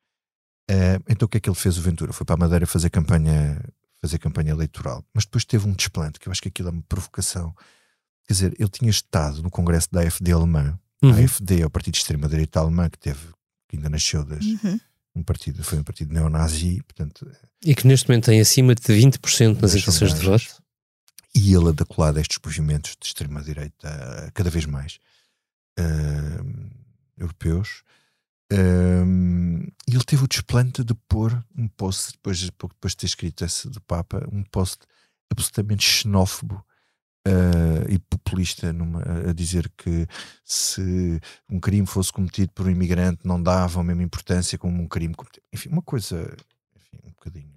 Eh, 0.69 0.99
então, 1.09 1.27
o 1.27 1.29
que 1.29 1.37
é 1.39 1.41
que 1.41 1.49
ele 1.49 1.57
fez, 1.57 1.79
o 1.79 1.83
Ventura? 1.83 2.13
Foi 2.13 2.25
para 2.27 2.35
a 2.35 2.39
Madeira 2.39 2.67
fazer 2.67 2.91
campanha, 2.91 3.61
fazer 4.01 4.19
campanha 4.19 4.51
eleitoral, 4.51 5.05
mas 5.15 5.25
depois 5.25 5.45
teve 5.45 5.67
um 5.69 5.73
desplante, 5.73 6.19
que 6.19 6.29
eu 6.29 6.33
acho 6.33 6.43
que 6.43 6.49
aquilo 6.49 6.69
é 6.69 6.73
uma 6.73 6.83
provocação. 6.89 7.55
Quer 8.27 8.33
dizer, 8.33 8.55
ele 8.59 8.69
tinha 8.69 8.91
estado 8.91 9.43
no 9.43 9.51
congresso 9.51 9.89
da 9.93 10.01
AFD 10.01 10.33
alemã, 10.33 10.79
Uhum. 11.03 11.13
a 11.13 11.17
AFD 11.19 11.61
é 11.61 11.67
o 11.67 11.71
partido 11.71 11.93
de 11.95 11.99
extrema-direita 12.01 12.59
alemã 12.59 12.89
que 12.89 12.99
teve, 12.99 13.21
que 13.69 13.77
ainda 13.77 13.89
nasceu 13.91 14.25
das, 14.25 14.43
Uhum. 14.45 14.81
um 15.15 15.23
partido, 15.23 15.63
foi 15.63 15.79
um 15.79 15.85
partido 15.85 16.13
neonazi, 16.13 16.83
portanto, 16.83 17.31
e 17.65 17.75
que 17.75 17.87
neste 17.87 18.09
momento 18.09 18.25
tem 18.27 18.41
acima 18.41 18.75
de 18.75 18.81
20% 18.83 19.61
nas 19.61 19.73
Nas 19.75 19.83
intenções 19.83 20.15
de 20.15 20.21
voto. 20.27 20.63
e 21.35 21.55
ele 21.55 21.69
a 21.69 21.73
decolar 21.73 22.13
destes 22.15 22.39
movimentos 22.45 22.97
de 23.01 23.07
extrema-direita 23.07 24.31
cada 24.35 24.49
vez 24.51 24.65
mais 24.65 24.99
ahm, 25.79 26.71
europeus. 27.19 27.83
Ahm, 28.53 29.63
e 29.89 29.95
ele 29.95 30.05
teve 30.05 30.25
o 30.25 30.29
desplante 30.29 30.85
de 30.85 30.95
pôr 31.09 31.45
um 31.57 31.67
post, 31.69 32.13
depois, 32.13 32.41
depois 32.43 32.93
de 32.93 32.97
ter 32.97 33.07
escrito 33.07 33.45
esse 33.45 33.69
do 33.69 33.81
Papa, 33.81 34.27
um 34.33 34.43
post 34.45 34.79
absolutamente 35.31 35.85
xenófobo 35.85 36.65
ah, 37.27 37.85
e 37.89 37.99
populista 37.99 38.73
numa- 38.73 39.03
a 39.29 39.33
dizer 39.33 39.69
que 39.77 40.07
se 40.45 41.21
um 41.51 41.59
crime 41.59 41.87
fosse 41.87 42.13
cometido 42.13 42.53
por 42.53 42.67
um 42.67 42.71
imigrante 42.71 43.27
não 43.27 43.43
dava 43.43 43.81
a 43.81 43.85
mesma 43.85 44.05
importância 44.05 44.57
como 44.57 44.81
um 44.81 44.87
crime 44.87 45.15
cometido. 45.15 45.45
Enfim, 45.53 45.69
uma 45.71 45.83
coisa 45.83 46.37
enfim, 46.77 46.99
um 47.05 47.11
bocadinho. 47.11 47.53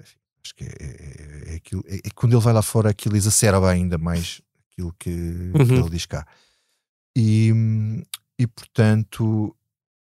Enfim, 0.00 0.16
acho 0.42 0.54
que 0.54 0.64
é, 0.64 0.68
é- 0.80 1.52
é 1.52 1.56
aquilo. 1.56 1.84
É, 1.86 1.96
é 1.96 2.10
quando 2.14 2.32
ele 2.34 2.42
vai 2.42 2.54
lá 2.54 2.62
fora, 2.62 2.88
aquilo 2.90 3.14
exacerba 3.16 3.70
ainda 3.70 3.98
mais 3.98 4.40
aquilo 4.72 4.92
que, 4.98 5.10
que 5.10 5.58
Uhum. 5.72 5.80
ele 5.80 5.90
diz 5.90 6.06
cá. 6.06 6.26
E, 7.16 7.52
e 8.38 8.46
portanto. 8.46 9.54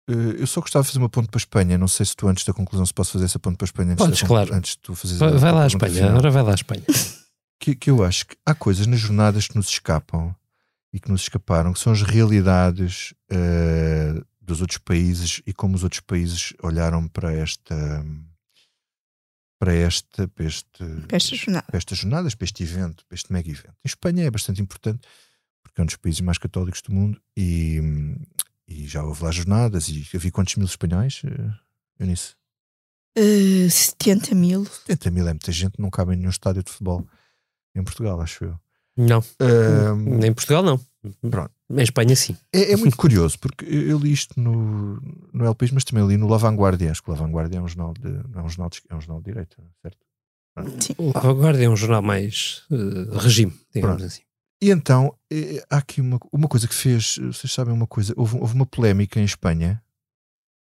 Eh, 0.09 0.41
Eu 0.41 0.47
só 0.47 0.61
gostava 0.61 0.83
de 0.83 0.89
fazer 0.89 0.99
uma 0.99 1.09
ponte 1.09 1.27
para 1.29 1.37
a 1.37 1.41
Espanha. 1.41 1.77
Não 1.77 1.87
sei 1.87 2.05
se 2.05 2.15
tu, 2.15 2.27
antes 2.27 2.43
da 2.45 2.53
conclusão, 2.53 2.85
se 2.85 2.93
posso 2.93 3.11
fazer 3.13 3.25
essa 3.25 3.39
ponte 3.39 3.57
para 3.57 3.65
a 3.65 3.67
Espanha. 3.69 3.91
Antes 3.93 4.05
Podes, 4.05 4.21
da 4.21 4.27
claro. 4.27 4.53
Antes 4.53 4.71
de 4.71 4.77
tu 4.79 4.95
fazeres 4.95 5.19
Vai, 5.19 5.29
a- 5.29 5.37
vai 5.37 5.51
lá 5.51 5.63
à 5.63 5.67
Espanha, 5.67 5.93
final 5.93 6.09
agora 6.09 6.31
vai 6.31 6.43
lá 6.43 6.51
à 6.51 6.55
Espanha. 6.55 6.83
que, 7.59 7.75
que 7.75 7.89
eu 7.89 8.03
acho 8.03 8.27
que 8.27 8.35
há 8.45 8.53
coisas 8.53 8.85
nas 8.87 8.99
jornadas 8.99 9.47
que 9.47 9.55
nos 9.55 9.69
escapam 9.69 10.35
e 10.91 10.99
que 10.99 11.09
nos 11.09 11.21
escaparam, 11.21 11.73
que 11.73 11.79
são 11.79 11.91
as 11.93 12.01
realidades 12.03 13.13
eh, 13.31 14.21
dos 14.41 14.59
outros 14.61 14.77
países 14.79 15.41
e 15.47 15.53
como 15.53 15.75
os 15.75 15.83
outros 15.83 16.01
países 16.01 16.53
olharam 16.61 17.07
para 17.07 17.33
esta 17.33 18.05
para 19.59 19.73
esta 19.73 20.27
para 20.27 20.45
este 20.45 20.83
Para 21.07 21.17
esta 21.17 21.35
jornada. 21.35 21.65
para 21.67 21.77
estas 21.77 21.97
jornadas, 21.97 22.35
para 22.35 22.45
este 22.45 22.63
evento, 22.63 23.05
para 23.07 23.15
este 23.15 23.31
mega 23.31 23.49
evento. 23.49 23.69
Em 23.83 23.87
Espanha 23.87 24.25
é 24.25 24.29
bastante 24.31 24.61
importante 24.61 25.07
porque 25.63 25.79
é 25.79 25.83
um 25.83 25.85
dos 25.85 25.95
países 25.95 26.19
mais 26.21 26.37
católicos 26.37 26.81
do 26.81 26.93
mundo 26.93 27.19
e, 27.37 27.79
e 28.67 28.87
já 28.87 29.03
houve 29.03 29.23
lá 29.23 29.31
jornadas 29.31 29.87
e 29.89 30.07
havia 30.15 30.31
quantos 30.31 30.55
mil 30.55 30.65
espanhóis, 30.65 31.21
Eunice? 31.99 32.35
Uh, 33.17 33.69
70 33.69 34.33
mil. 34.33 34.65
70 34.65 35.11
mil 35.11 35.27
é 35.27 35.33
muita 35.33 35.51
gente, 35.51 35.79
não 35.79 35.89
cabe 35.89 36.13
em 36.13 36.17
nenhum 36.17 36.29
estádio 36.29 36.63
de 36.63 36.71
futebol 36.71 37.05
em 37.75 37.83
Portugal, 37.83 38.19
acho 38.21 38.45
eu. 38.45 38.59
Não, 38.95 39.23
Ahm, 39.39 40.23
em 40.23 40.33
Portugal 40.33 40.63
não. 40.63 40.79
Pronto. 41.29 41.51
Em 41.69 41.81
Espanha 41.81 42.15
sim. 42.15 42.37
É, 42.51 42.73
é 42.73 42.77
muito 42.77 42.95
curioso, 42.95 43.37
porque 43.39 43.65
eu 43.65 43.97
li 43.97 44.11
isto 44.11 44.39
no, 44.39 45.01
no 45.33 45.45
El 45.45 45.55
País, 45.55 45.71
mas 45.71 45.83
também 45.83 46.07
li 46.07 46.17
no 46.17 46.27
La 46.27 46.37
Vanguardia. 46.37 46.91
Acho 46.91 47.01
que 47.03 47.09
o 47.09 47.13
La 47.13 47.19
Vanguardia 47.19 47.57
é 47.57 47.61
um 47.61 47.67
jornal 47.67 47.93
de, 47.93 48.09
não 48.29 48.41
é 48.41 48.43
um 48.43 48.49
jornal 48.49 48.69
de, 48.69 48.81
é 48.89 48.95
um 48.95 49.01
jornal 49.01 49.19
de 49.21 49.25
direita, 49.31 49.57
certo? 49.81 49.97
O 50.97 51.11
Vanguardia 51.11 51.65
é 51.65 51.69
um 51.69 51.75
jornal 51.75 52.03
mais 52.03 52.63
eh, 52.71 53.17
regime, 53.17 53.51
digamos 53.73 53.97
Pronto. 53.97 54.05
assim. 54.05 54.21
E 54.63 54.71
então, 54.71 55.13
eh, 55.29 55.61
há 55.69 55.79
aqui 55.79 55.99
uma, 55.99 56.17
uma 56.31 56.47
coisa 56.47 56.69
que 56.69 56.73
fez, 56.73 57.17
vocês 57.17 57.51
sabem 57.51 57.73
uma 57.73 57.85
coisa, 57.85 58.13
houve, 58.15 58.37
houve 58.37 58.55
uma 58.55 58.65
polémica 58.65 59.19
em 59.19 59.25
Espanha 59.25 59.83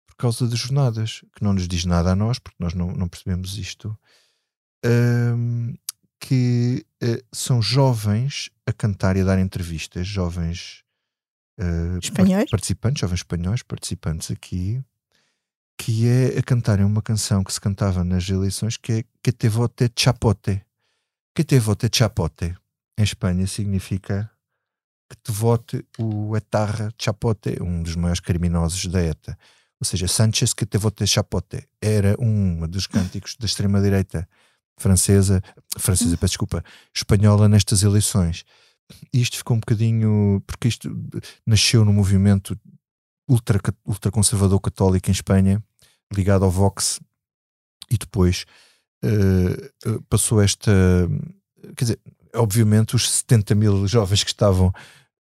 por 0.05 0.15
causa 0.15 0.47
das 0.47 0.59
jornadas, 0.59 1.25
que 1.35 1.43
não 1.43 1.53
nos 1.53 1.67
diz 1.67 1.85
nada 1.85 2.11
a 2.11 2.15
nós, 2.15 2.37
porque 2.37 2.57
nós 2.59 2.75
não, 2.75 2.91
não 2.91 3.07
percebemos 3.07 3.57
isto, 3.57 3.97
ahm, 4.85 5.73
que 6.19 6.85
eh, 7.01 7.23
são 7.33 7.63
jovens 7.63 8.51
a 8.63 8.71
cantar 8.71 9.17
e 9.17 9.21
a 9.21 9.23
dar 9.23 9.39
entrevistas, 9.39 10.05
jovens 10.05 10.83
eh, 11.57 11.97
Espanhóis? 11.99 12.47
participantes, 12.47 13.01
jovens 13.01 13.21
espanhóis 13.21 13.63
participantes 13.63 14.29
aqui, 14.29 14.83
que 15.75 16.07
é 16.07 16.37
a 16.37 16.43
cantarem 16.43 16.85
uma 16.85 17.01
canção 17.01 17.43
que 17.43 17.51
se 17.51 17.59
cantava 17.59 18.03
nas 18.03 18.29
eleições 18.29 18.77
que 18.77 18.91
é 18.91 19.03
Que 19.23 19.31
te 19.31 19.49
vote 19.49 19.91
chapote. 19.97 20.63
Que 21.33 21.43
te 21.43 21.57
vote 21.57 21.89
chapote. 21.91 22.55
Em 22.99 23.03
Espanha 23.03 23.47
significa 23.47 24.29
que 25.09 25.15
te 25.23 25.31
vote 25.31 25.85
o 25.97 26.35
Etarra 26.35 26.93
Chapote, 26.99 27.55
um 27.63 27.81
dos 27.81 27.95
maiores 27.95 28.19
criminosos 28.19 28.85
da 28.87 29.01
ETA. 29.01 29.39
Ou 29.79 29.85
seja, 29.85 30.05
Sánchez 30.05 30.53
que 30.53 30.65
te 30.65 30.77
vote 30.77 31.07
chapote. 31.07 31.65
Era 31.81 32.17
um 32.19 32.67
dos 32.67 32.87
cânticos 32.91 33.37
da 33.39 33.45
extrema-direita 33.45 34.27
francesa, 34.77 35.41
francesa, 35.77 36.17
peço 36.17 36.31
desculpa, 36.31 36.61
espanhola 36.93 37.47
nestas 37.47 37.83
eleições. 37.83 38.43
Isto 39.13 39.37
ficou 39.37 39.55
um 39.55 39.61
bocadinho. 39.61 40.43
porque 40.45 40.67
isto 40.67 40.93
nasceu 41.45 41.85
no 41.85 41.93
movimento 41.93 42.59
ultra, 43.29 43.61
ultraconservador 43.85 44.59
católico 44.59 45.09
em 45.09 45.13
Espanha, 45.13 45.63
ligado 46.13 46.43
ao 46.43 46.51
Vox, 46.51 46.99
e 47.89 47.97
depois 47.97 48.45
eh, 49.01 49.71
passou 50.09 50.41
esta. 50.41 50.69
Quer 51.77 51.85
dizer, 51.85 51.99
obviamente, 52.35 52.95
os 52.95 53.09
70 53.09 53.55
mil 53.55 53.87
jovens 53.87 54.23
que 54.23 54.29
estavam 54.29 54.73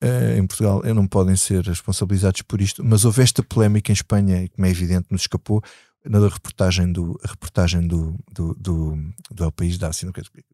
eh, 0.02 0.38
em 0.38 0.46
Portugal 0.46 0.82
não 0.94 1.08
podem 1.08 1.36
ser 1.36 1.64
responsabilizados 1.64 2.42
por 2.42 2.62
isto, 2.62 2.84
mas 2.84 3.06
houve 3.06 3.22
esta 3.22 3.42
polémica 3.42 3.92
em 3.92 3.94
Espanha, 3.94 4.44
e 4.44 4.50
como 4.50 4.66
é 4.66 4.70
evidente, 4.70 5.08
nos 5.10 5.22
escapou 5.22 5.62
na 6.06 6.20
reportagem 6.28 6.92
do, 6.92 7.20
reportagem 7.24 7.88
do, 7.88 8.18
do, 8.32 8.54
do, 8.56 8.98
do 9.32 9.44
El 9.44 9.52
País 9.52 9.78
da 9.78 9.90
assim, 9.90 10.10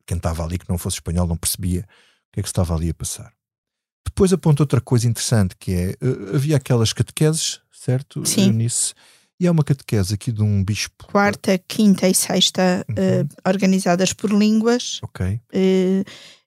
quem 0.06 0.18
estava 0.18 0.44
ali 0.44 0.58
que 0.58 0.70
não 0.70 0.78
fosse 0.78 0.98
espanhol 0.98 1.28
não 1.28 1.38
percebia 1.38 1.82
o 1.82 2.34
que 2.34 2.40
é 2.40 2.44
que 2.44 2.50
estava 2.50 2.76
ali 2.76 2.90
a 2.90 2.94
passar. 2.94 3.32
Depois 4.06 4.34
aponta 4.34 4.64
outra 4.64 4.82
coisa 4.82 5.08
interessante 5.08 5.56
que 5.58 5.72
é, 5.74 5.90
eh, 5.92 6.36
havia 6.36 6.58
aquelas 6.58 6.94
catequeses, 6.94 7.62
certo? 7.72 8.26
Sim. 8.26 8.48
Eunice? 8.48 8.94
E 9.40 9.48
há 9.48 9.52
uma 9.52 9.64
catequese 9.64 10.14
aqui 10.14 10.32
de 10.32 10.42
um 10.42 10.64
bispo. 10.64 11.08
Quarta, 11.08 11.58
quinta 11.68 12.08
e 12.08 12.14
sexta 12.14 12.86
eh, 12.96 13.26
organizadas 13.46 14.14
por 14.14 14.32
línguas. 14.32 15.00
Ok. 15.02 15.40
Eh, 15.52 16.04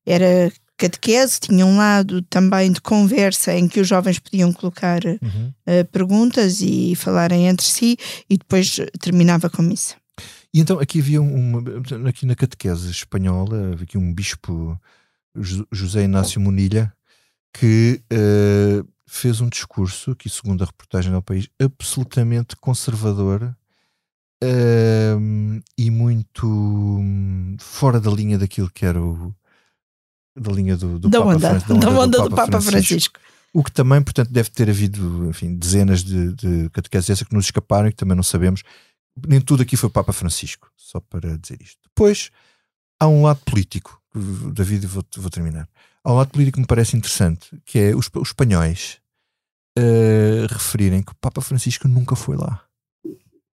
era 0.07 0.53
catequese, 0.79 1.41
tinha 1.41 1.65
um 1.67 1.77
lado 1.79 2.21
também 2.23 2.71
de 2.71 2.81
conversa 2.81 3.55
em 3.55 3.67
que 3.67 3.81
os 3.81 3.89
jovens 3.89 4.19
podiam 4.19 4.53
colocar 4.53 5.01
Uhum. 5.05 5.53
eh, 5.67 5.85
perguntas 5.85 6.61
e 6.61 6.95
falarem 6.95 7.47
entre 7.49 7.65
si 7.67 7.97
e 8.29 8.37
depois 8.39 8.77
terminava 9.01 9.49
com 9.51 9.63
missa. 9.63 9.97
E 10.53 10.61
então 10.61 10.79
aqui 10.79 11.01
havia 11.01 11.21
uma, 11.21 11.63
aqui 12.09 12.25
na 12.27 12.35
catequese 12.35 12.91
espanhola, 12.91 13.73
havia 13.73 13.85
aqui 13.85 13.99
um 13.99 14.13
bispo, 14.15 14.79
Jo- 15.37 15.67
José 15.73 16.05
Inácio 16.05 16.41
Munilha, 16.41 16.93
que 17.53 18.01
eh, 18.11 18.83
fez 19.07 19.41
um 19.41 19.49
discurso, 19.49 20.11
aqui 20.11 20.29
segundo 20.29 20.63
a 20.63 20.67
reportagem 20.67 21.11
do 21.13 21.23
país, 21.23 21.49
absolutamente 21.61 22.55
conservador 22.57 23.55
ehm, 24.43 25.61
e 25.79 25.91
muito 25.91 26.47
hum, 26.47 27.57
fora 27.59 28.01
da 28.01 28.11
linha 28.11 28.39
daquilo 28.39 28.71
que 28.71 28.85
era 28.85 29.01
o 29.03 29.35
da 30.37 30.53
linha 30.53 30.77
do, 30.77 30.99
do 30.99 31.09
Da 31.09 31.19
Papa 31.21 31.35
onda, 31.35 31.61
Fran- 31.61 31.79
da 31.79 31.91
onda 31.91 32.23
do 32.23 32.31
Papa 32.35 32.61
Francisco. 32.61 33.19
O 33.53 33.65
que 33.65 33.73
também, 33.73 34.03
portanto, 34.03 34.31
deve 34.31 34.51
ter 34.51 34.69
havido 34.69 35.29
enfim, 35.31 35.57
dezenas 35.57 36.05
de, 36.05 36.33
de 36.35 36.71
catequeses 36.71 37.23
que 37.23 37.35
nos 37.35 37.47
escaparam 37.47 37.89
e 37.89 37.91
que 37.91 37.97
também 37.97 38.15
não 38.17 38.23
sabemos. 38.23 38.63
Nem 39.27 39.41
tudo 39.41 39.63
aqui 39.63 39.77
foi 39.77 39.89
Papa 39.89 40.13
Francisco, 40.13 40.71
só 40.77 41.01
para 41.01 41.39
dizer 41.39 41.59
isto. 41.63 41.79
Depois, 41.85 42.31
há 43.01 43.09
um 43.09 43.23
lado 43.23 43.41
político, 43.47 43.99
David, 44.53 44.87
vou, 44.87 45.03
vou 45.17 45.31
terminar. 45.31 45.67
Há 46.05 46.13
um 46.13 46.17
lado 46.17 46.29
político 46.31 46.57
que 46.57 46.61
me 46.61 46.67
parece 46.67 46.97
interessante, 46.97 47.49
que 47.65 47.79
é 47.79 47.97
os, 47.97 48.11
os 48.15 48.29
espanhóis 48.29 48.99
eh, 49.79 50.47
referirem 50.51 51.03
que 51.03 51.13
o 51.13 51.17
Papa 51.17 51.41
Francisco 51.41 51.89
nunca 51.89 52.15
foi 52.15 52.37
lá. 52.37 52.63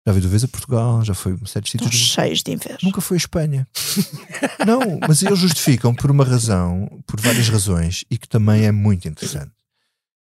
Já 0.07 0.13
veio 0.13 0.23
duas 0.23 0.33
vezes 0.33 0.45
a 0.45 0.49
Portugal, 0.49 1.05
já 1.05 1.15
foi 1.15 1.33
a 1.33 1.47
sete 1.47 1.71
sítios. 1.71 1.87
Estão 1.87 1.91
do 1.91 1.93
mundo. 1.93 2.15
cheios 2.15 2.43
de 2.43 2.53
inveja. 2.53 2.79
Nunca 2.83 3.01
foi 3.01 3.17
a 3.17 3.19
Espanha. 3.19 3.69
não, 4.67 4.99
mas 5.07 5.23
eles 5.23 5.39
justificam 5.39 5.95
por 5.95 6.11
uma 6.11 6.25
razão, 6.25 7.03
por 7.07 7.21
várias 7.21 7.49
razões, 7.49 8.05
e 8.11 8.19
que 8.19 8.29
também 8.29 8.65
é 8.65 8.73
muito 8.73 9.07
interessante. 9.07 9.53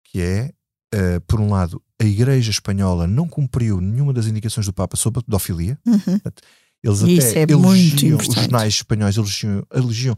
Que 0.05 0.21
é, 0.21 0.53
eh, 0.93 1.21
por 1.21 1.41
um 1.41 1.49
lado, 1.49 1.83
a 1.99 2.05
Igreja 2.05 2.51
Espanhola 2.51 3.07
não 3.07 3.27
cumpriu 3.27 3.81
nenhuma 3.81 4.13
das 4.13 4.27
indicações 4.27 4.67
do 4.67 4.75
Papa 4.75 4.97
sobre 4.97 5.21
a 5.21 5.23
pedofilia. 5.23 5.79
Uhum. 5.87 5.99
Portanto, 5.99 6.43
Eles 6.83 7.01
Isso 7.01 7.31
até 7.31 7.41
é 7.43 7.47
muito 7.47 8.05
elogiam, 8.05 8.19
os 8.19 8.27
jornais 8.27 8.75
espanhóis 8.75 9.17
elogiam, 9.17 9.67
elogiam 9.73 10.17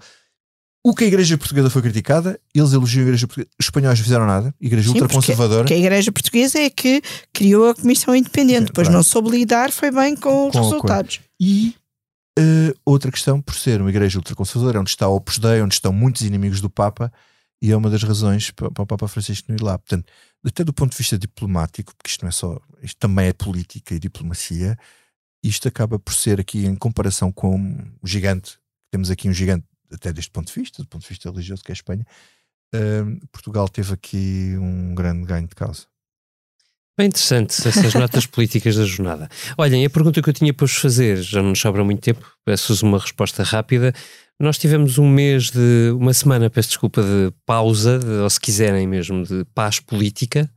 o 0.86 0.94
que 0.94 1.04
a 1.04 1.06
Igreja 1.06 1.38
Portuguesa 1.38 1.70
foi 1.70 1.80
criticada, 1.80 2.38
eles 2.54 2.72
elogiam 2.74 3.04
a 3.04 3.06
Igreja 3.06 3.26
Portuguesa. 3.26 3.50
Os 3.58 3.66
espanhóis 3.66 3.98
não 3.98 4.04
fizeram 4.04 4.26
nada, 4.26 4.54
a 4.60 4.66
Igreja 4.66 4.88
Sim, 4.88 4.94
ultraconservadora. 5.00 5.62
porque 5.62 5.72
a 5.72 5.78
Igreja 5.78 6.12
Portuguesa 6.12 6.58
é 6.58 6.68
que 6.68 7.00
criou 7.32 7.70
a 7.70 7.74
Comissão 7.74 8.14
Independente, 8.14 8.66
depois 8.66 8.86
Pronto. 8.86 8.96
não 8.96 9.02
soube 9.02 9.30
lidar, 9.30 9.72
foi 9.72 9.90
bem 9.90 10.14
com 10.14 10.48
os 10.48 10.52
Com 10.52 10.58
a 10.58 10.62
resultados. 10.62 11.20
E 11.40 11.74
eh, 12.38 12.74
outra 12.84 13.10
questão, 13.10 13.40
por 13.40 13.54
ser 13.54 13.80
uma 13.80 13.88
igreja 13.88 14.18
ultraconservadora, 14.18 14.80
onde 14.80 14.90
está 14.90 15.08
o 15.08 15.16
Opus 15.16 15.38
Dei, 15.38 15.62
onde 15.62 15.74
estão 15.74 15.92
muitos 15.92 16.20
inimigos 16.22 16.60
do 16.60 16.68
Papa, 16.68 17.10
e 17.62 17.72
é 17.72 17.76
uma 17.76 17.88
das 17.88 18.02
razões 18.02 18.50
para, 18.50 18.70
para 18.70 18.82
o 18.82 18.86
Papa 18.86 19.08
Francisco 19.08 19.46
não 19.48 19.56
ir 19.56 19.62
lá. 19.62 19.78
Portanto, 19.78 20.04
até 20.44 20.62
do 20.62 20.72
ponto 20.74 20.90
de 20.90 20.98
vista 20.98 21.16
diplomático, 21.16 21.94
porque 21.96 22.10
isto 22.10 22.22
não 22.22 22.28
é 22.28 22.32
só, 22.32 22.60
isto 22.82 22.98
também 22.98 23.28
é 23.28 23.32
política 23.32 23.94
e 23.94 23.98
diplomacia, 23.98 24.76
isto 25.42 25.66
acaba 25.66 25.98
por 25.98 26.12
ser 26.12 26.40
aqui, 26.40 26.66
em 26.66 26.74
comparação 26.74 27.32
com 27.32 27.56
o 28.02 28.06
gigante, 28.06 28.58
temos 28.90 29.10
aqui 29.10 29.28
um 29.28 29.32
gigante, 29.32 29.64
até 29.92 30.12
deste 30.12 30.30
ponto 30.30 30.52
de 30.52 30.60
vista, 30.60 30.82
do 30.82 30.88
ponto 30.88 31.02
de 31.02 31.08
vista 31.08 31.30
religioso, 31.30 31.62
que 31.62 31.70
é 31.70 31.74
a 31.74 31.74
Espanha, 31.74 32.04
eh, 32.74 33.02
Portugal 33.32 33.68
teve 33.68 33.92
aqui 33.92 34.54
um 34.58 34.94
grande 34.94 35.26
ganho 35.26 35.46
de 35.46 35.54
causa. 35.54 35.86
Bem 36.96 37.08
interessante 37.08 37.66
essas 37.66 37.94
notas 37.94 38.24
políticas 38.26 38.76
da 38.76 38.84
jornada. 38.84 39.28
Olhem, 39.58 39.84
a 39.84 39.90
pergunta 39.90 40.22
que 40.22 40.28
eu 40.28 40.32
tinha 40.32 40.54
para 40.54 40.66
vos 40.66 40.76
fazer, 40.76 41.20
já 41.22 41.42
não 41.42 41.50
nos 41.50 41.60
sobra 41.60 41.82
muito 41.84 42.00
tempo, 42.00 42.24
peço-vos 42.44 42.82
uma 42.82 42.98
resposta 42.98 43.42
rápida. 43.42 43.92
Nós 44.38 44.58
tivemos 44.58 44.98
um 44.98 45.08
mês 45.08 45.50
de, 45.50 45.90
uma 45.98 46.12
semana, 46.14 46.48
peço 46.50 46.68
desculpa, 46.70 47.02
de 47.02 47.32
pausa, 47.46 47.98
de- 47.98 48.06
ou 48.06 48.30
se 48.30 48.40
quiserem 48.40 48.86
mesmo, 48.86 49.24
de 49.24 49.44
paz 49.54 49.80
política. 49.80 50.48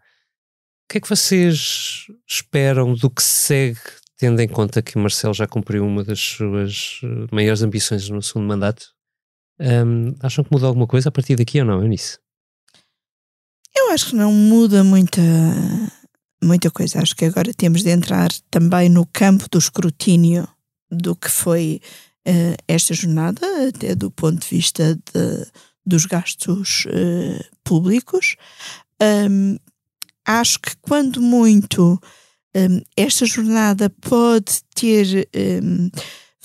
O 0.86 0.91
que 0.93 0.97
é 0.99 1.01
que 1.01 1.09
vocês 1.09 2.05
esperam 2.28 2.93
do 2.93 3.09
que 3.09 3.21
se 3.21 3.30
segue, 3.45 3.80
tendo 4.17 4.39
em 4.41 4.47
conta 4.47 4.82
que 4.82 4.97
Marcelo 4.97 5.34
já 5.34 5.45
cumpriu 5.47 5.86
uma 5.86 6.03
das 6.03 6.19
suas 6.19 7.01
eh, 7.03 7.28
maiores 7.32 7.61
ambições 7.61 8.09
no 8.09 8.21
segundo 8.21 8.47
mandato? 8.47 8.95
Ahm, 9.60 10.14
acham 10.22 10.43
que 10.43 10.51
muda 10.51 10.68
alguma 10.68 10.88
coisa 10.88 11.10
a 11.10 11.12
partir 11.12 11.36
daqui 11.36 11.60
ou 11.60 11.66
não, 11.66 11.82
Eunice? 11.82 12.20
Eu 13.76 13.91
acho 13.91 14.08
que 14.10 14.16
não 14.16 14.32
muda 14.32 14.84
muita, 14.84 15.22
muita 16.43 16.70
coisa. 16.72 17.01
Acho 17.01 17.16
que 17.16 17.26
agora 17.26 17.53
temos 17.53 17.84
de 17.84 17.89
entrar 17.89 18.30
também 18.51 18.89
no 18.89 19.05
campo 19.05 19.47
do 19.49 19.58
escrutínio 19.58 20.47
do 20.91 21.16
que 21.16 21.30
foi 21.30 21.82
eh, 22.26 22.55
esta 22.68 22.93
jornada, 22.93 23.41
até 23.70 23.95
do 23.95 24.10
ponto 24.12 24.39
de 24.41 24.47
vista 24.55 24.95
de- 24.95 25.45
dos 25.86 26.05
gastos 26.05 26.86
eh, 26.89 27.45
públicos. 27.64 28.36
Ahm, 29.01 29.58
acho 30.26 30.60
que, 30.60 30.76
quando 30.82 31.22
muito, 31.22 31.99
ahm, 32.55 32.82
esta 32.95 33.26
jornada 33.26 33.89
pode 33.89 34.62
ter 34.76 35.30
ahm, 35.36 35.89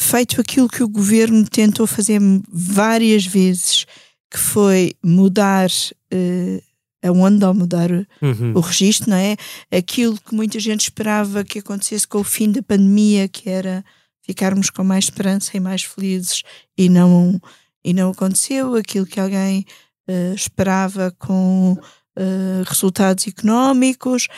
feito 0.03 0.41
aquilo 0.41 0.69
que 0.69 0.83
o 0.83 0.89
governo 0.89 1.45
tentou 1.49 1.87
fazer 1.87 2.21
várias 2.51 3.25
vezes, 3.25 3.87
que 4.31 4.39
foi 4.39 4.95
mudar 5.03 5.69
eh, 6.11 6.61
a 7.03 7.11
onda 7.11 7.49
ou 7.49 7.55
mudar 7.55 7.91
o- 7.91 8.07
Uhum. 8.23 8.53
o 8.55 8.61
registro, 8.61 9.11
não 9.11 9.17
é? 9.17 9.37
Aquilo 9.71 10.19
que 10.19 10.35
muita 10.35 10.59
gente 10.61 10.83
esperava 10.83 11.43
que 11.45 11.59
acontecesse 11.59 12.07
com 12.07 12.19
o 12.19 12.25
fim 12.25 12.51
da 12.53 12.63
pandemia, 12.63 13.29
que 13.29 13.49
era 13.51 13.85
ficarmos 14.25 14.71
com 14.71 14.85
mais 14.85 15.05
esperança 15.05 15.57
e 15.57 15.61
mais 15.61 15.83
felizes, 15.83 16.43
e 16.79 16.89
não, 16.89 17.41
e 17.85 17.93
não 17.93 18.11
aconteceu. 18.11 18.75
Aquilo 18.77 19.05
que 19.07 19.19
alguém 19.21 19.65
eh, 20.09 20.33
esperava 20.35 21.11
com 21.19 21.77
eh, 22.17 22.63
resultados 22.67 23.27
económicos. 23.27 24.29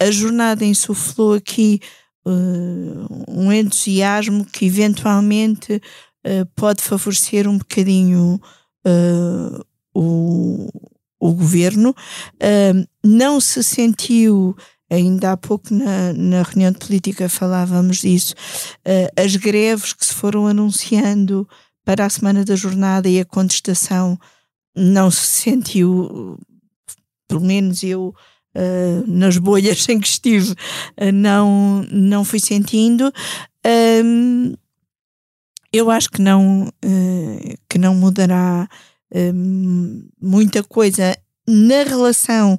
A 0.00 0.10
jornada 0.10 0.64
insuflou 0.64 1.34
aqui 1.34 1.80
eh, 2.26 3.24
um 3.28 3.52
entusiasmo 3.52 4.44
que 4.44 4.66
eventualmente 4.66 5.80
eh, 6.24 6.44
pode 6.54 6.82
favorecer 6.82 7.48
um 7.48 7.58
bocadinho 7.58 8.40
eh, 8.84 9.60
o, 9.94 10.68
o 11.20 11.32
governo. 11.32 11.94
Não 13.04 13.40
se 13.40 13.62
sentiu, 13.64 14.56
ainda 14.90 15.32
há 15.32 15.36
pouco 15.36 15.72
na, 15.74 16.12
na 16.12 16.42
reunião 16.42 16.70
de 16.72 16.78
política 16.78 17.28
falávamos 17.28 17.98
disso, 17.98 18.34
ah, 18.84 19.22
as 19.22 19.36
greves 19.36 19.92
que 19.92 20.06
se 20.06 20.14
foram 20.14 20.46
anunciando 20.46 21.48
para 21.84 22.06
a 22.06 22.10
semana 22.10 22.44
da 22.44 22.54
jornada 22.54 23.08
e 23.08 23.18
a 23.18 23.24
contestação 23.24 24.18
não 24.74 25.10
se 25.10 25.26
sentiu, 25.26 26.38
pelo 27.28 27.40
menos 27.40 27.82
eu, 27.82 28.14
uh, 28.54 29.04
nas 29.06 29.38
bolhas 29.38 29.86
em 29.88 30.00
que 30.00 30.08
estive, 30.08 30.52
uh, 30.52 31.12
não, 31.12 31.86
não 31.90 32.24
fui 32.24 32.40
sentindo. 32.40 33.12
Um, 34.04 34.54
eu 35.72 35.90
acho 35.90 36.10
que 36.10 36.20
não, 36.20 36.68
uh, 36.68 37.58
que 37.68 37.78
não 37.78 37.94
mudará 37.94 38.68
muita 40.18 40.62
coisa 40.62 41.14
na 41.46 41.82
relação 41.82 42.58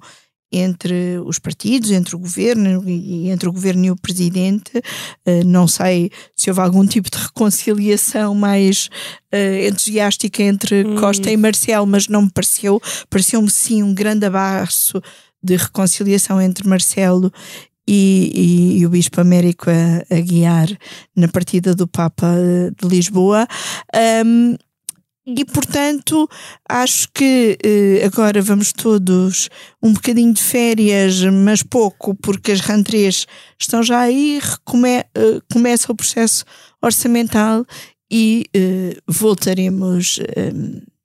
entre 0.51 1.17
os 1.25 1.39
partidos, 1.39 1.89
entre 1.89 2.15
o 2.15 2.19
governo 2.19 2.87
e 2.87 3.31
entre 3.31 3.49
o 3.49 3.51
governo 3.51 3.85
e 3.85 3.89
o 3.89 3.95
presidente. 3.95 4.71
Não 5.47 5.67
sei 5.67 6.11
se 6.35 6.51
houve 6.51 6.61
algum 6.61 6.85
tipo 6.85 7.09
de 7.09 7.17
reconciliação 7.17 8.35
mais 8.35 8.87
entusiástica 9.67 10.43
entre 10.43 10.85
hum. 10.85 10.95
Costa 10.95 11.31
e 11.31 11.37
Marcelo, 11.37 11.87
mas 11.87 12.07
não 12.07 12.21
me 12.21 12.31
pareceu. 12.31 12.79
Pareceu-me 13.09 13.49
sim 13.49 13.81
um 13.81 13.95
grande 13.95 14.27
abraço 14.27 15.01
de 15.43 15.55
reconciliação 15.55 16.41
entre 16.41 16.67
Marcelo 16.67 17.31
e, 17.87 18.31
e, 18.33 18.79
e, 18.79 18.85
o 18.85 18.89
Bispo 18.89 19.19
Américo 19.19 19.69
a, 19.69 20.15
a, 20.15 20.19
guiar 20.21 20.69
na 21.15 21.27
partida 21.27 21.75
do 21.75 21.85
Papa 21.85 22.33
de 22.81 22.87
Lisboa. 22.87 23.45
Um, 24.25 24.55
e, 25.25 25.45
portanto, 25.45 26.29
acho 26.67 27.07
que 27.13 27.57
eh, 27.63 28.05
agora 28.05 28.41
vamos 28.41 28.73
todos 28.73 29.49
um 29.81 29.93
bocadinho 29.93 30.33
de 30.33 30.43
férias, 30.43 31.23
mas 31.23 31.63
pouco, 31.63 32.13
porque 32.13 32.51
as 32.51 32.59
rantrês 32.59 33.25
estão 33.57 33.81
já 33.81 34.01
aí, 34.01 34.41
eh, 34.41 35.41
começa 35.49 35.91
o 35.91 35.95
processo 35.95 36.43
orçamental 36.81 37.65
e 38.11 38.45
eh, 38.53 38.97
voltaremos 39.07 40.19
eh, 40.35 40.51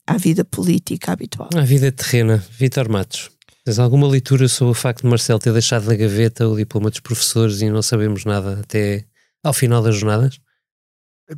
à 0.05 0.19
vida 0.19 0.45
política 0.45 1.13
habitual. 1.13 1.49
À 1.55 1.63
vida 1.63 1.93
terrena. 1.93 2.45
Vitor 2.59 2.89
Matos, 2.89 3.31
tens 3.69 3.79
alguma 3.79 4.09
leitura 4.09 4.49
sobre 4.49 4.71
o 4.71 4.75
facto 4.75 5.03
de 5.03 5.09
Marcelo 5.09 5.39
ter 5.39 5.53
deixado 5.53 5.85
na 5.85 5.95
gaveta 5.95 6.49
o 6.49 6.57
diploma 6.57 6.89
dos 6.89 7.01
professores 7.01 7.61
e 7.61 7.69
não 7.69 7.83
sabemos 7.83 8.25
nada 8.25 8.61
até 8.61 9.05
ao 9.45 9.53
final 9.53 9.83
das 9.83 9.95
jornadas? 9.95 10.41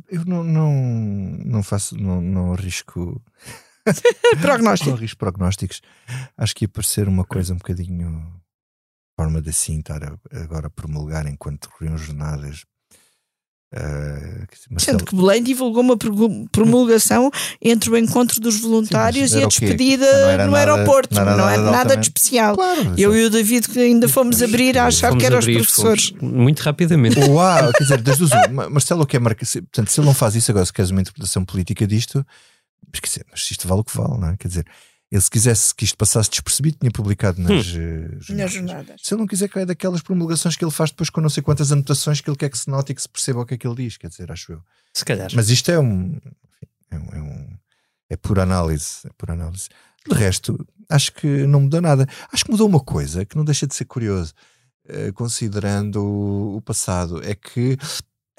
Eu 0.07 0.23
não, 0.23 0.41
não, 0.41 0.71
não 1.43 1.61
faço, 1.61 1.97
não, 1.97 2.21
não 2.21 2.53
arrisco. 2.53 3.21
Prognóstico. 4.39 4.91
não 4.91 4.97
arrisco 4.97 5.17
prognósticos. 5.17 5.81
Acho 6.37 6.55
que 6.55 6.63
ia 6.63 6.69
parecer 6.69 7.09
uma 7.09 7.25
coisa 7.25 7.53
um 7.53 7.57
bocadinho. 7.57 8.41
forma 9.19 9.41
de 9.41 9.49
assim 9.49 9.81
estar 9.81 10.01
agora 10.31 10.67
a 10.67 10.69
promulgar 10.69 11.25
enquanto 11.27 11.69
corriam 11.69 11.97
jornadas 11.97 12.63
Uh, 13.73 14.45
Sendo 14.77 15.05
que 15.05 15.15
Belém 15.15 15.41
divulgou 15.41 15.81
uma 15.81 15.95
promulgação 16.51 17.31
entre 17.61 17.89
o 17.89 17.97
encontro 17.97 18.41
dos 18.41 18.59
voluntários 18.59 19.31
Sim, 19.31 19.39
e 19.39 19.43
a 19.43 19.47
despedida 19.47 20.05
no 20.45 20.51
nada, 20.51 20.57
aeroporto. 20.57 21.15
Não 21.15 21.21
era 21.21 21.31
nada, 21.31 21.41
não 21.41 21.49
era 21.49 21.71
nada 21.71 21.95
de 21.95 22.07
especial. 22.07 22.55
Claro, 22.55 22.93
Eu 22.97 23.15
e 23.15 23.23
o 23.23 23.29
David 23.29 23.69
que 23.69 23.79
ainda 23.79 24.09
fomos 24.09 24.41
abrir 24.41 24.77
a 24.77 24.87
achar 24.87 25.15
que 25.15 25.25
eram 25.25 25.39
os 25.39 25.45
professores. 25.45 26.11
Muito 26.21 26.59
rapidamente. 26.59 27.17
Uau, 27.29 27.71
quer 27.71 27.83
dizer, 27.83 28.01
duas, 28.01 28.19
Marcelo, 28.69 29.03
o 29.03 29.05
que 29.05 29.15
é 29.15 29.19
marca? 29.19 29.45
Portanto, 29.45 29.89
se 29.89 30.01
ele 30.01 30.07
não 30.07 30.13
faz 30.13 30.35
isso 30.35 30.51
agora, 30.51 30.65
se 30.65 30.73
queres 30.73 30.91
uma 30.91 30.99
interpretação 30.99 31.45
política 31.45 31.87
disto, 31.87 32.25
mas 33.31 33.51
isto 33.51 33.67
vale 33.69 33.81
o 33.81 33.83
que 33.85 33.95
vale, 33.95 34.19
não 34.19 34.29
é? 34.29 34.37
Quer 34.37 34.49
dizer, 34.49 34.65
ele, 35.11 35.21
se 35.21 35.29
quisesse 35.29 35.75
que 35.75 35.83
isto 35.83 35.97
passasse 35.97 36.29
despercebido, 36.29 36.77
tinha 36.79 36.91
publicado 36.91 37.41
nas, 37.41 37.67
hum. 37.73 37.79
uh, 38.29 38.33
nas 38.33 38.51
jornadas. 38.51 39.01
Se 39.03 39.13
ele 39.13 39.21
não 39.21 39.27
quiser, 39.27 39.49
que 39.49 39.59
é 39.59 39.65
daquelas 39.65 40.01
promulgações 40.01 40.55
que 40.55 40.63
ele 40.63 40.71
faz 40.71 40.89
depois 40.89 41.09
com 41.09 41.19
não 41.19 41.29
sei 41.29 41.43
quantas 41.43 41.71
anotações 41.71 42.21
que 42.21 42.29
ele 42.29 42.37
quer 42.37 42.49
que 42.49 42.57
se 42.57 42.69
note 42.69 42.91
e 42.91 42.95
que 42.95 43.01
se 43.01 43.09
perceba 43.09 43.41
o 43.41 43.45
que 43.45 43.55
é 43.55 43.57
que 43.57 43.67
ele 43.67 43.75
diz, 43.75 43.97
quer 43.97 44.07
dizer, 44.07 44.31
acho 44.31 44.53
eu. 44.53 44.63
Se 44.93 45.03
calhar. 45.03 45.29
Mas 45.35 45.49
isto 45.49 45.69
é 45.69 45.79
um. 45.79 46.17
É, 46.89 46.97
um, 46.97 47.09
é, 47.13 47.21
um, 47.21 47.57
é 48.09 48.15
por 48.15 48.39
análise. 48.39 48.99
É 49.05 49.09
por 49.17 49.31
análise. 49.31 49.67
De 50.07 50.15
resto, 50.15 50.65
acho 50.89 51.13
que 51.13 51.27
não 51.45 51.61
mudou 51.61 51.81
nada. 51.81 52.07
Acho 52.31 52.45
que 52.45 52.51
mudou 52.51 52.67
uma 52.67 52.79
coisa 52.79 53.25
que 53.25 53.35
não 53.35 53.45
deixa 53.45 53.67
de 53.67 53.75
ser 53.75 53.85
curioso, 53.85 54.33
uh, 54.89 55.13
considerando 55.13 56.01
o 56.55 56.61
passado. 56.61 57.21
É 57.23 57.35
que. 57.35 57.77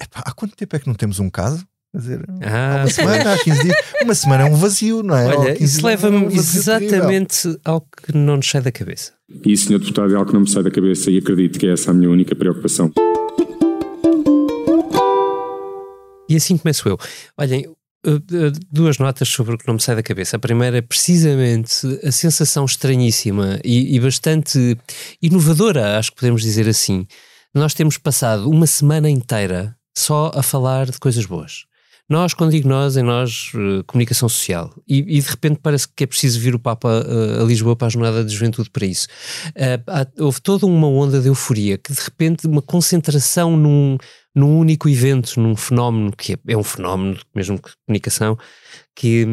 Epá, 0.01 0.23
há 0.25 0.31
quanto 0.33 0.55
tempo 0.55 0.75
é 0.75 0.79
que 0.79 0.87
não 0.87 0.95
temos 0.95 1.19
um 1.19 1.29
caso? 1.29 1.65
Quer 1.93 1.99
dizer, 1.99 2.25
ah. 2.41 2.77
uma 2.79 2.89
semana, 2.89 3.33
há 3.33 3.37
15 3.37 3.61
dias. 3.61 3.75
Uma 4.03 4.15
semana 4.15 4.47
é 4.47 4.51
um 4.51 4.55
vazio, 4.55 5.03
não 5.03 5.15
é? 5.15 5.27
Olha, 5.27 5.63
isso 5.63 5.85
leva-me 5.85 6.17
é 6.17 6.19
um 6.21 6.27
exatamente 6.27 7.43
terrível. 7.43 7.61
ao 7.63 7.81
que 7.81 8.17
não 8.17 8.37
nos 8.37 8.49
sai 8.49 8.61
da 8.61 8.71
cabeça. 8.71 9.13
E, 9.45 9.55
Sr. 9.55 9.77
Deputado, 9.77 10.11
é 10.11 10.15
algo 10.15 10.25
que 10.25 10.33
não 10.33 10.41
me 10.41 10.49
sai 10.49 10.63
da 10.63 10.71
cabeça 10.71 11.11
e 11.11 11.19
acredito 11.19 11.59
que 11.59 11.67
é 11.67 11.73
essa 11.73 11.91
a 11.91 11.93
minha 11.93 12.09
única 12.09 12.35
preocupação. 12.35 12.91
E 16.27 16.35
assim 16.35 16.57
começo 16.57 16.89
eu. 16.89 16.97
Olhem, 17.37 17.71
duas 18.71 18.97
notas 18.97 19.29
sobre 19.29 19.53
o 19.53 19.57
que 19.59 19.67
não 19.67 19.75
me 19.75 19.81
sai 19.81 19.95
da 19.95 20.01
cabeça. 20.01 20.35
A 20.35 20.39
primeira 20.39 20.79
é 20.79 20.81
precisamente 20.81 21.85
a 22.03 22.11
sensação 22.11 22.65
estranhíssima 22.65 23.59
e, 23.63 23.95
e 23.95 23.99
bastante 23.99 24.75
inovadora, 25.21 25.99
acho 25.99 26.09
que 26.09 26.17
podemos 26.17 26.41
dizer 26.41 26.67
assim. 26.67 27.05
Nós 27.53 27.75
temos 27.75 27.99
passado 27.99 28.49
uma 28.49 28.65
semana 28.65 29.11
inteira 29.11 29.75
só 29.95 30.31
a 30.33 30.41
falar 30.41 30.87
de 30.87 30.97
coisas 30.97 31.27
boas. 31.27 31.65
Nós, 32.09 32.33
quando 32.33 32.51
digo 32.51 32.67
nós, 32.67 32.97
é 32.97 33.01
nós, 33.01 33.51
uh, 33.53 33.83
comunicação 33.85 34.27
social. 34.27 34.73
E, 34.87 34.99
e, 34.99 35.21
de 35.21 35.29
repente 35.29 35.59
parece 35.63 35.87
que 35.87 36.03
é 36.03 36.07
preciso 36.07 36.39
vir 36.39 36.53
o 36.53 36.59
Papa 36.59 36.89
uh, 36.89 37.41
a 37.41 37.45
Lisboa 37.45 37.75
para 37.75 37.87
a 37.87 37.89
Jornada 37.89 38.23
de 38.23 38.33
Juventude 38.33 38.69
para 38.69 38.85
isso. 38.85 39.07
Uh, 39.49 39.81
há, 39.87 40.05
houve 40.21 40.41
toda 40.41 40.65
uma 40.65 40.87
onda 40.87 41.21
de 41.21 41.27
euforia, 41.27 41.77
que 41.77 41.93
de 41.93 42.01
repente 42.01 42.45
uma 42.45 42.61
concentração 42.61 43.55
num, 43.55 43.97
num 44.35 44.59
único 44.59 44.89
evento, 44.89 45.39
num 45.39 45.55
fenómeno, 45.55 46.11
que 46.11 46.33
é, 46.33 46.37
é 46.49 46.57
um 46.57 46.63
fenómeno, 46.63 47.17
mesmo 47.33 47.57
que 47.57 47.71
comunicação, 47.85 48.37
que, 48.95 49.25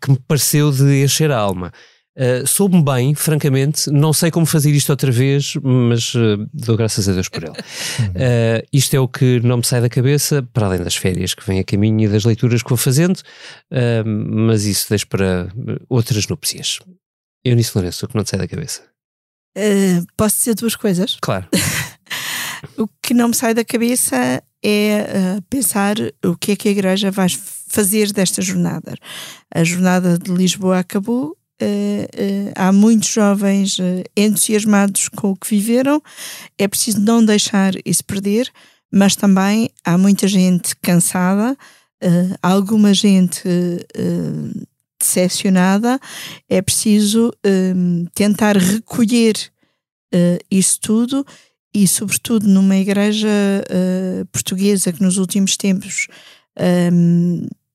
que 0.00 0.10
me 0.10 0.18
pareceu 0.26 0.72
de 0.72 1.04
encher 1.04 1.30
a 1.30 1.38
alma. 1.38 1.72
Uh, 2.16 2.46
Soube-me 2.46 2.82
bem, 2.82 3.14
francamente, 3.14 3.90
não 3.90 4.10
sei 4.10 4.30
como 4.30 4.46
fazer 4.46 4.70
isto 4.70 4.88
outra 4.88 5.12
vez, 5.12 5.54
mas 5.62 6.14
uh, 6.14 6.48
dou 6.52 6.74
graças 6.74 7.06
a 7.06 7.12
Deus 7.12 7.28
por 7.28 7.44
ele. 7.44 7.52
Uh, 7.52 8.66
isto 8.72 8.96
é 8.96 9.00
o 9.00 9.06
que 9.06 9.40
não 9.40 9.58
me 9.58 9.64
sai 9.64 9.82
da 9.82 9.88
cabeça, 9.88 10.42
para 10.52 10.66
além 10.66 10.82
das 10.82 10.96
férias 10.96 11.34
que 11.34 11.46
vêm 11.46 11.60
a 11.60 11.64
caminho 11.64 12.00
e 12.00 12.08
das 12.08 12.24
leituras 12.24 12.62
que 12.62 12.68
vou 12.70 12.78
fazendo, 12.78 13.20
mas 14.04 14.64
isso 14.64 14.86
deixo 14.88 15.06
para 15.08 15.48
outras 15.88 16.26
núpcias. 16.26 16.78
Eunice 17.44 17.72
Lourenço, 17.74 18.06
o 18.06 18.08
que 18.08 18.16
não 18.16 18.24
te 18.24 18.30
sai 18.30 18.38
da 18.38 18.48
cabeça? 18.48 18.82
posso 20.16 20.36
dizer 20.36 20.54
duas 20.54 20.76
coisas? 20.76 21.16
Claro. 21.20 21.48
o 22.76 22.88
que 23.02 23.14
não 23.14 23.28
me 23.28 23.34
sai 23.34 23.54
da 23.54 23.64
cabeça 23.64 24.42
é 24.62 25.40
pensar 25.48 25.96
o 26.24 26.36
que 26.36 26.52
é 26.52 26.56
que 26.56 26.68
a 26.68 26.72
Igreja 26.72 27.10
vai 27.10 27.28
fazer 27.28 28.12
desta 28.12 28.40
jornada. 28.40 28.94
A 29.54 29.64
jornada 29.64 30.18
de 30.18 30.30
Lisboa 30.30 30.78
acabou, 30.78 31.36
Uh, 31.60 32.04
uh, 32.04 32.52
há 32.54 32.70
muitos 32.70 33.08
jovens 33.08 33.78
uh, 33.78 34.04
entusiasmados 34.14 35.08
com 35.08 35.30
o 35.30 35.36
que 35.36 35.48
viveram, 35.48 36.02
é 36.58 36.68
preciso 36.68 37.00
não 37.00 37.24
deixar 37.24 37.72
isso 37.82 38.04
perder, 38.04 38.52
mas 38.92 39.16
também 39.16 39.70
há 39.82 39.96
muita 39.96 40.28
gente 40.28 40.76
cansada, 40.76 41.56
alguma 42.42 42.94
gente 42.94 43.42
decepcionada, 44.98 45.98
é 46.48 46.62
preciso 46.62 47.32
tentar 48.14 48.56
recolher 48.56 49.34
isso 50.50 50.78
tudo 50.80 51.26
e, 51.74 51.86
sobretudo, 51.88 52.46
numa 52.46 52.76
igreja 52.76 53.28
portuguesa 54.30 54.92
que 54.92 55.02
nos 55.02 55.18
últimos 55.18 55.56
tempos 55.56 56.06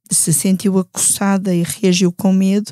se 0.10 0.34
sentiu 0.34 0.80
acossada 0.80 1.54
e 1.54 1.64
reagiu 1.64 2.12
com 2.12 2.32
medo 2.32 2.72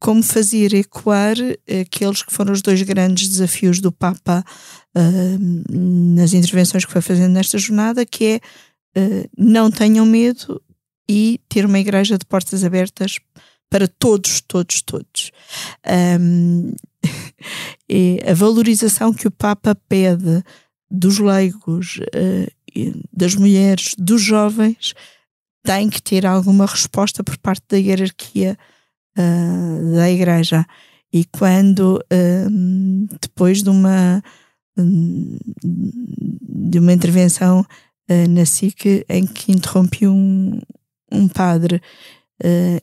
como 0.00 0.22
fazer 0.22 0.74
ecoar 0.74 1.36
aqueles 1.80 2.22
que 2.22 2.32
foram 2.32 2.52
os 2.52 2.62
dois 2.62 2.82
grandes 2.82 3.28
desafios 3.28 3.80
do 3.80 3.90
Papa 3.90 4.44
uh, 4.94 5.74
nas 6.16 6.32
intervenções 6.32 6.84
que 6.84 6.92
foi 6.92 7.00
fazendo 7.00 7.32
nesta 7.32 7.58
jornada, 7.58 8.04
que 8.04 8.24
é 8.24 8.36
uh, 8.98 9.30
não 9.36 9.70
tenham 9.70 10.04
medo 10.04 10.60
e 11.08 11.40
ter 11.48 11.64
uma 11.64 11.78
igreja 11.78 12.18
de 12.18 12.26
portas 12.26 12.64
abertas 12.64 13.18
para 13.70 13.88
todos, 13.88 14.40
todos, 14.40 14.82
todos. 14.82 15.32
Um, 16.20 16.72
a 18.30 18.34
valorização 18.34 19.12
que 19.12 19.26
o 19.26 19.30
Papa 19.30 19.74
pede 19.88 20.42
dos 20.90 21.18
leigos, 21.18 21.98
uh, 21.98 22.56
das 23.12 23.34
mulheres, 23.34 23.94
dos 23.98 24.20
jovens, 24.22 24.94
tem 25.64 25.88
que 25.88 26.00
ter 26.00 26.26
alguma 26.26 26.66
resposta 26.66 27.24
por 27.24 27.36
parte 27.38 27.64
da 27.68 27.76
hierarquia 27.76 28.56
uh, 29.16 29.94
da 29.94 30.10
igreja. 30.10 30.66
E 31.12 31.24
quando, 31.24 32.02
uh, 32.12 33.16
depois 33.20 33.62
de 33.62 33.70
uma, 33.70 34.22
de 34.76 36.78
uma 36.78 36.92
intervenção 36.92 37.60
uh, 37.60 38.28
na 38.28 38.44
SIC 38.44 39.04
em 39.08 39.26
que 39.26 39.52
interrompi 39.52 40.06
um, 40.06 40.60
um 41.10 41.28
padre 41.28 41.80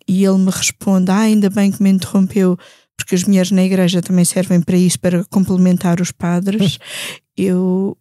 e 0.07 0.25
ele 0.25 0.39
me 0.39 0.49
responde: 0.49 1.11
Ah, 1.11 1.19
ainda 1.19 1.47
bem 1.47 1.71
que 1.71 1.83
me 1.83 1.91
interrompeu, 1.91 2.57
porque 2.97 3.13
as 3.13 3.23
mulheres 3.23 3.51
na 3.51 3.63
igreja 3.63 4.01
também 4.01 4.25
servem 4.25 4.59
para 4.59 4.75
isso, 4.75 4.99
para 4.99 5.23
complementar 5.25 6.01
os 6.01 6.11
padres. 6.11 6.79
eu 7.37 7.95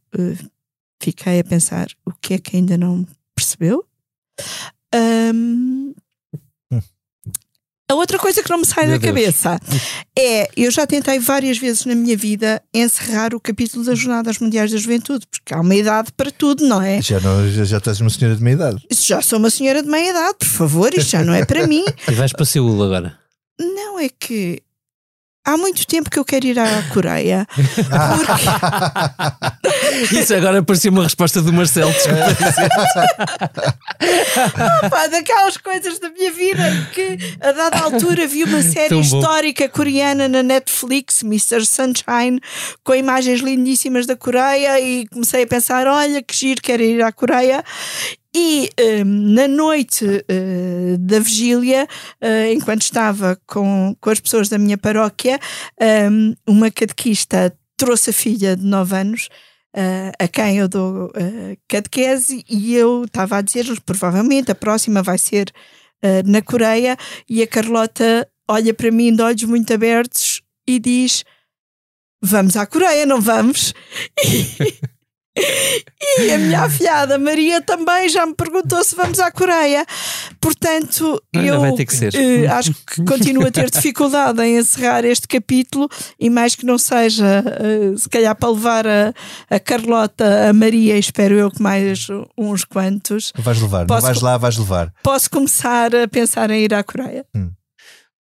fiquei 0.98 1.40
a 1.40 1.44
pensar: 1.44 1.88
o 2.06 2.12
que 2.22 2.32
é 2.32 2.38
que 2.38 2.56
ainda 2.56 2.78
não 2.78 3.06
percebeu? 3.34 3.84
Um, 4.94 5.94
A 7.92 7.94
outra 7.94 8.18
coisa 8.18 8.42
que 8.42 8.48
não 8.48 8.56
me 8.58 8.64
sai 8.64 8.86
Meu 8.86 8.98
da 8.98 9.02
Deus. 9.12 9.14
cabeça 9.14 9.60
é: 10.18 10.48
eu 10.56 10.70
já 10.70 10.86
tentei 10.86 11.18
várias 11.18 11.58
vezes 11.58 11.84
na 11.84 11.94
minha 11.94 12.16
vida 12.16 12.62
encerrar 12.72 13.34
o 13.34 13.40
capítulo 13.40 13.84
das 13.84 13.98
Jornadas 13.98 14.38
Mundiais 14.38 14.70
da 14.72 14.78
Juventude, 14.78 15.26
porque 15.30 15.52
há 15.52 15.60
uma 15.60 15.74
idade 15.74 16.10
para 16.16 16.30
tudo, 16.30 16.66
não 16.66 16.80
é? 16.80 17.02
Já, 17.02 17.20
não, 17.20 17.46
já, 17.50 17.64
já 17.64 17.76
estás 17.76 18.00
uma 18.00 18.08
senhora 18.08 18.34
de 18.34 18.42
meia 18.42 18.54
idade. 18.54 18.86
Isso 18.90 19.06
Já 19.06 19.20
sou 19.20 19.38
uma 19.38 19.50
senhora 19.50 19.82
de 19.82 19.88
meia 19.90 20.08
idade, 20.10 20.36
por 20.38 20.48
favor, 20.48 20.94
isto 20.94 21.10
já 21.10 21.22
não 21.22 21.34
é 21.34 21.44
para 21.44 21.66
mim. 21.66 21.84
E 22.08 22.12
vais 22.14 22.32
para 22.32 22.44
Seul 22.46 22.82
agora. 22.82 23.18
Não 23.60 23.98
é 24.00 24.08
que 24.08 24.62
há 25.44 25.56
muito 25.56 25.86
tempo 25.86 26.10
que 26.10 26.18
eu 26.18 26.24
quero 26.24 26.46
ir 26.46 26.58
à 26.58 26.82
Coreia. 26.92 27.46
Isso 30.12 30.34
agora 30.34 30.62
parecia 30.62 30.90
uma 30.90 31.04
resposta 31.04 31.40
do 31.42 31.52
Marcelo, 31.52 31.92
desculpa. 31.92 32.22
Pá, 34.90 35.06
daquelas 35.08 35.56
coisas 35.56 35.98
da 35.98 36.10
minha 36.10 36.32
vida 36.32 36.62
que 36.92 37.18
a 37.40 37.52
dada 37.52 37.78
altura 37.80 38.26
vi 38.26 38.44
uma 38.44 38.62
série 38.62 38.98
histórica 38.98 39.68
coreana 39.68 40.28
na 40.28 40.42
Netflix, 40.42 41.22
Mr. 41.22 41.64
Sunshine, 41.66 42.40
com 42.84 42.94
imagens 42.94 43.40
lindíssimas 43.40 44.06
da 44.06 44.16
Coreia 44.16 44.80
e 44.80 45.06
comecei 45.08 45.42
a 45.44 45.46
pensar: 45.46 45.86
olha 45.86 46.22
que 46.22 46.34
giro, 46.34 46.60
quero 46.62 46.82
ir 46.82 47.02
à 47.02 47.12
Coreia. 47.12 47.64
E 48.34 48.70
hum, 49.04 49.34
na 49.34 49.46
noite 49.46 50.24
eh, 50.26 50.96
da 50.98 51.18
vigília, 51.18 51.86
eh, 52.20 52.52
enquanto 52.52 52.82
estava 52.82 53.38
com, 53.46 53.94
com 54.00 54.10
as 54.10 54.20
pessoas 54.20 54.48
da 54.48 54.58
minha 54.58 54.78
paróquia, 54.78 55.38
hum, 56.10 56.34
uma 56.46 56.70
catequista 56.70 57.54
trouxe 57.76 58.10
a 58.10 58.12
filha 58.12 58.56
de 58.56 58.64
9 58.64 58.96
anos 58.96 59.28
eh, 59.74 60.12
a 60.18 60.28
quem 60.28 60.58
eu 60.58 60.68
dou 60.68 61.10
eh, 61.14 61.56
catequese 61.66 62.44
e 62.48 62.74
eu 62.74 63.04
estava 63.04 63.38
a 63.38 63.40
dizer-lhes 63.42 63.78
provavelmente 63.78 64.50
a 64.50 64.54
próxima 64.54 65.02
vai 65.02 65.16
ser 65.16 65.50
eh, 66.02 66.22
na 66.24 66.42
Coreia 66.42 66.94
e 67.28 67.42
a 67.42 67.46
Carlota 67.46 68.28
olha 68.46 68.74
para 68.74 68.90
mim 68.90 69.16
de 69.16 69.22
olhos 69.22 69.44
muito 69.44 69.72
abertos 69.72 70.42
e 70.68 70.78
diz 70.78 71.24
vamos 72.22 72.54
à 72.56 72.66
Coreia, 72.66 73.06
não 73.06 73.20
vamos? 73.20 73.72
E 75.34 76.30
a 76.30 76.38
minha 76.38 76.60
afilhada 76.62 77.18
Maria 77.18 77.62
também 77.62 78.08
já 78.08 78.26
me 78.26 78.34
perguntou 78.34 78.84
se 78.84 78.94
vamos 78.94 79.18
à 79.18 79.30
Coreia. 79.30 79.86
Portanto, 80.40 81.22
Olha, 81.34 81.46
eu 81.46 81.60
vai 81.60 81.72
ter 81.74 81.86
que 81.86 81.94
ser. 81.94 82.14
eh, 82.14 82.46
acho 82.48 82.74
que 82.74 83.02
continuo 83.04 83.46
a 83.46 83.50
ter 83.50 83.70
dificuldade 83.70 84.42
em 84.42 84.58
encerrar 84.58 85.04
este 85.04 85.26
capítulo 85.26 85.88
e 86.20 86.28
mais 86.28 86.54
que 86.54 86.66
não 86.66 86.76
seja, 86.76 87.42
eh, 87.46 87.96
se 87.96 88.08
calhar 88.08 88.36
para 88.36 88.50
levar 88.50 88.86
a, 88.86 89.14
a 89.48 89.58
Carlota, 89.58 90.50
a 90.50 90.52
Maria, 90.52 90.98
espero 90.98 91.34
eu 91.36 91.50
que 91.50 91.62
mais 91.62 92.08
uns 92.36 92.64
quantos, 92.64 93.32
Vais 93.38 93.60
levar, 93.60 93.86
Posso- 93.86 94.00
não 94.02 94.06
vais 94.12 94.20
lá, 94.20 94.36
vais 94.36 94.58
levar. 94.58 94.92
posso 95.02 95.30
começar 95.30 95.94
a 95.96 96.06
pensar 96.08 96.50
em 96.50 96.62
ir 96.64 96.74
à 96.74 96.82
Coreia. 96.82 97.24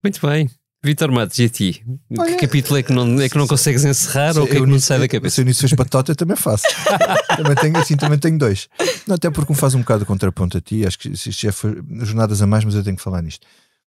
Muito 0.05 0.25
bem. 0.27 0.49
Vitor 0.83 1.13
Matos, 1.13 1.39
e 1.39 1.45
a 1.45 1.49
ti? 1.51 1.85
Olha, 2.19 2.35
que 2.37 2.47
capítulo 2.47 2.79
é 2.79 2.83
que 2.83 2.93
não, 2.93 3.21
é 3.21 3.29
que 3.29 3.37
não 3.37 3.47
consegues 3.47 3.85
encerrar 3.85 4.39
ou 4.39 4.47
que 4.47 4.57
Eu- 4.57 4.67
não 4.67 4.79
sai 4.81 4.99
da 4.99 5.05
eu- 5.05 5.09
cabeça? 5.11 5.35
Se 5.37 5.41
o 5.41 5.43
início 5.43 5.61
fez 5.69 5.75
patota, 5.75 6.13
eu 6.13 6.17
também 6.17 6.37
faço. 6.37 6.65
também 7.37 7.55
tenho, 7.57 7.77
assim, 7.77 7.97
também 7.97 8.19
tenho 8.19 8.39
dois. 8.39 8.67
Não, 9.07 9.15
até 9.17 9.29
porque 9.31 9.53
me 9.53 9.59
faz 9.59 9.75
um 9.75 9.81
bocado 9.81 10.01
de 10.01 10.07
contraponto 10.07 10.57
a 10.57 10.61
ti. 10.61 10.87
Acho 10.87 10.99
que 10.99 11.11
isto 11.11 11.31
já 11.33 11.53
foi 11.53 11.83
jornadas 12.03 12.41
a 12.41 12.47
mais, 12.47 12.65
mas 12.65 12.75
eu 12.75 12.83
tenho 12.83 12.97
que 12.97 13.03
falar 13.03 13.21
nisto. 13.23 13.47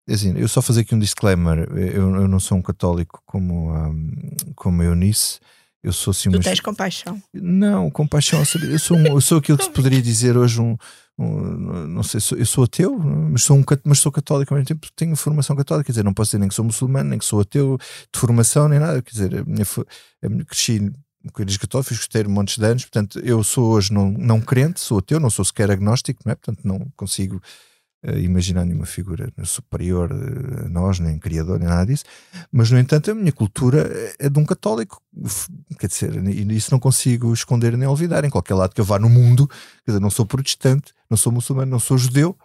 É 0.07 0.13
Assim, 0.13 0.37
eu 0.37 0.47
só 0.47 0.61
fazer 0.61 0.81
aqui 0.81 0.93
um 0.93 0.99
disclaimer. 0.99 1.67
Eu, 1.71 2.15
eu 2.17 2.27
não 2.27 2.39
sou 2.39 2.55
um 2.55 2.61
católico 2.61 3.19
como, 3.25 3.71
hum, 3.73 4.11
como 4.55 4.83
a 4.83 4.85
Eunice. 4.85 5.39
Eu 5.85 5.93
sou 5.93 6.09
assim 6.11 6.31
Tu 6.31 6.37
uma- 6.37 6.43
tens 6.43 6.59
compaixão. 6.59 7.21
Não, 7.31 7.91
compaixão. 7.91 8.39
Eu 8.39 8.79
sou, 8.79 8.97
um- 8.97 9.05
eu 9.05 9.21
sou 9.21 9.37
aquilo 9.37 9.55
que 9.57 9.65
se 9.65 9.69
poderia 9.69 10.01
dizer 10.01 10.35
hoje 10.35 10.59
um. 10.59 10.75
um- 11.17 11.87
não 11.87 12.01
sei, 12.01 12.19
sou- 12.19 12.37
eu 12.37 12.45
sou 12.45 12.63
ateu, 12.63 12.97
mas 12.97 13.43
sou, 13.43 13.55
um, 13.57 13.63
mas 13.83 13.99
sou 13.99 14.11
católico 14.11 14.51
ao 14.53 14.57
mesmo 14.57 14.67
tempo. 14.67 14.87
Tenho 14.95 15.15
formação 15.15 15.55
católica, 15.55 15.85
quer 15.85 15.91
dizer, 15.91 16.03
não 16.03 16.13
posso 16.13 16.29
dizer 16.29 16.39
nem 16.39 16.49
que 16.49 16.55
sou 16.55 16.65
muçulmano, 16.65 17.09
nem 17.11 17.19
que 17.19 17.23
sou 17.25 17.39
ateu 17.39 17.77
de 18.11 18.19
formação, 18.19 18.67
nem 18.67 18.79
nada. 18.79 18.99
Quer 19.01 19.11
dizer, 19.11 19.35
a 19.41 19.43
minha, 19.45 19.65
a 20.23 20.27
minha, 20.29 20.43
cresci 20.43 20.91
com 21.31 21.41
igreja 21.41 21.59
católica, 21.59 21.89
fiz 21.89 21.99
escuteiro 21.99 22.29
montes 22.29 22.57
de 22.57 22.65
anos. 22.65 22.83
Portanto, 22.83 23.19
eu 23.19 23.43
sou 23.43 23.65
hoje 23.71 23.93
não, 23.93 24.09
não 24.11 24.41
crente, 24.41 24.79
sou 24.79 24.97
ateu, 24.97 25.19
não 25.19 25.29
sou 25.29 25.45
sequer 25.45 25.69
agnóstico, 25.69 26.21
não 26.25 26.31
é? 26.31 26.35
Portanto, 26.35 26.61
não 26.63 26.79
consigo 26.97 27.39
imaginar 28.19 28.65
nenhuma 28.65 28.85
figura 28.85 29.31
superior 29.43 30.11
eh, 30.11 30.65
a 30.65 30.69
nós, 30.69 30.99
nem 30.99 31.17
criador, 31.17 31.59
nem 31.59 31.67
nada 31.67 31.85
disso. 31.85 32.03
Mas, 32.51 32.69
no 32.71 32.77
entanto, 32.77 33.11
a 33.11 33.15
minha 33.15 33.31
cultura 33.31 33.89
é 34.19 34.29
de 34.29 34.39
um 34.39 34.45
católico. 34.45 35.01
Quer 35.79 35.87
dizer, 35.87 36.15
e 36.27 36.55
isso 36.55 36.71
não 36.71 36.79
consigo 36.79 37.33
esconder 37.33 37.77
nem 37.77 37.87
olvidar. 37.87 38.23
Em 38.23 38.29
qualquer 38.29 38.55
lado 38.55 38.73
que 38.73 38.81
eu 38.81 38.85
vá 38.85 38.99
no 38.99 39.09
mundo, 39.09 39.47
quer 39.47 39.91
dizer, 39.91 39.99
não 39.99 40.09
sou 40.09 40.25
protestante, 40.25 40.93
não 41.09 41.17
sou 41.17 41.31
muçulmano, 41.31 41.71
não 41.71 41.79
sou 41.79 41.97
judeu. 41.97 42.37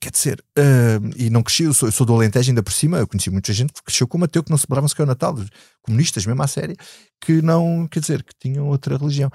Quer 0.00 0.10
dizer, 0.10 0.44
eh, 0.56 1.00
e 1.16 1.28
não 1.28 1.42
cresci, 1.42 1.64
eu 1.64 1.74
sou, 1.74 1.88
eu 1.88 1.92
sou 1.92 2.06
do 2.06 2.14
Alentejo 2.14 2.50
ainda 2.50 2.62
por 2.62 2.72
cima, 2.72 2.98
eu 2.98 3.06
conheci 3.06 3.30
muita 3.30 3.52
gente 3.52 3.72
que 3.72 3.82
cresceu 3.82 4.06
como 4.06 4.24
ateu, 4.24 4.42
que 4.42 4.50
não 4.50 4.56
celebravam 4.56 4.86
sequer 4.86 5.02
o 5.02 5.06
Natal, 5.06 5.36
comunistas 5.82 6.24
mesmo 6.24 6.40
à 6.40 6.46
série, 6.46 6.76
que 7.20 7.42
não, 7.42 7.88
quer 7.88 7.98
dizer, 7.98 8.22
que 8.22 8.32
tinham 8.38 8.68
outra 8.68 8.96
religião. 8.96 9.28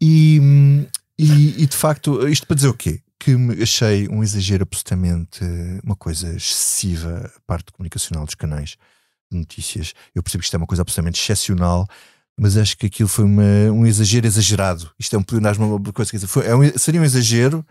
E, 0.00 0.40
hum, 0.42 0.86
e, 1.18 1.62
e, 1.62 1.66
de 1.66 1.76
facto, 1.76 2.26
isto 2.28 2.46
para 2.46 2.56
dizer 2.56 2.68
o 2.68 2.74
quê? 2.74 3.00
Que 3.24 3.36
achei 3.62 4.08
um 4.08 4.22
exagero 4.22 4.62
absolutamente, 4.64 5.40
uma 5.84 5.94
coisa 5.94 6.34
excessiva, 6.34 7.30
a 7.36 7.40
parte 7.46 7.70
comunicacional 7.72 8.24
dos 8.24 8.34
canais 8.34 8.76
de 9.30 9.38
notícias. 9.38 9.94
Eu 10.14 10.22
percebo 10.22 10.40
que 10.40 10.46
isto 10.46 10.54
é 10.54 10.58
uma 10.58 10.66
coisa 10.66 10.82
absolutamente 10.82 11.20
excepcional, 11.20 11.86
mas 12.36 12.56
acho 12.56 12.76
que 12.76 12.86
aquilo 12.86 13.08
foi 13.08 13.24
uma- 13.24 13.70
um 13.72 13.86
exagero 13.86 14.26
exagerado. 14.26 14.90
Isto 14.98 15.14
é 15.14 15.18
um 15.18 15.22
pleonasmo, 15.22 15.76
uma 15.76 15.92
coisa, 15.92 16.10
dizer, 16.10 16.26
foi, 16.26 16.46
é 16.46 16.56
um- 16.56 16.76
seria 16.78 17.00
um 17.00 17.04
exagero, 17.04 17.64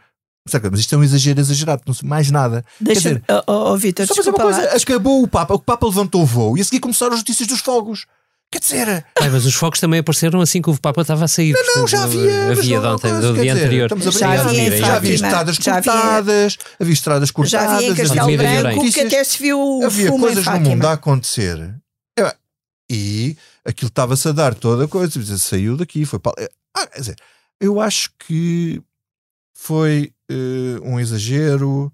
mas 0.71 0.79
isto 0.79 0.95
é 0.95 0.97
um 0.97 1.03
exagero 1.03 1.39
exagerado, 1.41 1.83
não 1.85 1.93
sei 1.93 2.07
mais 2.07 2.31
nada. 2.31 2.63
Deixa-me, 2.79 3.21
oh, 3.47 3.71
oh, 3.73 3.77
Vitor, 3.77 4.07
só 4.07 4.15
fazer 4.15 4.29
uma 4.29 4.37
lá. 4.37 4.43
coisa, 4.53 4.77
acabou 4.77 5.21
o 5.21 5.27
Papa, 5.27 5.53
o 5.53 5.59
Papa 5.59 5.85
levantou 5.85 6.21
o 6.23 6.25
voo 6.25 6.57
e 6.57 6.61
a 6.61 6.63
seguir 6.63 6.79
começaram 6.79 7.13
as 7.13 7.19
notícias 7.19 7.47
dos 7.47 7.59
fogos. 7.59 8.05
Quer 8.51 8.59
dizer, 8.59 9.05
Ai, 9.19 9.29
mas 9.29 9.45
os 9.45 9.55
fogos 9.55 9.79
também 9.79 10.01
apareceram 10.01 10.41
assim 10.41 10.61
que 10.61 10.69
o 10.69 10.77
Papa 10.77 11.01
estava 11.01 11.23
a 11.23 11.27
sair. 11.27 11.53
não, 11.53 11.63
portanto, 11.63 11.87
já 11.87 12.03
havia. 12.03 12.51
Havia 12.51 12.81
não, 12.81 12.81
de 12.81 12.87
não, 12.87 12.95
ontem, 12.95 13.19
do 13.21 13.41
dia 13.41 13.53
anterior. 13.53 13.89
Já 14.11 14.41
havia 14.41 14.77
já 14.77 14.99
estradas 15.13 15.55
já 15.55 15.73
cortadas, 15.73 16.57
havia 16.79 16.93
estradas 16.93 17.29
Já 17.29 17.33
cortadas. 17.33 17.75
havia 17.75 17.87
em 17.89 17.95
Castelo 17.95 18.37
Branco 18.37 18.91
que 18.91 18.99
até 18.99 19.23
se 19.23 19.41
viu 19.41 19.57
o 19.57 19.85
havia 19.85 20.07
fumo 20.07 20.25
coisas 20.25 20.45
em 20.45 20.59
no 20.59 20.69
mundo 20.69 20.85
a 20.85 20.93
acontecer 20.93 21.81
e 22.91 23.37
aquilo 23.63 23.87
estava-se 23.87 24.27
a 24.27 24.33
dar 24.33 24.53
toda 24.53 24.83
a 24.83 24.87
coisa, 24.87 25.37
saiu 25.37 25.77
daqui, 25.77 26.03
foi 26.03 26.19
para. 26.19 26.33
Ah, 26.75 26.87
quer 26.87 26.99
dizer, 26.99 27.15
eu 27.57 27.79
acho 27.79 28.11
que 28.19 28.81
foi 29.53 30.11
eh, 30.29 30.79
um 30.83 30.99
exagero 30.99 31.91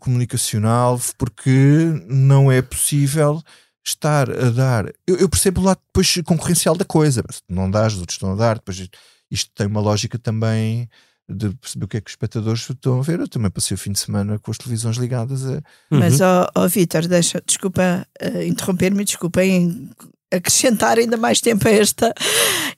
comunicacional, 0.00 1.00
porque 1.16 2.02
não 2.08 2.50
é 2.50 2.60
possível 2.60 3.40
estar 3.86 4.30
a 4.30 4.50
dar. 4.50 4.86
Eu, 5.06 5.16
eu 5.16 5.28
percebo 5.28 5.60
o 5.60 5.64
lado 5.64 5.78
depois 5.86 6.14
concorrencial 6.24 6.76
da 6.76 6.84
coisa, 6.84 7.22
mas 7.26 7.40
não 7.48 7.70
dás, 7.70 7.94
os 7.94 8.00
outros 8.00 8.16
estão 8.16 8.32
a 8.32 8.36
dar, 8.36 8.56
depois 8.56 8.88
isto 9.30 9.50
tem 9.54 9.66
uma 9.66 9.80
lógica 9.80 10.18
também 10.18 10.88
de 11.28 11.50
perceber 11.56 11.84
o 11.84 11.88
que 11.88 11.96
é 11.96 12.00
que 12.00 12.08
os 12.08 12.12
espectadores 12.12 12.68
estão 12.70 13.00
a 13.00 13.02
ver. 13.02 13.18
Eu 13.20 13.28
também 13.28 13.50
passei 13.50 13.74
o 13.74 13.78
fim 13.78 13.90
de 13.92 13.98
semana 13.98 14.38
com 14.38 14.50
as 14.50 14.58
televisões 14.58 14.96
ligadas 14.96 15.44
a, 15.44 15.60
Mas, 15.90 16.20
Uhum. 16.20 16.26
ó 16.26 16.62
ó, 16.64 16.68
Vitor, 16.68 17.06
deixa, 17.08 17.42
desculpa 17.44 18.06
eh, 18.20 18.46
interromper-me, 18.46 19.04
desculpa 19.04 19.42
em 19.44 19.90
acrescentar 20.32 20.98
ainda 20.98 21.16
mais 21.16 21.40
tempo 21.40 21.66
a 21.66 21.70
esta. 21.72 22.14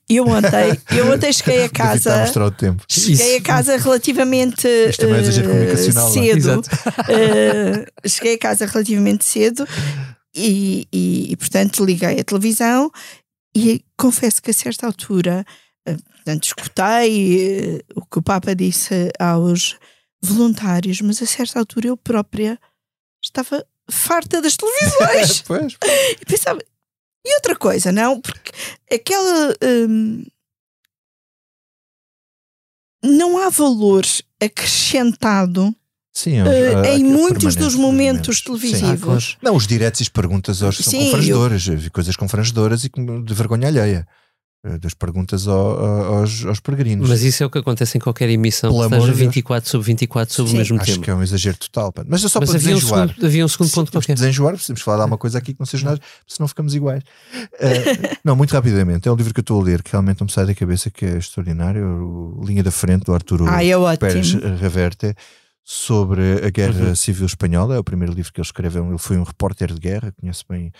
Eu 0.09 0.27
ontem, 0.27 0.79
eu 0.97 1.11
ontem 1.13 1.31
cheguei 1.33 1.61
a 1.65 1.67
está 1.67 1.85
a 1.85 1.87
casa. 1.89 2.21
mostrar 2.21 2.47
o 2.47 2.51
tempo. 2.51 2.83
Cheguei 2.89 3.37
a 3.37 3.43
casa 3.43 3.77
relativamente 3.77 4.67
Isto 4.89 5.01
também 5.01 5.17
é 5.17 5.21
exagero 5.21 5.49
eh, 5.49 5.53
comunicacional, 5.53 6.09
é? 6.09 6.13
cedo. 6.13 6.63
Eh, 7.09 8.09
cheguei 8.09 8.35
a 8.35 8.39
casa 8.39 8.65
relativamente 8.67 9.25
cedo 9.27 9.67
e, 10.39 10.89
e, 10.93 11.33
e, 11.33 11.37
portanto 11.37 11.85
liguei 11.85 12.21
a 12.21 12.25
televisão 12.25 12.91
e 13.55 13.85
confesso 13.97 14.41
que 14.41 14.51
a 14.51 14.55
certa 14.55 14.87
altura, 14.87 15.45
eh, 15.87 15.97
portanto, 15.97 16.45
escutei 16.45 17.79
eh, 17.79 17.85
o 17.95 18.07
que 18.07 18.19
o 18.19 18.23
Papa 18.23 18.55
disse 18.55 19.11
aos 19.19 19.77
voluntários, 20.23 21.01
mas 21.01 21.21
a 21.23 21.27
certa 21.27 21.59
altura 21.59 21.89
eu 21.89 21.97
própria 21.97 22.59
estava 23.23 23.67
farta 23.91 24.41
das 24.41 24.57
televisões. 24.57 25.43
Pois, 25.49 25.77
E 26.21 26.25
pensava, 26.25 26.61
e 27.27 27.35
outra 27.35 27.57
coisa, 27.57 27.91
não? 27.91 28.21
Porque 28.21 28.53
aquela. 28.93 29.55
hum, 29.63 30.25
não 33.03 33.39
há 33.39 33.49
valor 33.49 34.05
acrescentado 34.43 35.75
Sim, 36.21 36.39
eh, 36.41 36.75
há- 36.75 36.89
em 36.97 37.05
há 37.05 37.09
muitos 37.17 37.55
dos 37.55 37.75
momentos 37.75 37.77
momentos. 37.77 38.37
Sim. 38.39 38.43
televisivos. 38.45 39.37
Não, 39.43 39.55
os 39.55 39.67
diretos 39.67 40.01
e 40.01 40.03
as 40.05 40.09
perguntas 40.09 40.63
aos, 40.63 40.77
são 40.79 40.91
Sim, 40.91 41.05
confrangedoras. 41.07 41.67
Eu 41.69 41.77
vi 41.79 41.91
coisas 41.91 42.17
confrangedoras 42.17 42.85
e 42.85 42.91
de 43.25 43.35
vergonha 43.35 43.69
alheia. 43.69 44.07
Eh, 44.67 44.77
Das 44.79 44.93
perguntas 44.93 45.47
ao- 45.47 45.57
ao- 45.79 46.15
aos, 46.17 46.45
aos 46.45 46.59
peregrinos. 46.59 47.09
Mas 47.09 47.23
isso 47.23 47.45
é 47.45 47.47
o 47.47 47.51
que 47.51 47.59
acontece 47.59 47.97
em 47.97 48.01
qualquer 48.01 48.29
emissão, 48.29 48.71
Pelo 48.71 48.81
que 48.81 48.87
amor 48.87 48.97
esteja 48.97 49.13
de 49.13 49.19
Deus. 49.21 49.35
24 49.35 49.71
sobre 49.71 49.87
24 49.87 50.35
sobre 50.35 50.51
Sim. 50.51 50.57
o 50.57 50.59
mesmo 50.59 50.77
Acho 50.81 50.93
tema. 50.93 51.05
que 51.05 51.11
é 51.11 51.15
um 51.15 51.23
exagero 51.23 51.57
total. 51.59 51.95
Mas 52.09 52.25
é 52.25 52.29
só 52.29 52.41
Mas 52.41 52.49
para 52.51 52.59
havia 52.59 52.77
um, 52.77 52.81
segundo, 52.81 53.15
havia 53.25 53.45
um 53.45 53.49
segundo 53.49 53.71
ponto 53.71 53.93
qualquer. 53.93 54.15
desenjoar, 54.15 54.55
precisamos 54.55 54.83
falar 54.83 54.97
de 54.97 55.03
alguma 55.03 55.17
coisa 55.19 55.39
aqui 55.39 55.55
que 55.55 55.61
não 55.61 55.67
seja 55.67 55.85
nada, 55.87 56.01
senão 56.27 56.49
ficamos 56.49 56.75
iguais. 56.75 57.05
Eh, 57.61 57.69
não, 58.25 58.35
muito 58.35 58.51
rapidamente. 58.51 59.07
É 59.09 59.13
um 59.13 59.15
livro 59.15 59.33
que 59.33 59.39
eu 59.39 59.43
estou 59.43 59.61
a 59.61 59.65
ler 59.65 59.81
que 59.81 59.93
realmente 59.93 60.21
não 60.21 60.27
me 60.27 60.33
sai 60.33 60.45
da 60.45 60.55
cabeça, 60.57 60.91
que 60.91 61.05
é 61.05 61.17
extraordinário. 61.19 61.87
O 62.37 62.45
Linha 62.45 62.65
da 62.65 62.73
Frente, 62.73 63.05
do 63.05 63.15
Arturo 63.15 63.45
Ah, 63.49 63.65
é 63.65 63.97
Pérez. 63.97 64.33
Reverte, 64.61 65.15
sobre 65.71 66.47
a 66.47 66.49
Guerra 66.49 66.87
Uhum. 66.89 66.97
Civil 66.97 67.27
Espanhola. 67.27 67.75
É 67.75 67.79
o 67.79 67.85
primeiro 67.85 68.15
livro 68.15 68.33
que 68.33 68.41
ele 68.41 68.47
escreveu. 68.47 68.89
Ele 68.89 68.97
foi 68.97 69.19
um 69.19 69.23
repórter 69.23 69.75
de 69.75 69.79
guerra, 69.79 70.15
conhece 70.19 70.43
bem 70.49 70.73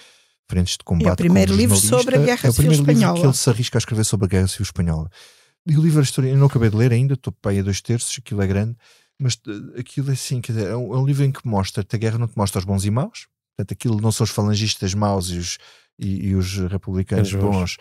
frentes 0.51 0.79
de 0.79 0.85
combate. 0.85 1.11
É 1.11 1.13
o 1.13 1.17
primeiro 1.17 1.51
como 1.51 1.61
livro 1.61 1.77
sobre 1.77 2.17
a 2.17 2.19
Guerra 2.19 2.41
É 2.45 2.49
o 2.49 2.53
Civil 2.53 2.71
primeiro 2.71 2.83
livro 2.85 2.93
Espanhola. 2.93 3.21
que 3.21 3.27
ele 3.27 3.35
se 3.35 3.51
arrisca 3.51 3.77
a 3.77 3.81
escrever 3.81 4.05
sobre 4.05 4.25
a 4.25 4.29
Guerra 4.31 4.49
Civil 4.49 4.63
Espanhola. 4.65 5.11
E 5.67 5.77
o 5.77 5.83
livro, 5.83 6.03
eu 6.25 6.37
não 6.39 6.47
acabei 6.47 6.71
de 6.71 6.77
ler 6.77 6.91
ainda, 6.91 7.13
estou 7.13 7.31
para 7.35 7.51
aí 7.51 7.59
a 7.59 7.63
dois 7.63 7.83
terços, 7.83 8.17
aquilo 8.19 8.41
é 8.41 8.47
grande, 8.47 8.75
mas 9.21 9.39
eh, 9.47 9.81
aquilo 9.81 10.09
é 10.09 10.15
assim, 10.15 10.41
quer 10.41 10.53
dizer, 10.53 10.69
é 10.69 10.77
um, 10.77 10.95
é 10.95 10.99
um 10.99 11.05
livro 11.05 11.23
em 11.23 11.31
que 11.31 11.47
mostra, 11.47 11.85
a 11.87 11.97
guerra 11.99 12.17
não 12.17 12.27
te 12.27 12.39
mostra 12.39 12.59
os 12.59 12.65
bons 12.65 12.87
e 12.87 12.91
maus, 12.91 13.27
portanto, 13.55 13.73
aquilo 13.73 14.01
não 14.01 14.11
são 14.11 14.25
os 14.25 14.31
falangistas 14.31 14.95
maus 14.95 15.29
e 15.29 15.37
os, 15.37 15.59
e, 15.99 16.29
e 16.29 16.35
os 16.35 16.57
republicanos 16.71 17.29
Os 17.29 17.35
bons. 17.39 17.77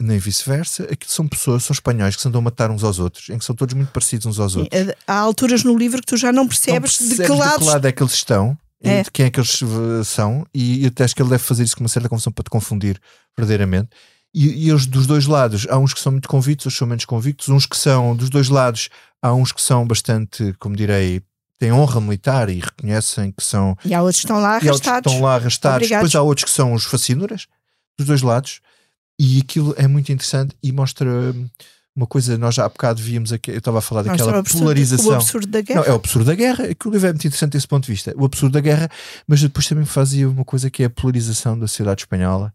Nem 0.00 0.18
vice-versa, 0.18 0.84
aquilo 0.84 1.10
são 1.10 1.26
pessoas, 1.26 1.64
são 1.64 1.72
espanhóis 1.72 2.16
que 2.16 2.22
se 2.22 2.28
andam 2.28 2.40
a 2.40 2.42
matar 2.44 2.70
uns 2.70 2.82
aos 2.84 2.98
outros, 2.98 3.28
em 3.30 3.38
que 3.38 3.44
são 3.44 3.54
todos 3.54 3.74
muito 3.74 3.90
parecidos 3.92 4.26
uns 4.26 4.38
aos 4.40 4.56
outros. 4.56 4.78
Sim, 4.78 4.90
Há 5.06 5.14
alturas 5.18 5.62
no 5.64 5.76
livro 5.76 6.00
que 6.00 6.06
tu 6.06 6.16
já 6.16 6.32
não 6.32 6.46
percebes, 6.48 7.00
Não 7.00 7.08
de 7.08 7.14
que 7.16 7.26
percebes 7.26 7.66
lado 7.66 7.86
é 7.86 7.92
que 7.92 8.02
eles 8.02 8.12
estão 8.12 8.58
e 8.82 8.88
É. 8.88 9.02
de 9.02 9.10
quem 9.10 9.26
é 9.26 9.30
que 9.30 9.38
eles 9.40 9.62
uh, 9.62 10.04
são, 10.04 10.44
e 10.52 10.82
eu 10.82 10.88
até 10.88 11.04
acho 11.04 11.14
que 11.14 11.22
ele 11.22 11.30
deve 11.30 11.42
fazer 11.42 11.62
isso 11.64 11.76
com 11.76 11.82
uma 11.84 11.88
certa 11.88 12.08
confusão 12.08 12.32
para 12.32 12.42
te 12.44 12.50
confundir 12.50 13.00
verdadeiramente. 13.36 13.90
E, 14.34 14.66
e 14.66 14.68
eles 14.70 14.84
dos 14.86 15.06
dois 15.06 15.26
lados, 15.26 15.66
há 15.70 15.78
uns 15.78 15.94
que 15.94 16.00
são 16.00 16.10
muito 16.12 16.28
convictos, 16.28 16.66
outros 16.66 16.78
são 16.78 16.88
menos 16.88 17.04
convictos, 17.04 17.48
uns 17.48 17.64
que 17.66 17.76
são 17.76 18.16
dos 18.16 18.28
dois 18.28 18.48
lados, 18.48 18.88
há 19.22 19.32
uns 19.32 19.52
que 19.52 19.62
são 19.62 19.86
bastante, 19.86 20.52
como 20.58 20.74
direi, 20.74 21.22
têm 21.58 21.72
honra 21.72 22.00
militar 22.00 22.50
e 22.50 22.58
reconhecem 22.58 23.30
que 23.30 23.44
são 23.44 23.76
E 23.84 23.94
há 23.94 24.02
outros 24.02 24.20
que 24.20 24.26
estão 24.26 24.40
lá 24.40 24.58
e 24.58 24.60
que 24.60 24.68
arrastados. 24.68 25.12
estão 25.12 25.24
lá 25.24 25.34
arrastados. 25.36 25.76
Obrigados. 25.86 26.10
Depois 26.10 26.14
há 26.20 26.22
outros 26.22 26.44
que 26.44 26.50
são 26.50 26.72
os 26.74 26.84
fascínoras, 26.84 27.46
dos 27.96 28.08
dois 28.08 28.22
lados. 28.22 28.60
E 29.18 29.40
aquilo 29.40 29.74
é 29.76 29.86
muito 29.86 30.10
interessante 30.10 30.56
e 30.62 30.72
mostra 30.72 31.08
hum, 31.08 31.48
uma 31.94 32.06
coisa. 32.06 32.36
Nós 32.36 32.54
já 32.54 32.64
há 32.64 32.68
bocado 32.68 33.00
víamos 33.00 33.32
aqui, 33.32 33.50
eu 33.50 33.58
estava 33.58 33.78
a 33.78 33.80
falar 33.80 34.02
daquela 34.02 34.32
o 34.32 34.36
absurdo- 34.36 34.62
polarização. 34.62 35.10
o 35.12 35.14
absurdo 35.14 35.46
da 35.46 35.60
guerra. 35.60 35.80
Não, 35.80 35.86
é 35.86 35.92
o 35.92 35.96
absurdo 35.96 36.26
da 36.26 36.34
guerra. 36.34 36.64
Aquilo 36.64 36.92
livro 36.92 37.08
é 37.08 37.12
muito 37.12 37.26
interessante 37.26 37.52
desse 37.52 37.68
ponto 37.68 37.84
de 37.84 37.92
vista. 37.92 38.12
O 38.16 38.24
absurdo 38.24 38.52
da 38.52 38.60
guerra, 38.60 38.88
mas 39.26 39.40
depois 39.40 39.66
também 39.66 39.84
fazia 39.84 40.28
uma 40.28 40.44
coisa 40.44 40.68
que 40.70 40.82
é 40.82 40.86
a 40.86 40.90
polarização 40.90 41.58
da 41.58 41.68
sociedade 41.68 42.02
espanhola. 42.02 42.52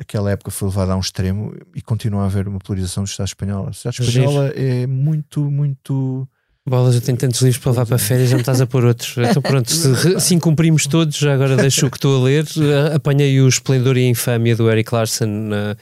Aquela 0.00 0.30
época 0.30 0.50
foi 0.50 0.68
levada 0.68 0.92
a 0.92 0.96
um 0.96 1.00
extremo 1.00 1.54
e 1.74 1.82
continua 1.82 2.22
a 2.22 2.26
haver 2.26 2.48
uma 2.48 2.58
polarização 2.58 3.04
da 3.04 3.06
sociedade 3.06 3.30
espanhola. 3.30 3.70
A 3.70 3.72
sociedade 3.72 4.02
espanhola 4.08 4.48
é 4.48 4.86
muito, 4.86 5.50
muito. 5.50 6.26
Bolas, 6.68 6.94
eu 6.94 7.00
tenho 7.00 7.16
tantos 7.16 7.40
livros 7.40 7.58
para 7.60 7.72
levar 7.72 7.86
para 7.86 7.98
férias, 7.98 8.28
já 8.28 8.36
me 8.36 8.42
estás 8.42 8.60
a 8.60 8.66
pôr 8.66 8.84
outros. 8.84 9.16
Então 9.18 9.40
pronto, 9.42 9.70
se, 9.72 10.20
se 10.20 10.34
incumprimos 10.34 10.86
todos, 10.86 11.16
já 11.16 11.32
agora 11.34 11.56
deixo 11.56 11.86
o 11.86 11.90
que 11.90 11.96
estou 11.96 12.20
a 12.20 12.24
ler. 12.24 12.44
Eh, 12.58 12.94
Apanhei 12.94 13.40
o 13.40 13.48
Esplendor 13.48 13.96
e 13.96 14.04
a 14.04 14.08
Infâmia 14.08 14.54
do 14.54 14.70
Eric 14.70 14.94
Larson 14.94 15.26
na- 15.26 15.76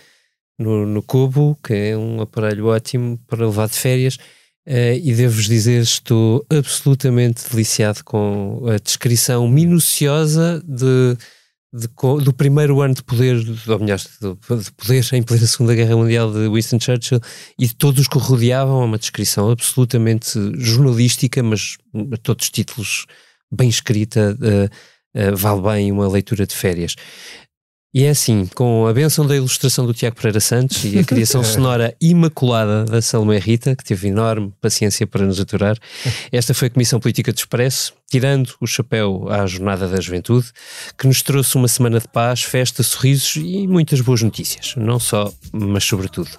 no, 0.58 0.86
no 0.86 1.02
Kobo, 1.02 1.58
que 1.62 1.72
é 1.74 1.96
um 1.96 2.20
aparelho 2.20 2.66
ótimo 2.66 3.18
para 3.26 3.44
levar 3.46 3.68
de 3.68 3.74
férias. 3.76 4.18
Eh, 4.66 5.00
e 5.02 5.14
devo-vos 5.14 5.46
dizer, 5.46 5.82
estou 5.82 6.46
absolutamente 6.48 7.42
deliciado 7.50 8.02
com 8.04 8.62
a 8.72 8.76
descrição 8.78 9.48
minuciosa 9.48 10.62
de, 10.64 11.16
de 11.72 11.86
do 12.24 12.32
primeiro 12.32 12.80
ano 12.80 12.94
de 12.94 13.02
poder, 13.02 13.38
de, 13.44 13.52
de 13.52 14.72
poder 14.72 15.06
em 15.12 15.22
plena 15.22 15.46
Segunda 15.46 15.74
Guerra 15.74 15.96
Mundial 15.96 16.32
de 16.32 16.48
Winston 16.48 16.80
Churchill 16.80 17.20
e 17.58 17.66
de 17.66 17.74
todos 17.74 18.00
os 18.00 18.08
que 18.08 18.16
o 18.16 18.20
rodeavam. 18.20 18.82
É 18.82 18.84
uma 18.84 18.98
descrição 18.98 19.50
absolutamente 19.50 20.38
jornalística, 20.56 21.42
mas 21.42 21.76
a 22.12 22.16
todos 22.16 22.46
os 22.46 22.50
títulos 22.50 23.06
bem 23.52 23.68
escrita, 23.68 24.36
eh, 24.42 24.68
eh, 25.14 25.30
vale 25.32 25.60
bem 25.62 25.92
uma 25.92 26.08
leitura 26.08 26.46
de 26.46 26.54
férias. 26.54 26.94
E 27.92 28.04
é 28.04 28.10
assim, 28.10 28.44
com 28.54 28.86
a 28.86 28.92
benção 28.92 29.26
da 29.26 29.34
ilustração 29.34 29.86
do 29.86 29.94
Tiago 29.94 30.14
Pereira 30.16 30.40
Santos 30.40 30.84
e 30.84 30.98
a 30.98 31.04
criação 31.04 31.42
sonora 31.44 31.96
imaculada 31.98 32.84
da 32.84 33.00
Salomé 33.00 33.38
Rita, 33.38 33.74
que 33.74 33.82
teve 33.82 34.08
enorme 34.08 34.52
paciência 34.60 35.06
para 35.06 35.24
nos 35.24 35.40
aturar, 35.40 35.76
esta 36.30 36.52
foi 36.52 36.68
a 36.68 36.70
Comissão 36.70 37.00
Política 37.00 37.32
do 37.32 37.38
Expresso, 37.38 37.94
tirando 38.10 38.54
o 38.60 38.66
chapéu 38.66 39.26
à 39.30 39.46
Jornada 39.46 39.88
da 39.88 39.98
Juventude, 40.00 40.48
que 40.98 41.06
nos 41.06 41.22
trouxe 41.22 41.56
uma 41.56 41.66
semana 41.66 41.98
de 41.98 42.06
paz, 42.08 42.42
festa, 42.42 42.82
sorrisos 42.82 43.36
e 43.36 43.66
muitas 43.66 44.02
boas 44.02 44.20
notícias. 44.20 44.74
Não 44.76 45.00
só, 45.00 45.32
mas 45.50 45.84
sobretudo. 45.84 46.30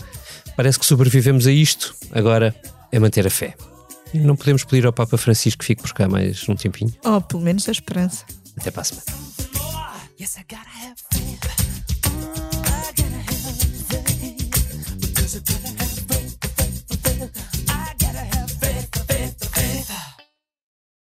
Parece 0.56 0.78
que 0.78 0.86
sobrevivemos 0.86 1.48
a 1.48 1.52
isto, 1.52 1.96
agora 2.12 2.56
é 2.92 3.00
manter 3.00 3.26
a 3.26 3.30
fé. 3.32 3.56
E 4.14 4.20
não 4.20 4.36
podemos 4.36 4.64
pedir 4.64 4.86
ao 4.86 4.94
Papa 4.94 5.18
Francisco 5.18 5.60
que 5.60 5.66
fique 5.66 5.82
por 5.82 5.94
cá 5.94 6.08
mais 6.08 6.48
um 6.48 6.56
tempinho. 6.56 6.94
Ou 7.04 7.22
pelo 7.22 7.42
menos 7.42 7.68
a 7.68 7.72
esperança. 7.72 8.24
Até 8.56 8.70
para 8.70 8.82
a 8.82 8.86
semana. 8.86 9.06
Yes, 10.20 10.38
I 10.38 10.44
gotta 10.50 10.68
have 10.68 11.00
faith. 11.00 11.69